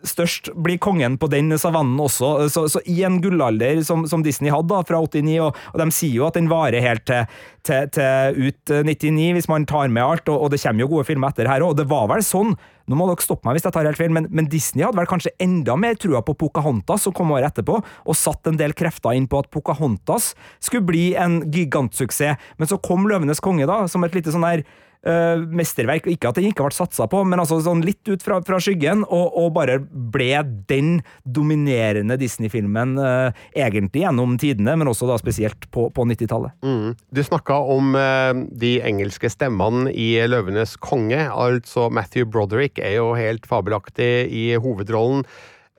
størst 0.08 0.52
blir 0.56 0.80
kongen 0.82 1.18
på 1.20 1.28
den 1.32 1.52
savannen 1.60 2.00
også. 2.00 2.50
Så, 2.52 2.66
så 2.72 2.82
i 2.90 3.02
en 3.08 3.20
gullalder 3.24 3.82
som, 3.88 4.06
som 4.10 4.24
Disney 4.24 4.52
hadde 4.54 4.72
da, 4.72 4.82
fra 4.88 5.02
89, 5.04 5.38
og, 5.44 5.60
og 5.74 5.82
de 5.82 5.88
sier 5.96 6.18
jo 6.20 6.28
at 6.28 6.40
den 6.40 6.50
varer 6.52 6.84
helt 6.84 7.06
til, 7.10 7.28
til, 7.68 7.90
til 7.96 8.50
ut 8.50 8.74
eh, 8.74 8.84
99, 8.88 9.30
hvis 9.38 9.50
man 9.52 9.68
tar 9.70 9.92
med 9.92 10.04
alt, 10.06 10.32
og, 10.32 10.46
og 10.46 10.54
det 10.54 10.62
kommer 10.64 10.86
jo 10.86 10.92
gode 10.96 11.08
filmer 11.10 11.34
etter 11.34 11.50
her 11.52 11.66
òg. 11.66 11.78
Det 11.80 11.88
var 11.92 12.10
vel 12.12 12.26
sånn, 12.26 12.56
nå 12.90 12.98
må 12.98 13.10
dere 13.10 13.24
stoppe 13.24 13.48
meg 13.48 13.58
hvis 13.58 13.68
jeg 13.68 13.76
tar 13.76 13.88
helt 13.90 14.00
feil, 14.00 14.14
men, 14.16 14.28
men 14.34 14.50
Disney 14.52 14.86
hadde 14.88 15.00
vel 15.00 15.10
kanskje 15.10 15.36
enda 15.44 15.78
mer 15.80 16.00
trua 16.00 16.24
på 16.26 16.38
Pocahontas, 16.46 17.06
som 17.06 17.16
kom 17.16 17.36
året 17.36 17.52
etterpå, 17.52 17.80
og 17.80 18.20
satt 18.20 18.50
en 18.50 18.60
del 18.60 18.76
krefter 18.78 19.16
inn 19.18 19.30
på 19.30 19.44
at 19.44 19.52
Pocahontas 19.54 20.34
skulle 20.64 20.88
bli 20.88 21.08
en 21.20 21.42
gigantsuksess. 21.54 22.40
Men 22.60 22.72
så 22.72 22.80
kom 22.84 23.08
Løvenes 23.10 23.44
konge, 23.44 23.68
da, 23.70 23.84
som 23.92 24.04
et 24.06 24.16
lite 24.18 24.34
sånn 24.34 24.48
der 24.48 24.64
uh, 25.08 25.42
mesterverk. 25.56 26.08
Ikke 26.12 26.32
at 26.32 26.40
den 26.40 26.50
ikke 26.50 26.66
ble 26.66 26.76
satsa 26.76 27.08
på, 27.12 27.22
men 27.28 27.42
altså 27.42 27.60
sånn 27.64 27.84
litt 27.86 28.08
ut 28.10 28.24
fra, 28.26 28.40
fra 28.46 28.60
skyggen, 28.64 29.06
og, 29.06 29.36
og, 29.40 29.52
bare 29.56 29.80
ble 29.82 30.32
den 30.70 30.92
dominerende 31.26 32.20
Disney-filmen 32.20 32.98
uh, 33.02 33.46
egentlig 33.58 34.04
gjennom 34.06 34.38
tidene, 34.42 34.76
men 34.80 34.92
også 34.92 35.10
da 35.10 35.20
spesielt 35.22 35.70
på, 35.74 35.90
på 35.96 36.08
90-tallet. 36.10 36.56
Mm. 36.66 36.98
Du 37.16 37.24
snakka 37.26 37.60
om 37.76 37.94
uh, 37.98 38.34
de 38.62 38.78
engelske 38.86 39.32
stemmene 39.32 39.94
i 39.94 40.12
Løvenes 40.30 40.76
konge. 40.82 41.22
Altså 41.30 41.90
Matthew 41.94 42.30
Broderick 42.30 42.82
er 42.82 43.00
jo 43.00 43.14
helt 43.18 43.48
fabelaktig 43.50 44.12
i 44.30 44.50
hovedrollen. 44.60 45.26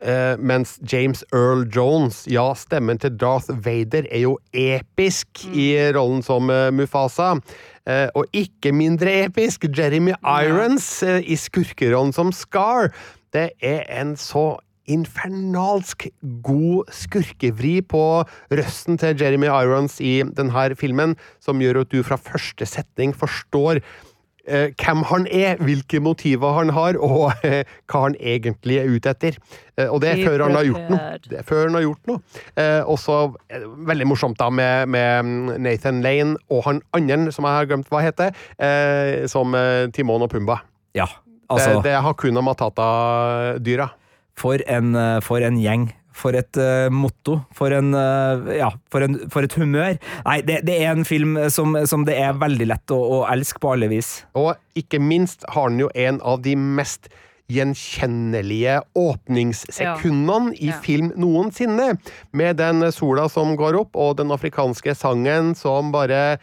Eh, 0.00 0.36
mens 0.40 0.78
James 0.88 1.20
Earl 1.28 1.66
Jones, 1.68 2.22
ja, 2.30 2.46
stemmen 2.56 3.00
til 3.00 3.12
Darth 3.20 3.52
Vader, 3.52 4.06
er 4.08 4.24
jo 4.24 4.38
episk 4.56 5.44
i 5.52 5.74
rollen 5.92 6.24
som 6.24 6.48
uh, 6.48 6.70
Mufasa. 6.72 7.34
Uh, 7.84 8.08
og 8.16 8.24
ikke 8.36 8.72
mindre 8.72 9.26
episk, 9.26 9.66
Jeremy 9.76 10.14
Irons 10.24 10.88
i 11.04 11.36
skurkerollen 11.36 12.14
som 12.16 12.32
Scar. 12.32 12.94
Det 13.34 13.50
er 13.60 13.84
en 14.00 14.16
så 14.16 14.56
infernalsk 14.90 16.08
god 16.42 16.88
skurkevri 16.94 17.78
på 17.86 18.04
røsten 18.50 18.98
til 19.00 19.20
Jeremy 19.20 19.50
Irons 19.50 20.00
i 20.02 20.20
denne 20.36 20.70
filmen, 20.80 21.16
som 21.42 21.60
gjør 21.62 21.84
at 21.84 21.92
du 21.92 22.00
fra 22.06 22.18
første 22.18 22.66
setning 22.66 23.12
forstår 23.16 23.82
hvem 24.46 25.02
han 25.10 25.26
er, 25.30 25.60
hvilke 25.60 26.00
motiver 26.02 26.54
han 26.56 26.72
har, 26.74 26.96
og 26.96 27.32
eh, 27.46 27.68
hva 27.90 28.04
han 28.06 28.16
egentlig 28.18 28.78
er 28.80 28.88
ute 28.90 29.12
etter. 29.12 29.36
Eh, 29.76 29.86
og 29.88 30.00
det 30.02 30.12
er 30.14 30.22
før 30.26 30.46
han 30.46 30.56
har 30.58 30.66
gjort 30.68 30.90
noe. 30.92 31.12
Det 31.26 31.38
er 31.42 31.46
før 31.48 31.62
han 31.68 31.78
har 31.78 31.84
gjort 31.86 32.10
noe. 32.10 32.22
Eh, 32.56 32.80
også 32.88 33.18
eh, 33.52 33.66
veldig 33.90 34.08
morsomt 34.10 34.40
da 34.40 34.50
med, 34.50 34.90
med 34.90 35.60
Nathan 35.62 36.02
Lane 36.04 36.36
og 36.50 36.64
han 36.66 36.82
andre, 36.96 37.32
som 37.34 37.46
jeg 37.48 37.60
har 37.60 37.70
glemt 37.70 37.90
hva 37.92 38.02
heter, 38.04 38.34
eh, 38.58 39.26
som 39.30 39.54
eh, 39.54 39.86
Timon 39.94 40.26
og 40.26 40.32
Pumba. 40.32 40.60
Ja, 40.96 41.06
altså 41.50 41.76
det, 41.78 41.88
det 41.88 41.96
er 41.96 42.04
Hakuna 42.06 42.42
Matata-dyra. 42.44 43.90
For 44.40 44.62
en, 44.66 44.94
eh, 44.96 45.18
for 45.24 45.44
en 45.44 45.58
gjeng. 45.60 45.90
For 46.12 46.34
et 46.34 46.58
uh, 46.58 46.88
motto. 46.92 47.38
For 47.56 47.72
en 47.72 47.94
uh, 47.94 48.50
Ja, 48.56 48.72
for, 48.90 49.06
en, 49.06 49.18
for 49.30 49.46
et 49.46 49.54
humør. 49.56 49.96
Nei, 50.26 50.40
det, 50.46 50.60
det 50.66 50.76
er 50.82 50.92
en 50.92 51.06
film 51.08 51.38
som, 51.54 51.76
som 51.86 52.04
det 52.08 52.18
er 52.18 52.36
veldig 52.40 52.66
lett 52.72 52.94
å, 52.94 52.98
å 52.98 53.18
elske 53.30 53.62
på 53.62 53.74
alle 53.76 53.88
vis. 53.92 54.20
Og 54.38 54.54
ikke 54.78 55.00
minst 55.02 55.46
har 55.54 55.70
den 55.70 55.84
jo 55.86 55.90
en 55.94 56.20
av 56.26 56.42
de 56.44 56.56
mest 56.58 57.08
gjenkjennelige 57.50 58.76
åpningssekundene 58.94 60.54
i 60.54 60.68
Ja. 60.70 60.78
film 60.82 61.12
noensinne. 61.18 61.98
Med 62.32 62.56
den 62.60 62.84
sola 62.94 63.28
som 63.28 63.56
går 63.58 63.78
opp, 63.80 63.96
og 63.96 64.16
den 64.20 64.30
afrikanske 64.30 64.94
sangen 64.94 65.54
som 65.58 65.90
bare 65.92 66.38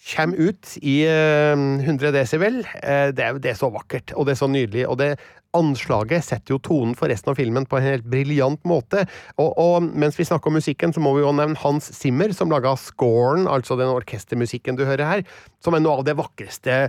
kommer 0.00 0.36
ut 0.36 0.76
i 0.80 1.02
eh, 1.04 1.52
100 1.52 2.12
desibel. 2.14 2.62
Eh, 2.82 3.10
det, 3.12 3.26
er, 3.26 3.38
det 3.42 3.56
så 3.58 3.70
vakkert, 3.72 4.14
og 4.16 4.26
det 4.26 4.34
er 4.34 4.40
så 4.40 4.48
nydelig. 4.50 4.86
og 4.88 4.98
det 5.02 5.14
Anslaget 5.50 6.22
setter 6.22 6.54
jo 6.54 6.60
tonen 6.62 6.92
for 6.94 7.10
resten 7.10 7.32
av 7.32 7.38
filmen 7.40 7.64
på 7.66 7.80
en 7.80 7.86
helt 7.88 8.06
briljant 8.06 8.62
måte. 8.70 9.02
Og, 9.34 9.50
og 9.58 9.88
mens 9.98 10.14
vi 10.14 10.26
snakker 10.28 10.46
om 10.46 10.54
musikken, 10.60 10.94
så 10.94 11.02
må 11.02 11.16
vi 11.16 11.24
jo 11.24 11.32
nevne 11.34 11.58
Hans 11.58 11.90
Zimmer, 11.96 12.30
som 12.36 12.52
laga 12.54 12.76
scoren, 12.78 13.48
altså 13.50 13.74
den 13.80 13.90
orkestermusikken 13.90 14.78
du 14.78 14.84
hører 14.86 15.08
her, 15.08 15.24
som 15.58 15.74
er 15.74 15.82
noe 15.82 15.98
av 15.98 16.06
det 16.06 16.14
vakreste 16.20 16.84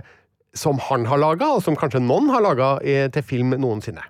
som 0.54 0.78
han 0.86 1.08
har 1.10 1.18
laga, 1.18 1.48
og 1.56 1.64
som 1.64 1.74
kanskje 1.74 2.04
noen 2.04 2.30
har 2.30 2.44
laga 2.44 2.76
til 2.84 3.26
film 3.26 3.56
noensinne. 3.58 4.04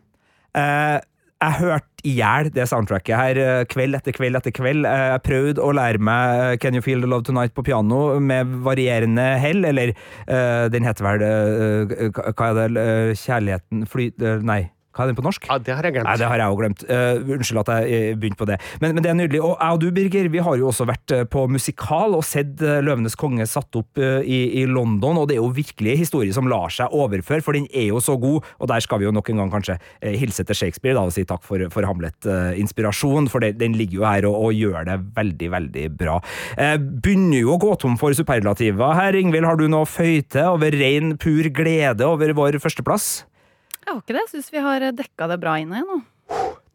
Eh, 0.52 0.98
jeg 1.42 1.58
hørte 1.58 2.06
i 2.06 2.14
hjel 2.18 2.50
det 2.54 2.66
soundtracket 2.70 3.18
her 3.18 3.38
eh, 3.40 3.64
kveld 3.70 3.98
etter 3.98 4.14
kveld 4.14 4.38
etter 4.38 4.54
kveld. 4.54 4.86
Eh, 4.88 5.06
Jeg 5.12 5.24
prøvde 5.26 5.62
å 5.62 5.72
lære 5.74 6.02
meg 6.02 6.42
eh, 6.42 6.56
Can 6.62 6.78
You 6.78 6.84
Feel 6.84 7.02
The 7.02 7.10
Love 7.10 7.26
Tonight 7.28 7.54
på 7.56 7.64
piano 7.66 8.18
med 8.22 8.54
varierende 8.66 9.26
hell, 9.42 9.64
eller 9.66 9.94
uh, 10.26 10.68
den 10.72 10.86
heter 10.86 11.06
vel 11.06 11.24
uh, 11.26 12.22
Hva 12.32 12.52
er 12.52 12.76
det? 12.76 12.86
Kjærligheten 13.22 13.86
fly... 13.90 14.10
Nei. 14.46 14.62
Hva 14.92 15.06
er 15.06 15.08
den 15.08 15.16
på 15.16 15.24
norsk? 15.24 15.46
Ja, 15.48 15.56
det 15.56 15.72
har 15.72 15.86
jeg 15.86 15.94
glemt. 15.96 16.08
Nei, 16.08 16.18
det 16.20 16.28
har 16.28 16.40
jeg 16.42 16.52
òg 16.52 16.58
glemt. 16.60 16.82
Uh, 16.84 17.32
unnskyld 17.32 17.60
at 17.62 17.70
jeg 17.72 18.12
uh, 18.12 18.18
begynte 18.20 18.40
på 18.42 18.48
det. 18.50 18.58
Men, 18.82 18.92
men, 18.92 19.04
det 19.04 19.08
er 19.08 19.16
nydelig. 19.16 19.40
Og 19.40 19.54
jeg 19.54 19.76
og 19.76 19.80
du, 19.80 19.86
Birger, 19.96 20.28
vi 20.32 20.42
har 20.44 20.58
jo 20.60 20.68
også 20.68 20.86
vært 20.90 21.14
uh, 21.16 21.22
på 21.32 21.46
musikal 21.48 22.18
og 22.18 22.24
sett 22.28 22.60
Løvenes 22.60 23.16
konge 23.18 23.46
satt 23.48 23.72
opp 23.78 23.98
i, 23.98 24.38
i, 24.60 24.64
London, 24.68 25.22
og 25.22 25.28
det 25.30 25.36
er 25.36 25.40
jo 25.40 25.48
virkelig 25.54 25.94
en 25.94 26.00
historie 26.02 26.34
som 26.34 26.48
lar 26.50 26.72
seg 26.72 26.92
overføre, 26.94 27.42
for 27.44 27.56
den 27.56 27.64
er 27.72 27.88
jo 27.88 28.00
så 28.04 28.14
god, 28.20 28.44
og 28.60 28.70
der 28.70 28.84
skal 28.84 29.00
vi 29.00 29.06
jo 29.06 29.14
nok 29.14 29.30
en 29.32 29.40
gang 29.42 29.52
kanskje 29.52 29.78
hilse 30.20 30.44
til 30.46 30.58
Shakespeare 30.58 30.96
da, 30.96 31.06
og 31.08 31.14
si 31.14 31.24
takk 31.28 31.44
for, 31.46 31.64
for 31.72 31.86
Hamlet-inspirasjon, 31.88 33.28
for 33.32 33.44
det, 33.44 33.54
den 33.60 33.76
ligger 33.78 33.98
jo 33.98 34.06
her 34.06 34.28
og, 34.28 34.38
og, 34.38 34.52
gjør 34.56 34.86
det 34.88 34.98
veldig, 35.16 35.50
veldig 35.56 35.88
bra. 35.98 36.18
begynner 36.78 37.42
jo 37.42 37.56
å 37.56 37.60
gå 37.62 37.74
tom 37.82 37.98
for 38.00 38.14
superlativer 38.16 38.96
her. 38.98 39.18
Ingvild, 39.18 39.48
har 39.48 39.60
du 39.60 39.68
noe 39.72 39.88
til 39.88 40.46
over 40.46 40.78
ren, 40.84 41.16
pur 41.20 41.50
glede 41.54 42.08
over 42.08 42.36
vår 42.36 42.60
førsteplass? 42.62 43.22
Jeg 43.82 43.90
har 43.94 44.00
ikke 44.00 44.14
det. 44.14 44.22
Jeg 44.22 44.32
syns 44.36 44.52
vi 44.54 44.62
har 44.64 44.88
dekka 44.94 45.28
det 45.32 45.40
bra 45.42 45.56
inn 45.62 45.74
nå. 45.74 46.00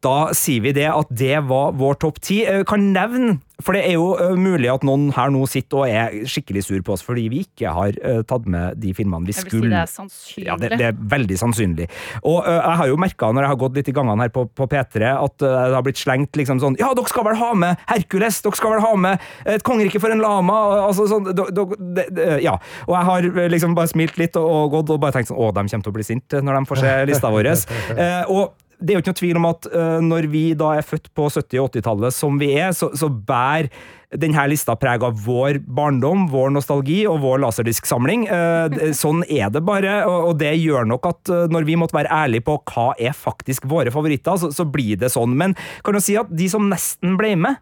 Da 0.08 0.32
sier 0.38 0.64
vi 0.64 0.74
det 0.76 0.88
at 0.91 1.12
det 1.12 1.36
var 1.49 1.76
vår 1.78 1.99
topp 2.03 2.22
ti. 2.24 2.41
Eh, 2.47 2.64
kan 2.68 2.91
nevne, 2.93 3.38
for 3.64 3.74
det 3.74 3.88
er 3.89 3.95
jo 3.97 4.12
uh, 4.14 4.36
mulig 4.38 4.70
at 4.70 4.84
noen 4.86 5.08
her 5.16 5.32
nå 5.34 5.41
sitter 5.49 5.82
og 5.82 5.89
er 5.89 6.28
skikkelig 6.30 6.62
sur 6.68 6.84
på 6.86 6.93
oss 6.93 7.01
fordi 7.01 7.24
vi 7.34 7.39
ikke 7.47 7.72
har 7.74 7.95
uh, 8.03 8.20
tatt 8.28 8.45
med 8.49 8.78
de 8.80 8.93
filmene 8.95 9.26
vi 9.28 9.34
skulle. 9.36 9.66
Jeg 9.66 9.66
vil 9.66 9.72
si 9.72 9.74
det 9.74 9.82
er 9.82 9.89
sannsynlig. 9.91 10.45
Ja, 10.45 10.58
det, 10.62 10.70
det 10.78 10.86
er 10.91 10.99
veldig 11.16 11.39
sannsynlig. 11.41 11.88
Og 12.22 12.38
uh, 12.45 12.51
jeg 12.53 12.76
har 12.82 12.91
jo 12.91 12.99
merka 13.01 13.32
når 13.34 13.47
jeg 13.47 13.53
har 13.53 13.62
gått 13.64 13.80
litt 13.80 13.89
i 13.89 13.95
gangene 13.97 14.28
her 14.28 14.34
på, 14.36 14.45
på 14.47 14.68
P3, 14.70 15.10
at 15.16 15.36
det 15.41 15.55
har 15.74 15.86
blitt 15.86 15.99
slengt 15.99 16.38
liksom 16.38 16.62
sånn 16.62 16.78
Ja, 16.80 16.91
dere 16.97 17.10
skal 17.10 17.26
vel 17.28 17.39
ha 17.41 17.49
med 17.58 17.82
Hercules! 17.89 18.39
Dere 18.45 18.60
skal 18.62 18.76
vel 18.76 18.86
ha 18.86 18.93
med 19.08 19.26
Et 19.49 19.66
kongerike 19.66 20.01
for 20.03 20.14
en 20.14 20.22
lama! 20.22 20.60
Altså 20.86 21.10
sånn 21.10 21.32
do, 21.34 21.49
do, 21.49 21.68
de, 21.76 22.05
de, 22.14 22.30
Ja. 22.45 22.55
Og 22.86 22.93
jeg 22.93 23.10
har 23.10 23.49
liksom 23.58 23.76
bare 23.78 23.89
smilt 23.91 24.22
litt 24.22 24.38
og, 24.39 24.47
og 24.47 24.78
gått 24.78 24.93
og 24.93 25.01
bare 25.01 25.18
tenkt 25.18 25.34
sånn 25.34 25.41
Å, 25.41 25.49
de 25.58 25.66
kommer 25.66 25.89
til 25.89 25.95
å 25.95 25.97
bli 25.97 26.08
sinte 26.08 26.45
når 26.45 26.62
de 26.62 26.70
får 26.70 26.84
se 26.84 26.95
lista 27.10 27.34
vår. 27.34 27.51
og 28.38 28.53
det 28.78 28.94
er 28.94 28.98
jo 28.98 29.02
ikke 29.02 29.14
noe 29.14 29.20
tvil 29.22 29.40
om 29.40 29.48
at 29.50 29.68
uh, 29.74 30.00
når 30.06 30.28
vi 30.30 30.44
da 30.58 30.76
er 30.78 30.86
født 30.86 31.10
på 31.18 31.28
70- 31.34 31.62
og 31.64 31.70
80-tallet 31.72 32.14
som 32.14 32.38
vi 32.42 32.52
er, 32.60 32.74
så, 32.78 32.92
så 32.98 33.10
bærer 33.10 33.72
denne 34.16 34.44
lista 34.48 34.78
preg 34.80 35.04
av 35.04 35.18
vår 35.26 35.60
barndom, 35.66 36.28
vår 36.32 36.54
nostalgi 36.56 37.02
og 37.10 37.20
vår 37.26 37.42
laserdisksamling. 37.44 38.28
Uh, 38.30 38.94
sånn 38.96 39.24
er 39.26 39.50
det 39.54 39.64
bare, 39.68 40.00
og, 40.08 40.32
og 40.32 40.42
det 40.44 40.54
gjør 40.62 40.88
nok 40.94 41.10
at 41.10 41.34
uh, 41.34 41.46
når 41.52 41.68
vi 41.68 41.80
måtte 41.80 41.98
være 41.98 42.14
ærlige 42.14 42.46
på 42.48 42.60
hva 42.70 42.92
er 43.02 43.18
faktisk 43.18 43.66
våre 43.70 43.94
favoritter, 43.94 44.38
så, 44.40 44.52
så 44.54 44.68
blir 44.70 45.00
det 45.02 45.12
sånn. 45.14 45.34
Men 45.40 45.58
kan 45.84 45.98
du 45.98 46.04
si 46.04 46.18
at 46.20 46.30
de 46.30 46.52
som 46.52 46.70
nesten 46.70 47.18
ble 47.20 47.34
med, 47.48 47.58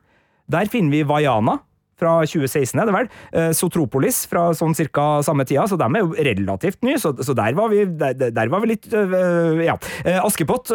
der 0.52 0.70
finner 0.70 0.94
vi 0.94 1.08
Vaiana 1.08 1.60
fra 2.00 2.18
2016, 2.28 2.80
er 2.82 2.90
det 2.90 2.96
vel. 2.96 3.10
Eh, 3.36 3.52
Sotropolis 3.56 4.24
fra 4.30 4.50
sånn 4.58 4.76
cirka 4.78 5.24
samme 5.26 5.48
tida, 5.48 5.68
så 5.70 5.80
de 5.80 5.88
er 5.88 6.04
jo 6.04 6.14
relativt 6.30 6.82
nye, 6.86 7.00
så, 7.02 7.14
så 7.16 7.36
der, 7.38 7.56
var 7.58 7.72
vi, 7.72 7.86
der, 7.86 8.18
der, 8.36 8.52
var 8.52 8.64
vi, 8.64 8.74
litt 8.76 8.92
øh, 8.92 9.64
Ja. 9.66 9.78
Eh, 10.06 10.20
Askepott, 10.20 10.72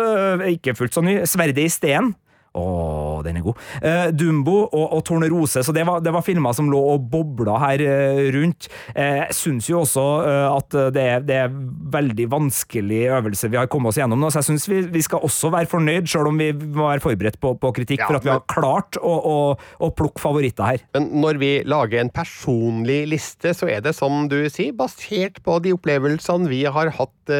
ikke 0.50 0.74
fullt 0.78 0.96
så 0.96 1.04
ny. 1.04 1.20
Sverdet 1.28 1.66
i 1.66 1.70
steen. 1.72 2.14
Å, 2.50 3.20
den 3.22 3.38
er 3.38 3.44
god. 3.46 3.58
Eh, 3.78 4.08
Dumbo 4.10 4.64
og, 4.64 4.86
og 4.96 5.04
Tornerose, 5.06 5.62
så 5.62 5.74
det 5.74 5.84
var, 5.86 6.00
det 6.02 6.10
var, 6.10 6.24
filmer 6.26 6.54
som 6.56 6.66
lå 6.72 6.80
og 6.96 7.04
bobla 7.12 7.60
her 7.62 7.84
eh, 7.84 8.24
rundt. 8.34 8.66
Jeg 8.90 9.20
jeg 9.30 9.36
syns 9.36 9.68
jo 9.68 9.80
også 9.82 10.02
at 10.50 10.74
det 10.94 11.02
er, 11.02 11.22
det 11.24 11.36
er 11.44 11.52
veldig 11.94 12.26
vanskelig 12.32 13.00
øvelse 13.16 13.50
vi 13.52 13.58
har 13.58 13.68
kommet 13.70 13.92
oss 13.92 14.00
gjennom 14.00 14.20
nå, 14.20 14.30
så 14.32 14.40
jeg 14.40 14.48
syns 14.50 14.66
vi, 14.70 14.80
vi, 14.92 15.02
skal 15.04 15.24
også 15.26 15.50
være 15.54 15.70
fornøyd, 15.70 16.08
sjøl 16.10 16.30
om 16.30 16.40
vi 16.40 16.50
må 16.52 16.88
være 16.88 17.04
forberedt 17.04 17.38
på, 17.42 17.52
på 17.60 17.72
kritikk, 17.76 18.02
ja, 18.02 18.08
for 18.08 18.18
at 18.18 18.26
vi 18.26 18.32
har 18.32 18.44
klart 18.50 18.98
å, 18.98 19.14
å, 19.14 19.36
å, 19.80 19.90
plukke 19.96 20.22
favoritter 20.22 20.66
her. 20.66 20.84
Men 20.96 21.08
når 21.22 21.40
vi 21.42 21.50
lager 21.68 22.02
en 22.02 22.12
personlig 22.14 23.02
liste, 23.12 23.54
så 23.56 23.70
er 23.70 23.84
det 23.84 23.94
som 23.98 24.26
du 24.30 24.38
sier, 24.52 24.74
basert 24.76 25.40
på 25.46 25.58
de 25.64 25.74
opplevelsene 25.76 26.50
vi 26.50 26.64
har 26.66 26.92
hatt 26.98 27.34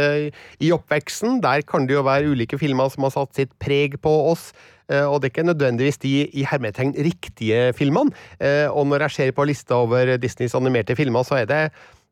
i 0.63 0.71
oppveksten. 0.75 1.41
Der 1.45 1.65
kan 1.67 1.89
det 1.89 1.97
jo 1.99 2.07
være 2.07 2.35
ulike 2.35 2.61
filmer 2.61 2.93
som 2.93 3.07
har 3.07 3.17
satt 3.17 3.39
sitt 3.39 3.57
preg 3.63 3.99
på 4.05 4.13
oss. 4.31 4.51
Eh, 4.91 5.07
og 5.07 5.21
det 5.21 5.31
er 5.31 5.35
ikke 5.35 5.47
nødvendigvis 5.49 6.01
de 6.03 6.13
i 6.27 6.45
hermetegn 6.51 6.93
riktige 6.99 7.71
filmene. 7.79 8.13
Eh, 8.41 8.67
og 8.69 8.87
når 8.91 9.07
jeg 9.07 9.17
ser 9.17 9.33
på 9.37 9.47
lista 9.49 9.79
over 9.79 10.17
Disneys 10.21 10.55
animerte 10.59 10.97
filmer, 10.99 11.23
så 11.27 11.43
er 11.43 11.51
det 11.51 11.65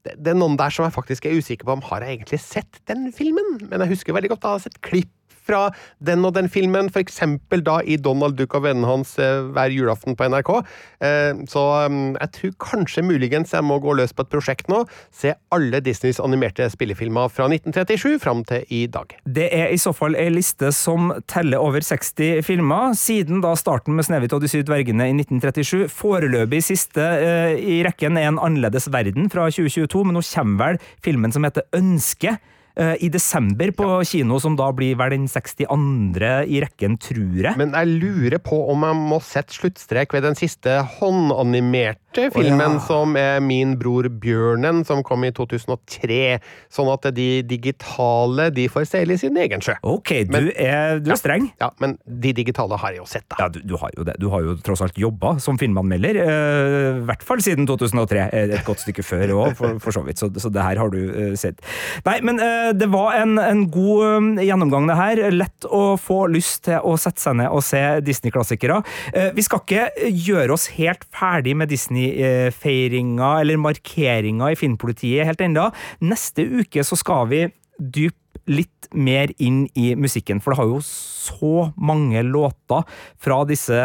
det 0.09 0.31
er 0.31 0.39
noen 0.39 0.55
der 0.57 0.71
som 0.73 0.87
jeg 0.87 0.95
faktisk 0.95 1.27
er 1.27 1.37
usikker 1.37 1.67
på 1.67 1.75
om 1.75 1.83
har 1.85 2.05
jeg 2.05 2.17
egentlig 2.17 2.39
sett 2.41 2.79
den 2.89 3.11
filmen. 3.13 3.59
Men 3.67 3.83
jeg 3.83 3.97
husker 3.97 4.15
veldig 4.17 4.31
godt 4.31 4.45
da 4.45 4.53
jeg 4.53 4.61
har 4.61 4.67
sett 4.69 4.81
klipp 4.87 5.11
fra 5.49 5.69
den 6.05 6.25
og 6.29 6.35
den 6.37 6.51
filmen, 6.53 6.91
f.eks. 6.93 7.21
da 7.65 7.79
i 7.85 7.97
Donald 7.97 8.37
Duck 8.39 8.57
og 8.59 8.67
vennene 8.67 8.89
hans 8.89 9.15
eh, 9.23 9.41
hver 9.55 9.73
julaften 9.75 10.17
på 10.19 10.29
NRK. 10.29 10.53
Eh, 11.05 11.43
så 11.51 11.65
mm, 11.89 12.17
jeg 12.19 12.33
tror 12.37 12.55
kanskje 12.69 13.07
muligens 13.07 13.55
jeg 13.57 13.67
må 13.67 13.81
gå 13.83 13.97
løs 13.99 14.15
på 14.15 14.27
et 14.27 14.33
prosjekt 14.33 14.71
nå. 14.73 14.85
Se 15.15 15.35
alle 15.55 15.81
Disneys 15.85 16.21
animerte 16.23 16.69
spillefilmer 16.73 17.31
fra 17.33 17.49
1937 17.51 18.19
fram 18.23 18.45
til 18.49 18.67
i 18.75 18.85
dag. 18.93 19.17
Det 19.25 19.49
er 19.55 19.73
i 19.73 19.81
så 19.81 19.95
fall 19.97 20.17
ei 20.19 20.29
liste 20.33 20.73
som 20.77 21.13
teller 21.31 21.63
over 21.63 21.85
60 21.85 22.45
filmer, 22.47 22.95
siden 22.99 23.43
da 23.45 23.55
starten 23.59 23.97
med 23.97 24.07
'Snehvit 24.07 24.35
og 24.37 24.45
de 24.45 24.51
syv 24.51 24.67
dvergene' 24.69 25.09
i 25.09 25.17
1937. 25.17 25.89
Foreløpig 25.93 26.63
siste 26.65 27.03
eh, 27.03 27.57
i 27.59 27.81
rekken 27.87 28.17
er 28.17 28.29
'En 28.29 28.39
annerledes 28.39 28.91
verden' 28.93 29.31
fra 29.33 29.49
2022, 29.51 30.05
men 30.05 30.19
nå 30.19 30.23
kommer 30.35 30.59
vel 30.65 30.79
filmen 31.05 31.33
som 31.33 31.45
heter 31.45 31.63
'Ønske'. 31.73 32.39
Eh, 32.79 32.95
i 33.03 33.09
desember 33.11 33.73
på 33.75 33.87
ja. 33.91 34.03
kino, 34.07 34.37
som 34.39 34.55
da 34.59 34.69
blir 34.77 34.95
vel 35.01 35.11
den 35.17 35.25
62. 35.27 35.67
i 36.47 36.61
rekken, 36.63 36.95
tror 37.03 37.41
jeg. 37.49 37.59
Men 37.59 37.75
jeg 37.75 37.91
lurer 38.05 38.39
på 38.39 38.61
om 38.71 38.87
jeg 38.87 38.99
må 39.01 39.19
sette 39.25 39.57
sluttstrek 39.57 40.15
ved 40.15 40.23
den 40.29 40.39
siste 40.39 40.77
håndanimerte 40.99 41.99
filmen, 42.35 42.77
oh, 42.77 42.79
ja. 42.79 42.85
som 42.87 43.17
er 43.19 43.39
Min 43.45 43.75
bror 43.81 44.09
Bjørnen, 44.23 44.83
som 44.87 45.03
kom 45.07 45.25
i 45.27 45.31
2003. 45.35 46.39
Sånn 46.73 46.91
at 46.93 47.09
de 47.17 47.29
digitale 47.47 48.49
de 48.55 48.67
får 48.73 48.89
seile 48.91 49.19
sin 49.21 49.37
egen 49.41 49.63
sjø. 49.65 49.77
Ok, 49.87 50.13
men, 50.31 50.49
du, 50.49 50.53
er, 50.55 50.99
du 51.05 51.13
er, 51.15 51.21
streng. 51.21 51.49
Ja, 51.63 51.71
men 51.83 51.97
de 52.05 52.35
digitale 52.37 52.79
har 52.81 52.95
jeg 52.95 53.03
jo 53.03 53.09
sett, 53.11 53.27
da. 53.31 53.41
Ja, 53.45 53.49
du, 53.53 53.61
du 53.65 53.77
har 53.81 53.95
jo 53.97 54.07
det. 54.09 54.17
Du 54.23 54.29
har 54.33 54.45
jo 54.45 54.57
tross 54.65 54.83
alt 54.85 54.99
jobba 54.99 55.37
som 55.43 55.61
filmanmelder. 55.61 56.21
Eh, 56.25 57.01
I 57.03 57.07
hvert 57.09 57.25
fall 57.27 57.43
siden 57.45 57.69
2003. 57.69 58.29
Et 58.43 58.57
godt 58.67 58.85
stykke 58.85 59.07
før 59.07 59.35
òg, 59.39 59.57
for, 59.59 59.79
for, 59.83 59.95
så 59.95 60.05
vidt. 60.07 60.21
Så, 60.21 60.31
så, 60.37 60.53
det 60.53 60.65
her 60.65 60.81
har 60.81 60.93
du 60.93 60.99
uh, 60.99 61.35
sett. 61.39 61.63
Nei, 62.07 62.19
men 62.25 62.41
det 62.79 62.89
var 62.93 63.17
en, 63.21 63.37
en 63.41 63.65
god 63.73 64.43
gjennomgang, 64.43 64.89
det 64.91 64.99
her. 64.99 65.23
Lett 65.35 65.69
å 65.69 65.97
få 66.01 66.25
lyst 66.33 66.67
til 66.69 66.83
å 66.83 66.97
sette 67.01 67.23
seg 67.23 67.39
ned 67.41 67.53
og 67.53 67.63
se 67.67 67.81
Disney-klassikere. 68.05 68.81
Vi 69.37 69.45
skal 69.45 69.63
ikke 69.63 70.11
gjøre 70.29 70.55
oss 70.55 70.69
helt 70.77 71.05
ferdig 71.15 71.55
med 71.59 71.71
Disney-feiringa 72.09 73.41
eller 73.41 73.61
markeringa 73.61 74.53
i 74.53 74.59
Filmpolitiet 74.59 75.27
helt 75.27 75.41
ennå. 75.41 75.69
Neste 76.01 76.47
uke 76.47 76.85
så 76.85 76.97
skal 76.99 77.29
vi 77.31 77.43
dype 77.79 78.15
litt 78.49 78.78
mer 78.95 79.33
inn 79.39 79.67
i 79.79 79.93
musikken, 79.99 80.43
for 80.43 80.53
det 80.53 80.63
har 80.63 80.73
jo 80.73 80.83
så 81.29 81.73
mange 81.77 82.23
låter 82.25 82.85
fra 83.21 83.43
disse 83.49 83.77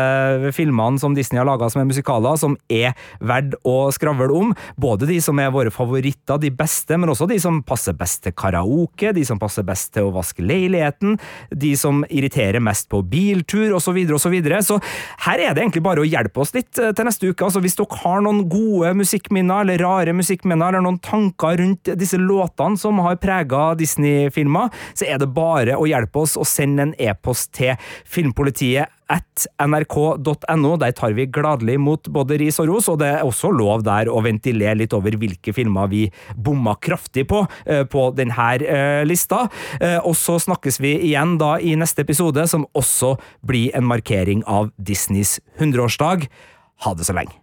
filmene 0.55 0.99
som 1.01 1.15
Disney 1.15 1.41
har 1.41 1.47
laga 1.47 1.69
som 1.71 1.81
er 1.81 1.89
musikaler, 1.89 2.37
som 2.39 2.55
er 2.71 2.93
verdt 3.19 3.57
å 3.67 3.89
skravle 3.95 4.29
om. 4.33 4.53
Både 4.79 5.09
de 5.09 5.19
som 5.23 5.39
er 5.41 5.51
våre 5.53 5.73
favoritter, 5.73 6.39
de 6.39 6.51
beste, 6.53 6.97
men 6.97 7.11
også 7.11 7.27
de 7.29 7.39
som 7.41 7.61
passer 7.65 7.97
best 7.97 8.23
til 8.23 8.35
karaoke, 8.37 9.13
de 9.15 9.25
som 9.27 9.41
passer 9.41 9.65
best 9.67 9.93
til 9.95 10.07
å 10.07 10.13
vaske 10.15 10.45
leiligheten, 10.45 11.17
de 11.51 11.73
som 11.79 12.03
irriterer 12.09 12.63
mest 12.63 12.89
på 12.91 13.03
biltur, 13.03 13.75
osv., 13.77 13.99
osv. 14.03 14.21
Så, 14.23 14.31
videre. 14.31 14.61
så 14.63 14.77
her 15.25 15.41
er 15.41 15.53
det 15.53 15.65
egentlig 15.65 15.83
bare 15.83 16.01
å 16.01 16.07
hjelpe 16.07 16.39
oss 16.41 16.53
litt 16.55 16.79
eh, 16.79 16.93
til 16.95 17.07
neste 17.07 17.27
uke. 17.27 17.43
Altså, 17.45 17.59
hvis 17.63 17.75
dere 17.77 17.99
har 18.03 18.23
noen 18.23 18.45
gode 18.49 18.93
musikkminner, 18.97 19.65
eller 19.65 19.83
rare 19.83 20.15
musikkminner, 20.15 20.71
eller 20.71 20.85
noen 20.85 21.01
tanker 21.03 21.59
rundt 21.59 21.91
disse 21.99 22.17
låtene 22.21 22.79
som 22.79 23.01
har 23.03 23.19
prega 23.21 23.73
Disney-filmer, 23.77 24.71
så 24.93 25.07
er 25.09 25.21
det 25.21 25.31
bare 25.35 25.77
å 25.77 25.87
hjelpe 25.89 26.23
oss 26.23 26.37
å 26.39 26.47
sende 26.47 26.87
en 26.87 26.97
e-post 27.01 27.53
til 27.57 27.77
filmpolitiet 28.09 28.91
at 29.13 29.45
nrk.no. 29.61 30.73
Der 30.81 30.93
tar 30.95 31.15
vi 31.17 31.27
gladelig 31.29 31.77
imot 31.79 32.09
både 32.13 32.37
ris 32.41 32.59
og 32.61 32.69
ros, 32.71 32.89
og 32.91 32.99
det 33.01 33.09
er 33.11 33.27
også 33.27 33.51
lov 33.53 33.85
der 33.85 34.09
å 34.11 34.21
ventilere 34.25 34.79
litt 34.81 34.95
over 34.95 35.17
hvilke 35.19 35.53
filmer 35.55 35.91
vi 35.91 36.05
bomma 36.35 36.75
kraftig 36.81 37.27
på 37.29 37.43
eh, 37.65 37.83
på 37.89 38.07
denne 38.17 38.49
eh, 38.63 39.03
lista. 39.07 39.45
Eh, 39.79 39.99
og 39.99 40.15
så 40.19 40.39
snakkes 40.41 40.79
vi 40.83 40.95
igjen 41.11 41.37
da 41.41 41.55
i 41.59 41.75
neste 41.79 42.05
episode, 42.05 42.47
som 42.49 42.67
også 42.73 43.15
blir 43.45 43.73
en 43.77 43.87
markering 43.89 44.43
av 44.49 44.71
Disneys 44.77 45.39
100-årsdag. 45.59 46.27
Ha 46.85 46.95
det 46.97 47.07
så 47.07 47.15
lenge. 47.17 47.37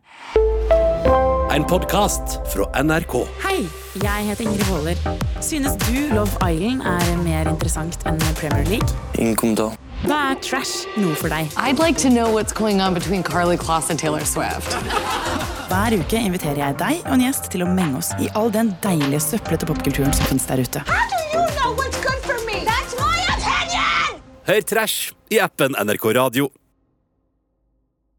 En 1.51 1.65
podkast 1.67 2.39
fra 2.53 2.69
NRK. 2.79 3.17
Hei, 3.43 3.65
jeg 3.99 4.27
heter 4.27 4.45
Ingrid 4.45 4.71
Waaler. 4.71 4.97
Synes 5.43 5.73
du 5.89 6.15
Love 6.15 6.31
Island 6.53 6.83
er 6.83 7.17
mer 7.25 7.49
interessant 7.51 7.99
enn 8.07 8.21
Premier 8.39 8.65
League? 8.69 8.89
Ingen 9.19 9.37
kommentar. 9.37 9.75
Da 10.07 10.31
er 10.31 10.39
trash 10.41 10.87
noe 10.97 11.15
for 11.19 11.29
deg? 11.29 11.51
I'd 11.59 11.83
like 11.83 11.99
to 12.01 12.09
know 12.09 12.31
what's 12.33 12.55
going 12.55 12.81
on 12.81 12.95
between 12.95 13.23
Carly 13.23 13.57
Kloss 13.57 13.91
and 13.91 13.99
Taylor 13.99 14.25
Swift. 14.25 14.77
Hver 15.69 15.99
uke 15.99 16.23
inviterer 16.23 16.63
jeg 16.63 16.79
deg 16.79 17.03
og 17.05 17.17
en 17.17 17.27
gjest 17.27 17.51
til 17.53 17.67
å 17.67 17.69
menge 17.69 17.99
oss 17.99 18.13
i 18.23 18.31
all 18.39 18.51
den 18.55 18.73
deilige 18.85 19.21
søplete 19.27 19.67
popkulturen 19.67 20.15
som 20.15 20.31
finnes 20.31 20.47
der 20.47 20.63
ute. 20.63 20.85
Hør 24.51 24.65
Trash 24.67 25.13
i 25.31 25.39
appen 25.39 25.77
NRK 25.79 26.11
Radio. 26.17 26.49